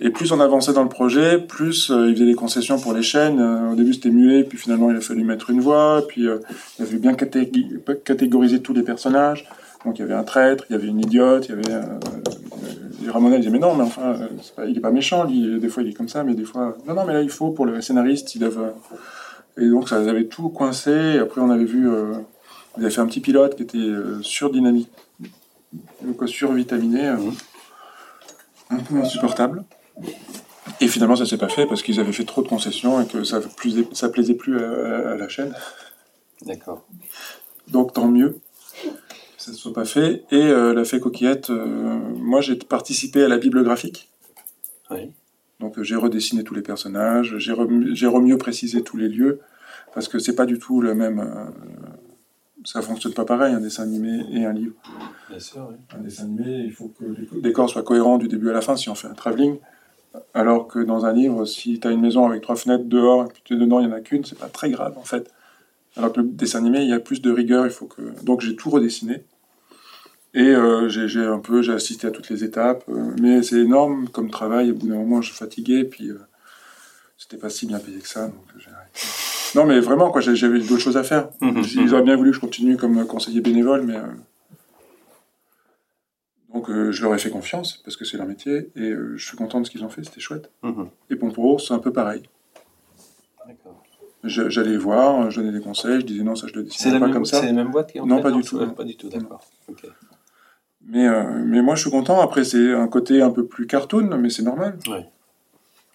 [0.00, 3.02] Et plus on avançait dans le projet, plus euh, il faisait des concessions pour les
[3.02, 3.40] chaînes.
[3.72, 6.38] Au début c'était muet, puis finalement il a fallu mettre une voix, puis euh,
[6.78, 9.48] il a fallu bien catég- catégoriser tous les personnages.
[9.84, 11.74] Donc il y avait un traître, il y avait une idiote, il y avait...
[11.74, 15.68] Euh, Ramonel disait mais non, mais enfin, euh, pas- il est pas méchant, lui, des
[15.68, 16.76] fois il est comme ça, mais des fois...
[16.86, 18.74] Non, non, mais là il faut, pour le scénariste, ils doivent...
[19.58, 21.90] Et donc ça les avait tout coincé, après on avait vu...
[21.90, 22.14] Euh,
[22.78, 24.88] ils avaient fait un petit pilote qui était euh, surdynamique,
[26.00, 27.16] donc euh, survitaminé, euh,
[28.70, 29.64] un peu insupportable.
[30.80, 33.24] Et finalement, ça s'est pas fait parce qu'ils avaient fait trop de concessions et que
[33.24, 35.52] ça, plus, ça plaisait plus à, à la chaîne.
[36.46, 36.86] D'accord.
[37.68, 38.38] Donc tant mieux
[39.42, 40.24] que ça ne soit pas fait.
[40.30, 44.08] Et euh, la fée coquillette, euh, moi j'ai participé à la bible graphique.
[44.90, 45.10] Oui.
[45.60, 49.40] Donc j'ai redessiné tous les personnages, j'ai rem- j'ai remieux précisé tous les lieux
[49.94, 51.20] parce que c'est pas du tout le même.
[51.20, 51.44] euh,
[52.64, 54.74] ça fonctionne pas pareil un dessin animé et un livre.
[55.28, 55.76] Bien sûr, oui.
[55.98, 58.76] Un dessin animé, il faut que les décors soient cohérents du début à la fin
[58.76, 59.58] si on fait un travelling.
[60.34, 63.28] Alors que dans un livre, si tu as une maison avec trois fenêtres dehors et
[63.32, 65.28] puis tu es dedans, il n'y en a qu'une, c'est pas très grave en fait.
[65.96, 68.02] Alors que le dessin animé, il y a plus de rigueur, il faut que.
[68.22, 69.24] Donc j'ai tout redessiné.
[70.34, 74.08] Et euh, j'ai un peu, j'ai assisté à toutes les étapes, euh, mais c'est énorme
[74.08, 74.70] comme travail.
[74.70, 75.32] Au bout d'un moment, je
[75.72, 76.18] et puis euh,
[77.18, 78.28] c'était pas si bien payé que ça.
[78.28, 79.00] Donc j'ai arrêté.
[79.54, 81.28] Non, mais vraiment, quoi, j'avais d'autres choses à faire.
[81.42, 81.62] Mhm.
[81.74, 83.96] Ils auraient bien voulu que je continue comme conseiller bénévole, mais.
[86.54, 89.60] Donc je leur ai fait confiance, parce que c'est leur métier, et je suis content
[89.60, 90.50] de ce qu'ils ont fait, c'était chouette.
[90.62, 90.88] Mhm.
[91.10, 92.22] Et Pomporo, c'est un peu pareil.
[93.46, 93.82] D'accord.
[94.24, 97.12] J'allais voir, je donnais des conseils, je disais non, ça je le la, pas même,
[97.12, 97.40] comme ça.
[97.40, 98.70] c'est les mêmes boîtes qui ont Non, fait pas du tout, non.
[98.70, 99.44] Pas du tout, d'accord.
[99.68, 99.84] Ok.
[100.88, 102.20] Mais, euh, mais moi, je suis content.
[102.20, 104.78] Après, c'est un côté un peu plus cartoon, mais c'est normal.
[104.88, 105.06] Ouais.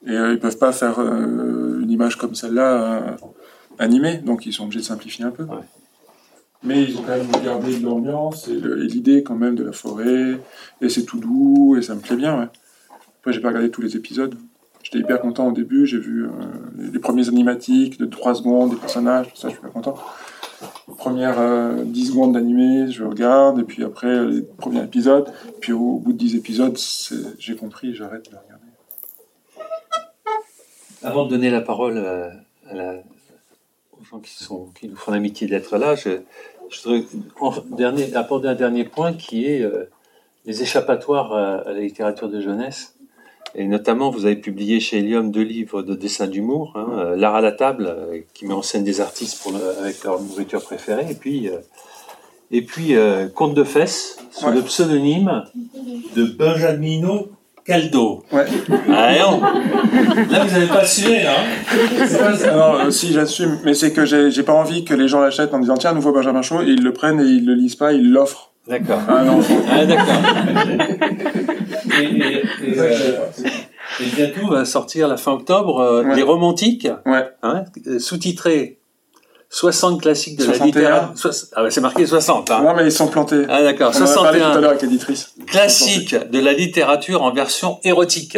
[0.05, 3.11] Et euh, ils peuvent pas faire euh, une image comme celle-là euh,
[3.79, 5.43] animés, donc ils sont obligés de simplifier un peu.
[5.43, 5.55] Ouais.
[6.63, 10.39] Mais ils ont quand même gardé l'ambiance et l'idée quand même de la forêt,
[10.81, 12.47] et c'est tout doux, et ça me plaît bien, ouais.
[13.19, 14.35] Après, j'ai pas regardé tous les épisodes.
[14.83, 16.27] J'étais hyper content au début, j'ai vu
[16.77, 19.95] les, les premiers animatiques de 3 secondes, des personnages, tout ça, je suis pas content.
[20.97, 25.95] Première euh, 10 secondes d'animé, je regarde, et puis après les premiers épisodes, puis au
[25.99, 26.77] bout de 10 épisodes,
[27.37, 28.63] j'ai compris, j'arrête de regarder.
[31.03, 32.31] Avant de donner la parole à,
[32.69, 33.03] à la-
[33.99, 36.21] aux gens qui, sont, qui nous font l'amitié d'être là, je,
[36.69, 37.03] je voudrais
[37.41, 39.89] en dernier, apporter un dernier point qui est euh,
[40.45, 42.95] les échappatoires à la littérature de jeunesse.
[43.59, 47.33] Et notamment, vous avez publié chez Helium deux livres de dessins d'humour, hein, euh, L'art
[47.35, 50.61] à la table, euh, qui met en scène des artistes pour le- avec leur nourriture
[50.61, 51.53] préférée, et puis, euh,
[52.51, 52.93] et puis
[53.33, 54.53] Conte de fesses, sous Ouais.
[54.55, 55.43] le pseudonyme
[56.15, 57.29] de Benjamino
[57.65, 58.23] Caldo.
[58.31, 58.45] Ouais.
[58.93, 61.43] Ah non Là, vous n'avez pas assuré, hein
[62.19, 62.47] pas.
[62.49, 65.75] Alors, si j'assume, mais c'est que j'ai pas envie que les gens l'achètent en disant
[65.77, 68.51] tiens, nouveau Benjamin Chaud, et ils le prennent et ils le lisent pas, ils l'offrent
[68.69, 68.99] D'accord.
[69.09, 69.57] un enfant.
[69.69, 70.05] Ah, d'accord.
[71.99, 73.19] Et, et- et, euh,
[73.99, 76.15] et bientôt va sortir la fin octobre euh, Ouais.
[76.15, 77.25] Les Romantiques, Ouais.
[77.43, 77.63] hein,
[77.99, 78.79] sous-titré
[79.49, 80.59] 60 classiques de 61.
[80.59, 81.31] la littérature.
[81.55, 82.51] Ah ouais, c'est marqué 60.
[82.51, 82.61] Hein.
[82.63, 83.45] Non, mais ils sont plantés.
[83.47, 85.33] Ah d'accord, On en a parlé tout à 61 l'heure avec l'éditrice.
[85.47, 88.37] classiques de la littérature en version érotique.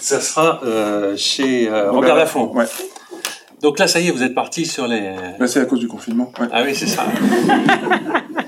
[0.00, 2.52] Ça sera euh, chez euh, Robert Laffont.
[2.54, 2.66] Ouais.
[3.62, 5.12] Donc là, ça y est, vous êtes parti sur les.
[5.40, 6.32] Bah, c'est à cause du confinement.
[6.40, 6.46] Ouais.
[6.52, 7.04] Ah oui, c'est ça.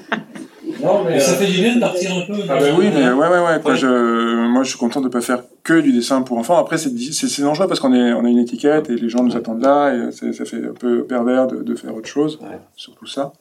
[0.85, 2.35] Non, Mais ça fait du bien de partir un peu.
[2.48, 3.61] Ah bah oui, mais ouais, ouais, ouais.
[3.62, 3.78] quoi, Ouais.
[3.78, 6.59] Je, moi, je suis content de pas faire que du dessin pour enfants.
[6.59, 9.23] Après, c'est c'est c'est dangereux parce qu'on est, on a une étiquette et les gens
[9.24, 12.59] nous attendent là et ça fait un peu pervers de, de faire autre chose, Ouais.
[12.77, 13.32] surtout ça.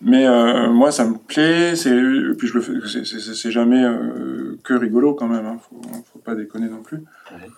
[0.00, 1.76] Mais euh, moi, ça me plaît.
[1.76, 1.90] C'est
[2.38, 2.72] puis je le fais.
[2.86, 5.46] c'est- C'est c'est jamais euh, que rigolo quand même.
[5.46, 5.80] Hein, faut,
[6.12, 6.98] faut pas déconner non plus.
[6.98, 7.48] Ouais.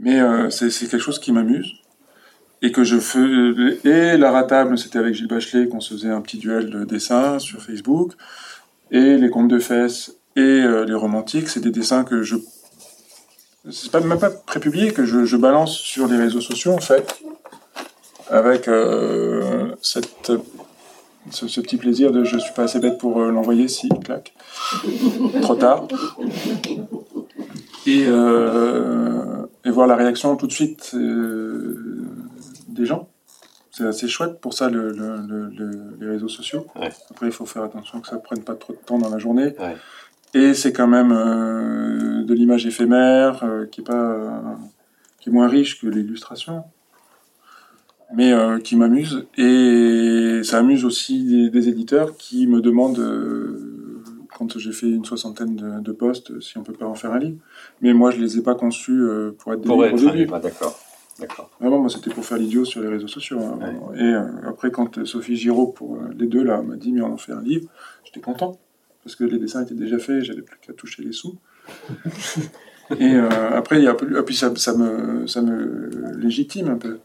[0.00, 1.72] Mais euh, c'est c'est quelque chose qui m'amuse
[2.62, 3.18] et que je fais.
[3.88, 7.38] Et la ratable, c'était avec Gilles Bachelet qu'on se faisait un petit duel de dessin
[7.38, 8.12] sur Facebook.
[8.90, 12.36] Et les contes de fesses et euh, les romantiques, c'est des dessins que je.
[13.70, 17.20] C'est pas, même pas prépublié, que je, balance sur les réseaux sociaux en fait.
[18.30, 20.32] Avec euh, cette,
[21.30, 24.32] ce, petit plaisir de je suis pas assez bête pour euh, l'envoyer, si, clac.
[25.42, 25.88] Trop tard.
[27.86, 30.94] Et, et voir la réaction tout de suite
[32.78, 33.08] des gens.
[33.70, 36.66] C'est assez chouette pour ça, le, le- le- le- les réseaux sociaux.
[36.74, 36.90] Ouais.
[37.10, 39.54] Après, il faut faire attention que ça prenne pas trop de temps dans la journée.
[39.58, 39.76] Ouais.
[40.34, 44.30] Et c'est quand même euh, de l'image éphémère, euh, qui est pas, euh,
[45.20, 46.64] qui est moins riche que l'illustration,
[48.14, 48.32] mais
[48.64, 49.26] qui m'amuse.
[49.36, 53.04] Et ça amuse aussi des, des éditeurs qui me demandent,
[54.36, 57.18] quand j'ai fait une soixantaine de, de postes, si on peut pas en faire un
[57.18, 57.38] livre.
[57.82, 60.34] Mais moi, je les ai pas conçus euh, pour être des Pour livres être livre,
[60.36, 60.78] ah, d'accord.
[61.18, 61.50] D'accord.
[61.60, 63.40] Vraiment, moi, c'était pour faire l'idiot sur les réseaux sociaux.
[63.40, 63.58] hein.
[63.96, 67.00] Et euh, après, quand euh, Sophie Giraud, pour euh, les deux, là, m'a dit, mais
[67.00, 67.68] on en fait un livre,
[68.04, 68.58] j'étais content.
[69.02, 71.36] Parce que les dessins étaient déjà faits, j'avais plus qu'à toucher les sous.
[72.98, 76.76] et euh, après, il y a, et puis ça, ça, me, ça me légitime un
[76.78, 76.98] peu.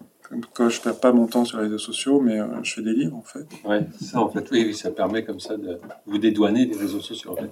[0.53, 3.15] Quand je perds pas mon temps sur les réseaux sociaux, mais je fais des livres,
[3.15, 3.45] en fait.
[3.65, 4.47] Ouais, ça en fait.
[4.51, 5.77] Oui, oui, ça permet comme ça de
[6.07, 7.51] vous dédouaner des réseaux sociaux en fait.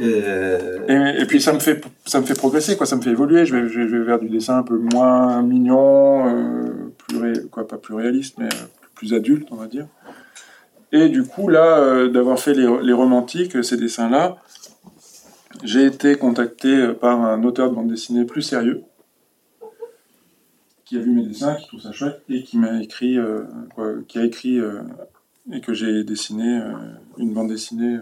[0.00, 3.46] Euh, Et, puis ça me fait ça me fait progresser quoi ça me fait évoluer.
[3.46, 7.78] Je vais, je vais, vers du dessin un peu moins mignon euh, plus quoi pas
[7.78, 9.86] plus réaliste mais euh, plus adulte on va dire.
[10.90, 14.36] Et du coup là d'avoir fait les, les romantiques ces dessins là
[15.62, 18.82] j'ai été contacté par un auteur de bande dessinée plus sérieux
[20.84, 23.16] qui a vu mes dessins qui trouve ça chouette et qui m'a écrit
[24.08, 24.60] qui a écrit
[25.52, 26.60] et que j'ai dessiné
[27.16, 27.98] une bande dessinée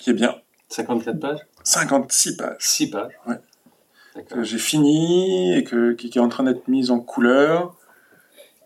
[0.00, 0.34] qui est bien
[0.68, 3.12] 54 pages 56 pages 6 pages
[4.28, 7.74] que j'ai fini et que, qui, qui est en train d'être mise en couleur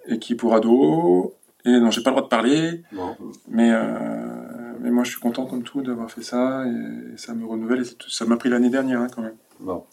[0.07, 1.31] et qui est pour ados
[1.65, 2.83] et dont j'ai pas le droit de parler
[3.49, 7.35] mais euh, mais moi je suis content comme tout d'avoir fait ça et, et ça
[7.35, 9.85] me renouvelle et ça m'a pris l'année dernière hein, quand même bon.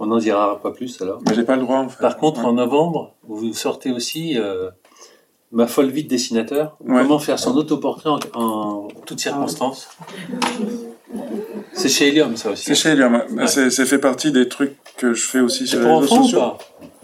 [0.00, 1.22] On n'en dira pas plus alors.
[1.24, 2.46] mais j'ai pas le droit en fait Par contre, Ouais.
[2.46, 4.70] en novembre, vous sortez aussi euh,
[5.52, 6.76] Ma folle vie de dessinateur.
[6.80, 7.02] Ouais.
[7.02, 9.88] Comment faire son autoportrait en, en toutes circonstances?
[11.72, 12.64] C'est chez Helium, ça aussi.
[12.64, 13.46] c'est chez Eliam ouais.
[13.46, 16.20] C'est c'est fait partie des trucs que je fais aussi sur pour les réseaux enfants
[16.20, 16.58] ou sociaux pas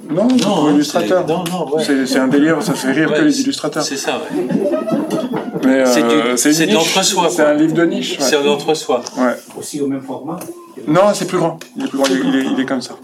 [0.09, 1.83] non, c'est pour hein, illustrateurs c'est- Non, non, ouais.
[1.85, 4.45] c'est c'est un délire ça fait rire Ouais, que les illustrateurs C'est ça, ouais.
[5.65, 6.75] mais c'est du- euh, c'est de niche.
[6.75, 8.25] l'entre-soi, c'est un livre de niche ouais.
[8.25, 9.03] C'est l'entre-soi.
[9.19, 10.39] ouais Aussi au même format.
[10.87, 11.59] Non, c'est plus grand.
[11.77, 12.95] Il est plus grand, il est, il est- il est comme ça.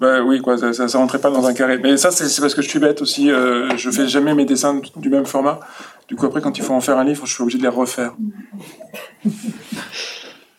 [0.00, 1.78] Bah oui, quoi, ça, ça, ça rentrait pas dans un carré.
[1.82, 3.30] Mais ça, c'est c'est parce que je suis bête aussi.
[3.30, 5.60] euh, je fais jamais mes dessins du même format.
[6.08, 7.68] Du coup, après, quand il faut en faire un livre, je suis obligé de les
[7.68, 8.14] refaire.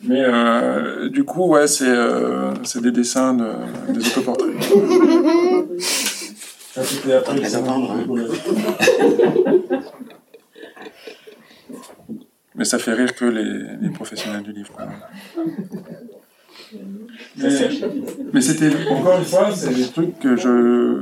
[0.08, 3.52] Mais euh, du coup, ouais, c'est euh, c'est des dessins, de,
[3.92, 4.50] des autoportraits.
[6.78, 7.64] Après hein.
[12.56, 14.74] Mais ça fait rire que les, les professionnels du livre.
[17.38, 17.70] Mais,
[18.34, 21.02] mais c'était, encore une fois, c'est des trucs que je.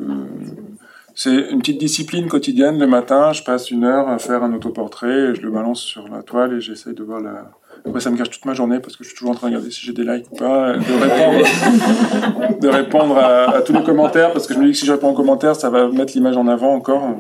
[1.16, 2.80] C'est une petite discipline quotidienne.
[2.80, 6.24] Le matin, je passe une heure à faire un autoportrait, je le balance sur la
[6.24, 7.52] toile et j'essaye de voir la.
[7.86, 9.56] Après, ça me cache toute ma journée parce que je suis toujours en train de
[9.56, 14.32] regarder si j'ai des likes ou pas, de répondre, de répondre à, tous les commentaires
[14.32, 16.38] parce que je me dis que si je réponds aux commentaires, ça va mettre l'image
[16.38, 17.18] en avant encore.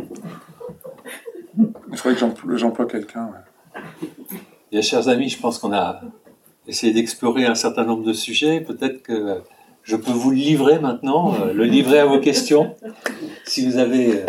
[1.57, 3.29] Il faudrait que j'emploie, quelqu'un.
[4.71, 4.81] ouais.
[4.81, 6.01] Chers amis, je pense qu'on a
[6.67, 8.61] essayé d'explorer un certain nombre de sujets.
[8.61, 9.41] Peut-être que
[9.83, 12.75] je peux vous le livrer maintenant, euh, le livrer à vos questions.
[13.45, 14.25] Si vous avez euh,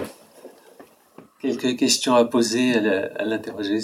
[1.41, 3.79] quelques questions à poser, à l'interroger,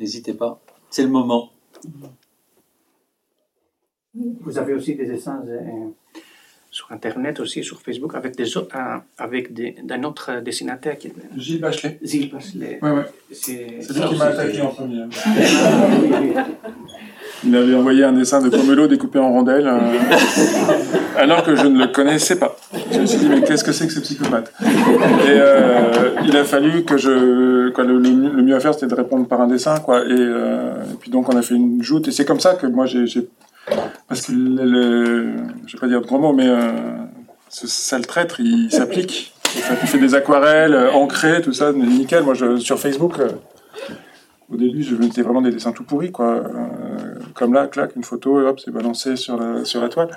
[0.00, 0.60] n'hésitez pas.
[0.90, 1.50] C'est le moment.
[4.14, 5.60] Vous avez aussi des dessins euh,
[6.70, 11.08] sur Internet, aussi sur Facebook, avec, des, autres- euh, avec des- d'un autre dessinateur qui
[11.08, 11.98] est Gilles Bachelet.
[12.02, 12.78] Zil Bachelet.
[12.82, 13.04] Ouais, ouais.
[13.32, 15.04] C'est C'est lui qui m'a attaqué en premier.
[17.44, 19.78] Il avait envoyé un dessin de Pomelo découpé en rondelles, euh,
[21.16, 22.56] alors que je ne le connaissais pas.
[22.92, 24.52] Je me suis dit, mais qu'est-ce que c'est que ce psychopathe?
[24.62, 24.66] Et
[25.28, 27.70] euh, il a fallu que je.
[27.70, 30.02] Quoi, le, le mieux- le mieux à faire, c'était de répondre par un dessin, quoi.
[30.04, 32.66] Et, euh, et puis donc, on a fait une joute, et c'est comme ça que
[32.68, 33.06] moi, j'ai.
[34.08, 34.64] Parce que le.
[34.64, 35.32] le-
[35.66, 36.48] je vais pas dire de gros mots, mais
[37.48, 39.34] ce sale traître, il s'applique.
[39.56, 42.22] Il fait, il fait des aquarelles, ancrées, tout ça, nickel.
[42.22, 43.14] Moi, je, sur Facebook.
[44.50, 46.42] au début, je mettais vraiment des dessins tout pourris, quoi.
[47.34, 50.10] Comme là, clac, une photo, et hop, c'est balancé sur la, sur la toile.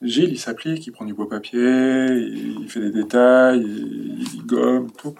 [0.00, 4.46] Gilles, il s'applique, il prend du beau papier, il, il fait des détails, il, il
[4.46, 5.14] gomme, tout.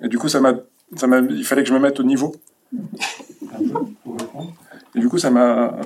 [0.00, 0.54] Et du coup, ça m'a,
[0.96, 2.34] ça m'a, il fallait que je me mette au niveau.
[2.74, 4.52] Un peu, pour répondre.
[4.94, 5.76] Et du coup, ça m'a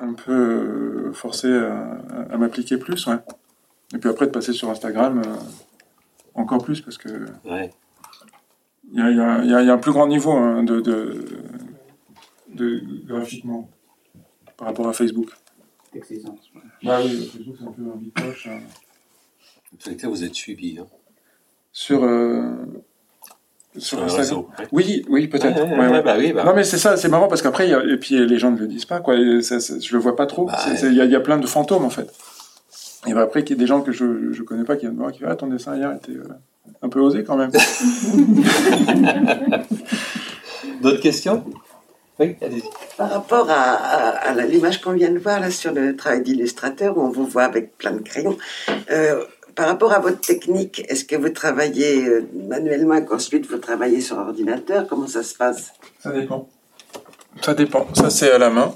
[0.00, 1.98] un peu forcé à,
[2.30, 3.16] à m'appliquer plus, ouais.
[3.94, 5.34] Et puis après, de passer sur Instagram, euh,
[6.34, 7.08] encore plus, parce que
[7.44, 7.70] Ouais.
[8.92, 9.10] il y a,
[9.42, 11.24] y y un plus grand niveau hein, de, de,
[12.54, 13.68] de graphiquement
[14.56, 15.30] par rapport à Facebook.
[15.94, 16.02] Ouais.
[16.84, 18.46] Bah oui, Facebook c'est un peu un bitoche.
[18.48, 18.60] hein.
[19.96, 20.86] Cas, vous êtes suivis hein,
[21.72, 22.54] Sur, euh,
[23.76, 24.18] sur sur Instagram.
[24.20, 24.48] réseau.
[24.58, 24.66] Ouais.
[24.72, 25.56] Oui, oui, peut-être.
[25.56, 26.02] Ouais, ouais, Ouais, ouais, ouais.
[26.02, 26.44] bah oui, bah.
[26.44, 28.58] Non mais c'est ça, c'est marrant parce qu'après, il a- et puis les gens ne
[28.58, 29.16] le disent pas, quoi.
[29.16, 30.46] et ça- ça- je le vois pas trop.
[30.46, 32.10] Bah, Il y, a- il y a plein de fantômes en fait.
[33.06, 34.94] Et bah, après, qu'il y a des gens que je je connais pas qui viennent
[34.94, 36.24] me voir, qui disent ah ton dessin hier était euh,
[36.82, 37.50] un peu osé quand même.
[40.82, 41.44] D'autres questions?
[42.20, 42.36] Oui.
[42.96, 46.96] Par rapport à, à- à l'image qu'on vient de voir là sur le travail d'illustrateur,
[46.98, 48.36] où on vous voit avec plein de crayons,
[48.90, 49.24] euh,
[49.54, 54.00] par rapport à votre technique, est-ce que vous travaillez euh, manuellement et qu'ensuite vous travaillez
[54.00, 54.86] sur ordinateur?
[54.88, 55.72] Comment ça se passe?
[56.00, 56.48] Ça dépend.
[57.42, 57.86] Ça dépend.
[57.94, 58.72] Ça, c'est à la main.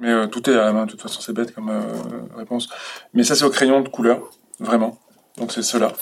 [0.00, 0.86] Mais euh, tout est à la main.
[0.86, 1.80] De toute façon, c'est bête comme euh,
[2.36, 2.68] réponse.
[3.14, 4.30] Mais ça, c'est au crayon de couleur.
[4.58, 4.98] Vraiment.
[5.38, 5.92] Donc, c'est cela.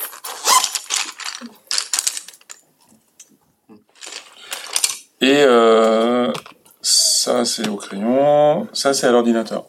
[5.20, 6.32] Et euh,
[6.80, 8.68] ça, c'est au crayon.
[8.72, 9.66] Ça, c'est à l'ordinateur.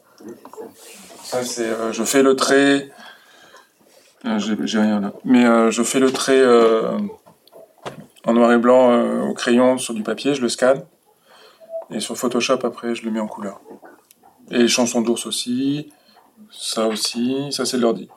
[1.24, 1.68] Ça, c'est...
[1.68, 2.92] euh, je fais le trait...
[4.26, 5.14] Euh, J'ai rien là.
[5.24, 6.44] Mais je fais le trait...
[8.26, 10.84] en noir et blanc au crayon sur du papier, je le scanne.
[11.90, 13.62] Et sur Photoshop, après, je le mets en couleur.
[14.52, 15.92] Et les chansons d'ours aussi.
[16.52, 17.52] Ça aussi.
[17.52, 18.08] Ça, c'est de l'ordi.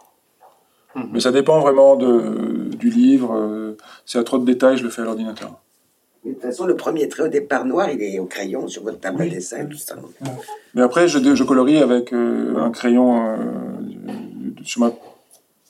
[0.95, 1.11] Mhm.
[1.13, 3.75] Mais ça dépend vraiment de, du livre.
[4.05, 5.59] S'il y a trop de détails, je le fais à l'ordinateur.
[6.25, 8.83] Mais De toute façon, le premier trait au départ noir, il est au crayon sur
[8.85, 9.27] votre table Oui.
[9.27, 9.97] à dessin tout ça.
[10.75, 13.37] Mais après, je, je colorie avec euh, un crayon euh,
[14.65, 14.93] sur ma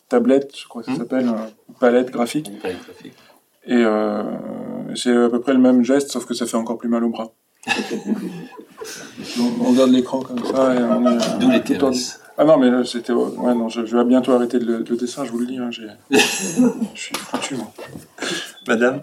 [0.09, 0.99] tablette, je crois que ça Mhm.
[0.99, 2.49] s'appelle, une palette graphique.
[2.49, 3.15] Une palette graphique.
[3.67, 4.23] Et euh,
[4.95, 7.09] c'est à peu près le même geste, sauf que ça fait encore plus mal au
[7.11, 7.33] bras.
[9.61, 11.63] On regarde l'écran comme ça et on est euh, D'où les.
[12.37, 13.13] Ah non, mais là, c'était...
[13.13, 15.59] Ouais, non, je, je vais bientôt arrêter le, le dessin, je vous le dis.
[15.59, 16.19] hein, j'ai- je
[17.01, 17.71] suis foutu, moi.
[18.67, 19.03] Madame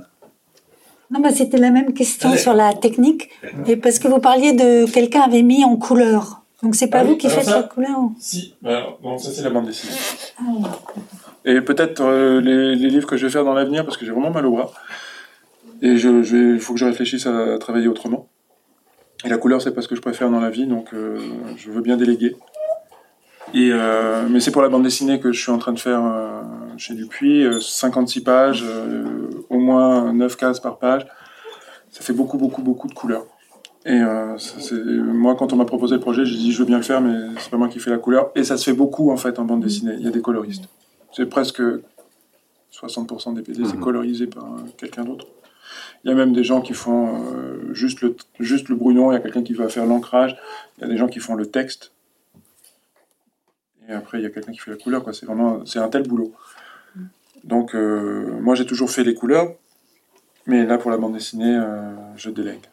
[1.12, 2.38] Non, mais c'était la même question Allez.
[2.38, 3.30] sur la technique.
[3.68, 6.42] Et parce que vous parliez de quelqu'un avait mis en couleur.
[6.62, 7.98] Donc c'est pas Ah vous oui, qui faites ça- la couleur.
[8.20, 9.94] Si, alors, bon, ça c'est la bande dessinée.
[11.46, 14.12] Et peut-être euh, les, les livres que je vais faire dans l'avenir, parce que j'ai
[14.12, 14.72] vraiment mal au bras.
[15.82, 18.28] Et je, je vais- il faut que je réfléchisse à travailler autrement.
[19.26, 21.18] Et la couleur, c'est pas ce que je préfère dans la vie, donc euh,
[21.58, 22.36] je veux bien déléguer.
[23.54, 26.04] Et, euh, mais c'est pour la bande dessinée que je suis en train de faire
[26.04, 26.42] euh,
[26.78, 31.08] chez Dupuis, euh, 56 pages, euh, au moins 9 cases par page.
[31.92, 33.26] Ça fait beaucoup, beaucoup, beaucoup de couleurs.
[33.86, 34.00] Et
[34.38, 37.02] ça, moi, quand on m'a proposé le projet, j'ai dit je veux bien le faire,
[37.02, 38.30] mais c'est pas moi qui fais la couleur.
[38.36, 39.94] Et ça se fait beaucoup en fait en bande dessinée.
[39.98, 40.66] Il y a des coloristes.
[41.14, 41.62] C'est presque
[42.72, 43.80] 60% des PD, c'est Mhm.
[43.82, 44.46] colorisé par
[44.78, 45.26] quelqu'un d'autre.
[46.04, 47.24] Il y a même des gens qui font
[47.72, 50.38] juste, le, juste le brouillon, il y a quelqu'un qui va faire l'ancrage,
[50.78, 51.94] il y a des gens qui font le texte.
[53.90, 55.04] Et après, il y a quelqu'un qui fait la couleur.
[55.04, 55.14] quoi.
[55.14, 56.34] C'est vraiment c'est un tel boulot.
[57.44, 59.56] Donc, moi, j'ai toujours fait les couleurs,
[60.46, 61.60] mais là, pour la bande dessinée,
[62.18, 62.66] je délègue.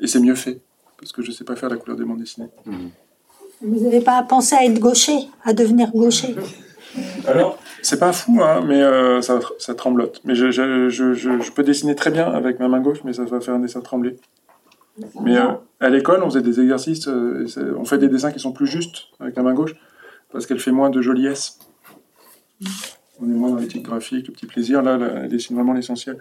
[0.00, 0.60] Et c'est mieux fait,
[0.98, 2.48] parce que je ne sais pas faire la couleur des bandes dessinées.
[2.64, 2.88] Mmh.
[3.62, 6.34] Vous n'avez pas pensé à être gaucher, à devenir gaucher?
[7.26, 10.20] Alors, c'est pas fou, hein, mais euh, ça, ça, tremblote.
[10.24, 13.24] Mais je, je, je, je, peux dessiner très bien avec ma main gauche, mais ça
[13.24, 14.16] va faire un dessin tremblé.
[15.20, 17.46] Mais euh, à l'école, on faisait des exercices, euh,
[17.78, 19.74] on fait des dessins qui sont plus justes avec la main gauche,
[20.30, 21.58] parce qu'elle fait moins de joliesse.
[23.20, 24.82] On est moins dans l'éthique graphique, le petit plaisir.
[24.82, 26.18] Là, elle dessine vraiment l'essentiel.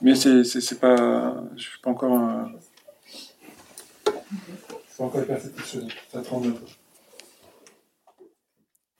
[0.00, 1.42] Mais c'est pas.
[1.56, 2.50] Je suis pas encore un.
[4.88, 5.88] C'est encore perfectionné.
[6.12, 6.64] Ça tremble un peu.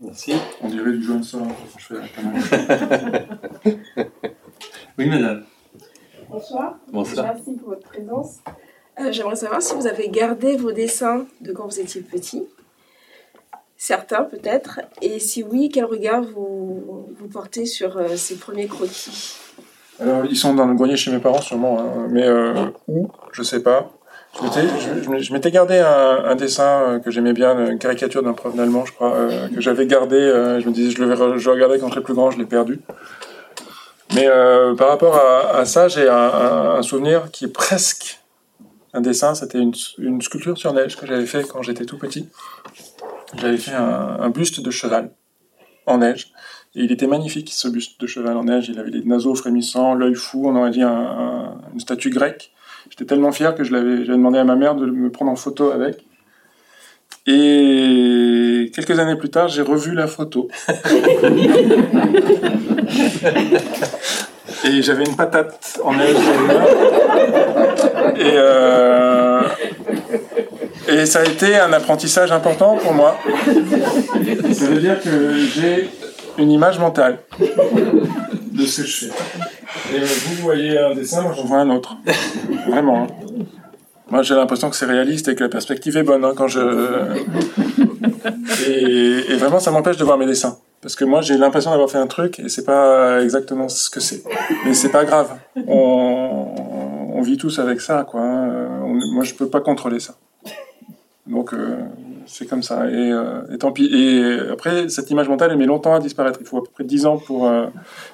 [0.01, 0.32] Merci.
[0.60, 1.47] On dirait du Johnson
[1.78, 2.02] je fais la
[4.98, 5.44] Oui, madame.
[6.28, 6.78] Bonsoir.
[6.90, 7.35] Bonsoir.
[7.35, 8.40] Merci pour votre présence.
[8.98, 12.47] Euh, J'aimerais savoir si vous avez gardé vos dessins de quand vous étiez petit.
[13.85, 14.79] Certains peut-être.
[15.01, 19.35] Et si oui, quel regard vous, vous portez sur euh, ces premiers croquis?
[19.99, 21.81] Alors, ils sont dans le grenier chez mes parents sûrement.
[21.81, 22.07] Hein.
[22.09, 23.11] Mais euh, où?
[23.33, 23.91] Je sais pas.
[24.41, 28.93] Je m'étais gardé un, dessin euh, que j'aimais bien, une caricature d'un prof d'allemand, je
[28.93, 30.17] crois, euh, que j'avais gardé.
[30.61, 32.79] Je me disais, je le, je regardais quand je serais plus grand, je l'ai perdu.
[34.15, 34.29] Mais
[34.79, 38.21] par rapport à, ça, j'ai un, souvenir qui est presque
[38.95, 39.35] un dessin.
[39.35, 42.29] C'était une, sculpture sur neige que j'avais fait quand j'étais tout petit.
[43.37, 45.11] J'avais fait un, buste de cheval
[45.87, 46.33] en neige.
[46.75, 48.69] Et il était magnifique, ce buste de cheval en neige.
[48.69, 52.53] Il avait les naseaux frémissants, l'œil fou, on aurait dit une statue grecque.
[52.91, 55.37] J'étais tellement fier que je l'avais, j'avais demandé à ma mère de me prendre en
[55.37, 56.05] photo avec.
[57.27, 60.49] Et quelques années plus tard, j'ai revu la photo.
[64.65, 66.17] et j'avais une patate en neige.
[68.17, 69.43] Et, euh,
[70.89, 73.17] et ça a été un apprentissage important pour moi.
[74.53, 75.91] Ça veut dire que j'ai
[76.39, 79.13] une image mentale de ce que je fais.
[79.95, 81.97] Et vous voyez un dessin, moi j'en vois un autre.
[82.69, 83.05] Vraiment.
[83.05, 83.07] Hein.
[84.11, 86.61] Moi j'ai l'impression que c'est réaliste et que la perspective est bonne hein, quand je.
[88.69, 90.59] Et, vraiment ça m'empêche de voir mes dessins.
[90.81, 94.01] Parce que moi j'ai l'impression d'avoir fait un truc et c'est pas exactement ce que
[94.01, 94.23] c'est.
[94.65, 95.31] Mais c'est pas grave.
[95.67, 98.21] On, vit tous avec ça, quoi.
[98.21, 98.69] Hein.
[99.15, 100.17] moi je peux pas contrôler ça.
[101.27, 101.77] Donc euh,
[102.27, 102.82] c'est comme ça.
[102.82, 103.85] Euh, et, tant pis.
[103.85, 106.39] Et après, cette image mentale, elle met longtemps à disparaître.
[106.40, 107.47] Il faut à peu près 10 ans pour.
[107.47, 107.66] Euh,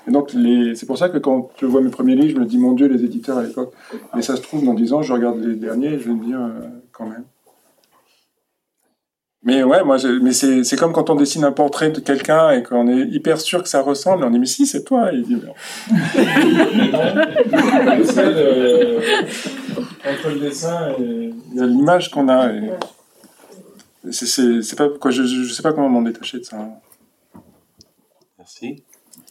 [0.07, 0.35] et donc,
[0.75, 2.87] c'est pour ça que quand je vois mes premiers livres, je me dis, mon Dieu,
[2.87, 3.73] les éditeurs à l'époque.
[4.15, 6.25] Mais ça se trouve, dans 10 ans, je regarde les derniers et je vais me
[6.25, 6.39] dire,
[6.93, 7.25] quand même.
[9.45, 12.89] Mais ouais, moi, mais c'est comme quand on dessine un portrait de quelqu'un et qu'on
[12.89, 14.25] est hyper sûr que ça ressemble.
[14.25, 15.13] On dit, mais si, c'est toi.
[15.13, 15.49] Et il dit, mais
[20.05, 22.53] entre le dessin et il y a l'image qu'on a.
[22.53, 22.71] Et...
[24.11, 26.69] C'est pas quoi, je, je sais pas comment m'en détacher de ça.
[28.39, 28.83] Merci.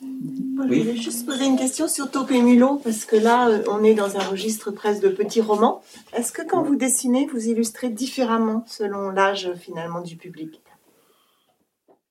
[0.01, 3.83] je voulais juste poser une question sur Taupé et Mulot, parce que là, euh, on
[3.83, 5.81] est dans un registre presque de petits romans.
[6.13, 10.61] Est-ce que quand vous dessinez, vous illustrez différemment selon l'âge finalement du public?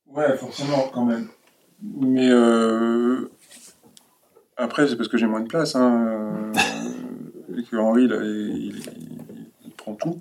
[0.08, 1.28] Ouais, forcément, quand même.
[1.82, 3.30] Mais euh,
[4.56, 5.76] après, c'est parce que j'ai moins de place.
[5.76, 6.52] Hein,
[7.56, 8.82] et que Henri, il,
[9.64, 10.20] il, prend tout.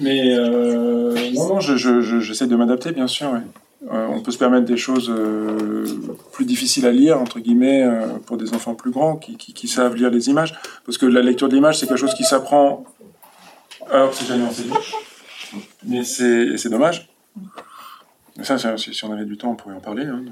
[0.00, 3.34] Mais euh, non, non, j'essaie je, je, de m'adapter, bien sûr.
[3.90, 5.84] Euh, on peut se permettre des choses euh,
[6.32, 7.86] plus difficiles à lire, entre guillemets,
[8.26, 10.58] pour des enfants plus grands qui, qui, savent lire les images.
[10.84, 12.84] Parce que la lecture de l'image, c'est quelque chose qui s'apprend.
[13.90, 14.72] Alors, c'est jamais enseigné.
[15.86, 17.08] Mais c'est dommage.
[18.42, 20.04] ça, si on avait du temps, on pourrait en parler.
[20.04, 20.22] Hein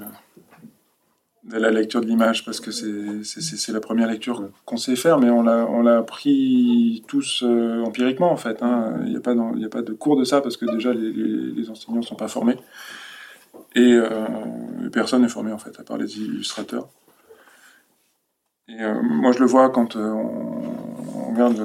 [1.47, 5.41] la lecture de l'image parce que c'est la première lecture qu'on sait faire, mais on
[5.43, 8.61] l'a appris tous euh, empiriquement en fait.
[8.61, 8.95] Hein.
[9.05, 11.99] Il n'y a, pas a pas de cours de ça parce que déjà les, enseignants
[11.99, 12.57] ne sont pas formés
[13.75, 14.09] et euh,
[14.91, 16.87] personne n'est formé en fait à part les illustrateurs.
[18.67, 21.59] Et euh, moi je le vois quand on, regarde,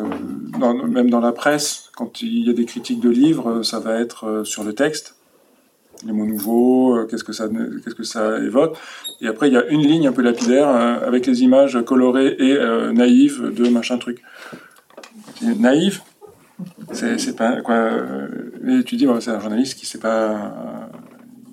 [0.88, 4.44] même dans la presse, quand il y a des critiques de livres, ça va être
[4.44, 5.16] sur le texte
[6.04, 8.76] les mots nouveaux, euh, qu'est-ce que ça, qu'est-ce que ça évoque.
[9.20, 12.36] Et après, il y a une ligne un peu lapidaire euh, avec les images colorées
[12.38, 14.22] et euh, naïves de machin truc.
[15.42, 16.00] Naïve,
[16.92, 17.90] c'est, pas quoi.
[18.86, 20.90] tu dis, c'est un journaliste qui sait pas,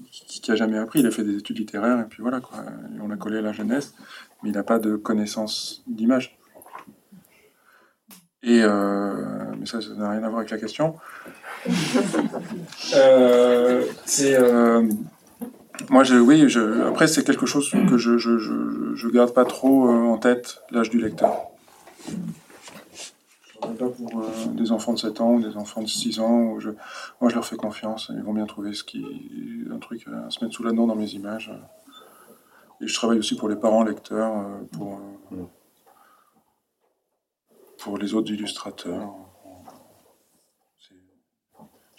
[0.10, 1.00] qui, a jamais appris.
[1.00, 2.60] Il a fait des études littéraires et puis voilà quoi.
[3.02, 3.96] on l'a collé à la jeunesse,
[4.44, 6.38] mais il n'a pas de connaissance d'image.
[8.44, 10.96] Et mais ça, ça n'a rien à voir avec la question.
[12.96, 14.86] Euh, c'est euh,
[15.90, 18.38] moi, je, oui, je, après c'est quelque chose que je, je,
[18.96, 21.52] je, garde pas trop euh, en tête l'âge du lecteur.
[23.62, 26.60] Pas pour des enfants de 7 ans ou des enfants de 6 ans.
[26.60, 26.72] je,
[27.22, 28.12] moi, je leur fais confiance.
[28.14, 29.06] Ils vont bien trouver ce qui,
[29.72, 31.52] un truc à se mettre sous la dent dans mes images.
[32.82, 35.00] Et je travaille aussi pour les parents lecteurs, pour,
[35.32, 35.36] euh,
[37.78, 39.14] pour les autres illustrateurs.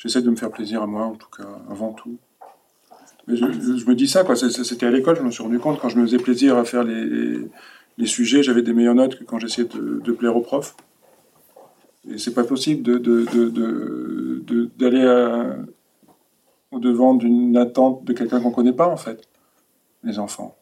[0.02, 2.18] J'essaie de me faire plaisir à moi, en tout cas, avant tout.
[3.28, 4.34] Mais je, me dis ça, quoi.
[4.34, 6.82] C'était à l'école, je me suis rendu compte, quand je me faisais plaisir à faire
[6.82, 7.48] les,
[7.98, 10.74] les sujets, j'avais des meilleures notes que quand j'essayais de, plaire aux profs.
[12.10, 15.56] Et c'est pas possible de, de, de, de- de- d'aller à-
[16.72, 19.28] au devant d'une attente de quelqu'un qu'on connaît pas, en fait.
[20.02, 20.56] Les enfants.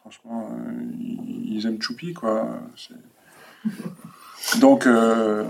[0.00, 0.82] Franchement, euh,
[1.46, 2.58] ils aiment Choupi, quoi.
[4.58, 5.44] Donc, euh,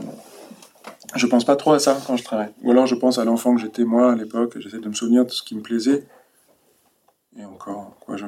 [1.15, 2.51] je pense pas trop à ça quand je travaille.
[2.63, 5.25] Ou alors je pense à l'enfant que j'étais moi à l'époque, j'essaie de me souvenir
[5.25, 6.05] de ce qui me plaisait.
[7.39, 8.27] Et encore, quoi, je...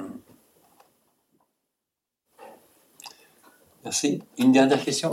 [3.85, 4.23] Merci.
[4.39, 5.11] Une dernière question.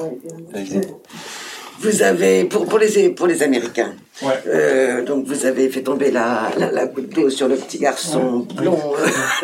[1.79, 4.33] Vous avez, pour, pour, les, pour les Américains, Ouais.
[4.45, 8.45] euh, donc vous avez fait tomber la, la, la goutte d'eau sur le petit garçon
[8.55, 8.77] blond.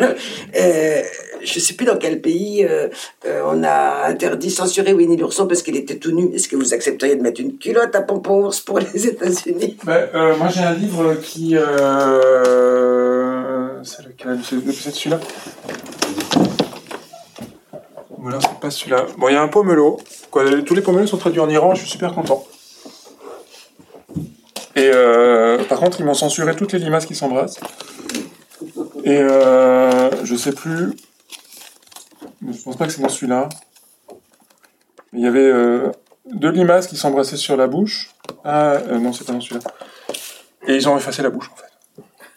[0.56, 1.02] euh,
[1.42, 2.88] je sais plus dans quel pays euh,
[3.26, 6.34] euh, on a interdit, censuré Winnie l'ourson parce qu'il était tout nu.
[6.34, 9.76] Est-ce que vous accepteriez de mettre une culotte à pompon ours pour les États-Unis?
[9.84, 11.56] Ben, euh, moi j'ai un livre qui...
[13.84, 14.40] C'est lequel?
[14.44, 15.20] C'est celui-là
[18.18, 19.06] Voilà, c'est pas celui-là.
[19.16, 19.98] Bon, il y a un pomelo.
[20.66, 22.44] Tous les pomelos sont traduits en Iran, je suis super content.
[24.74, 24.90] Et
[25.68, 27.60] par contre, ils m'ont censuré toutes les limaces qui s'embrassent.
[29.04, 30.92] Et euh, je sais plus.
[32.50, 33.48] Je pense pas que c'est dans celui-là.
[35.12, 35.90] Il y avait euh,
[36.26, 38.10] deux limaces qui s'embrassaient sur la bouche.
[38.44, 39.60] Ah, euh, non, c'est pas dans celui-là.
[40.66, 41.64] Et ils ont effacé la bouche, en fait.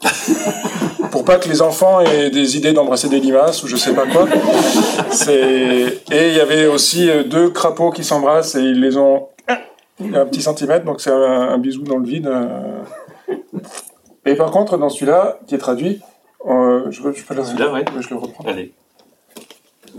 [1.11, 4.07] Pour pas que les enfants aient des idées d'embrasser des limaces ou je sais pas
[4.07, 4.27] quoi.
[6.11, 9.27] Et il y avait aussi euh, deux crapauds qui s'embrassent et ils les ont
[9.99, 11.15] un petit centimètre, donc c'est un,
[11.49, 12.31] un bisou dans le vide.
[14.25, 16.01] Et par contre, dans celui-là, qui est traduit,
[16.47, 17.85] euh, je, peux- je peux le, ouais.
[17.99, 18.43] je le reprends.
[18.47, 18.73] Allez.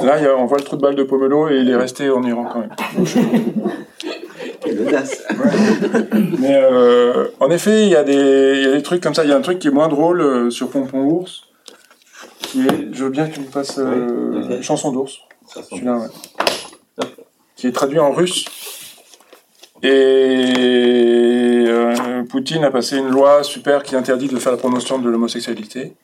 [0.01, 1.77] Là, il y a- on voit le trou de balle de Pomelo et il est
[1.77, 2.71] resté en Iran quand même.
[4.61, 5.23] Quelle audace
[6.39, 9.25] Mais euh, en effet, il y, a des, il y a des trucs comme ça.
[9.25, 11.43] Il y a un truc qui est moins drôle euh, sur Pompon Ours.
[12.41, 14.63] Qui est, je veux bien que tu me passes euh, Oui.
[14.63, 15.19] Chanson d'ours.
[15.47, 17.07] Celui-là, ouais.
[17.57, 18.45] Qui est traduit en russe.
[19.83, 25.09] Et euh, Poutine a passé une loi super qui interdit de faire la promotion de
[25.11, 25.95] l'homosexualité.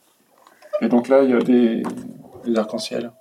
[0.81, 1.83] Et donc là, il y a des,
[2.45, 3.13] des arcs-en-ciel.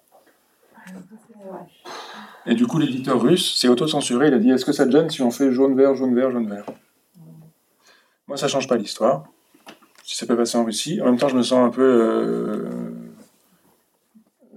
[2.48, 4.30] Et du coup, l'éditeur russe s'est auto-censuré.
[4.30, 6.66] Il a dit Est-ce que ça te gêne si on fait jaune-vert, jaune-vert, jaune-vert
[8.28, 9.26] Moi, ça change pas l'histoire.
[10.04, 11.02] Si ça peut passer en Russie.
[11.02, 11.84] En même temps, je me sens un peu.
[11.84, 12.70] Euh,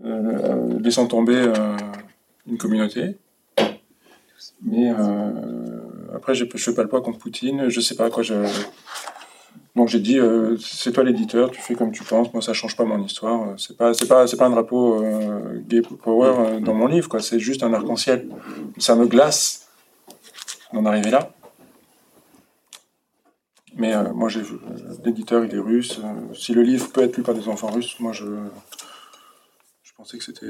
[0.04, 1.76] euh, laissant tomber euh,
[2.46, 3.16] une communauté.
[4.62, 4.90] Mais
[6.14, 7.68] après, je ne fais pas le poids contre Poutine.
[7.68, 8.22] Je sais pas quoi.
[8.22, 8.34] Je...
[9.76, 12.32] Donc j'ai dit, euh, c'est toi l'éditeur, tu fais comme tu penses.
[12.32, 13.58] Moi, ça change pas mon histoire.
[13.58, 17.08] C'est pas, c'est pas, c'est pas un drapeau euh, gay power euh, dans mon livre,
[17.08, 17.20] quoi.
[17.20, 18.28] C'est juste un arc-en-ciel.
[18.78, 19.68] Ça me glace
[20.72, 21.30] d'en arriver là.
[23.76, 26.00] Mais euh, moi, j'ai, euh, l'éditeur, il est russe.
[26.02, 28.26] Euh, si le livre peut être lu par des enfants russes, moi, je,
[29.82, 30.46] je pensais que c'était.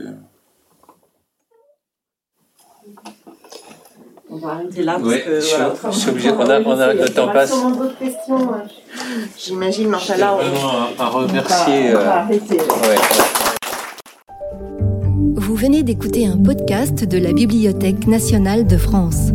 [4.32, 6.78] On va arrêter là parce que je suis- voilà, je suis obligé, on a- on
[6.78, 7.50] a- le temps Il y passe.
[7.50, 8.38] d'autres questions.
[8.52, 8.58] euh,
[9.36, 11.90] J'imagine, mais enfin là, on, vraiment à, à on va, remercier.
[11.90, 12.54] on va euh, arrêter.
[12.58, 12.96] ouais.
[15.34, 19.30] Vous venez d'écouter un podcast de la Bibliothèque nationale de France.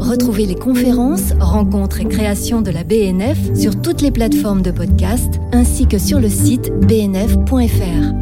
[0.00, 5.32] Retrouvez les conférences, rencontres et créations de la BNF sur toutes les plateformes de podcast
[5.52, 8.12] ainsi que sur le site bnf.fr.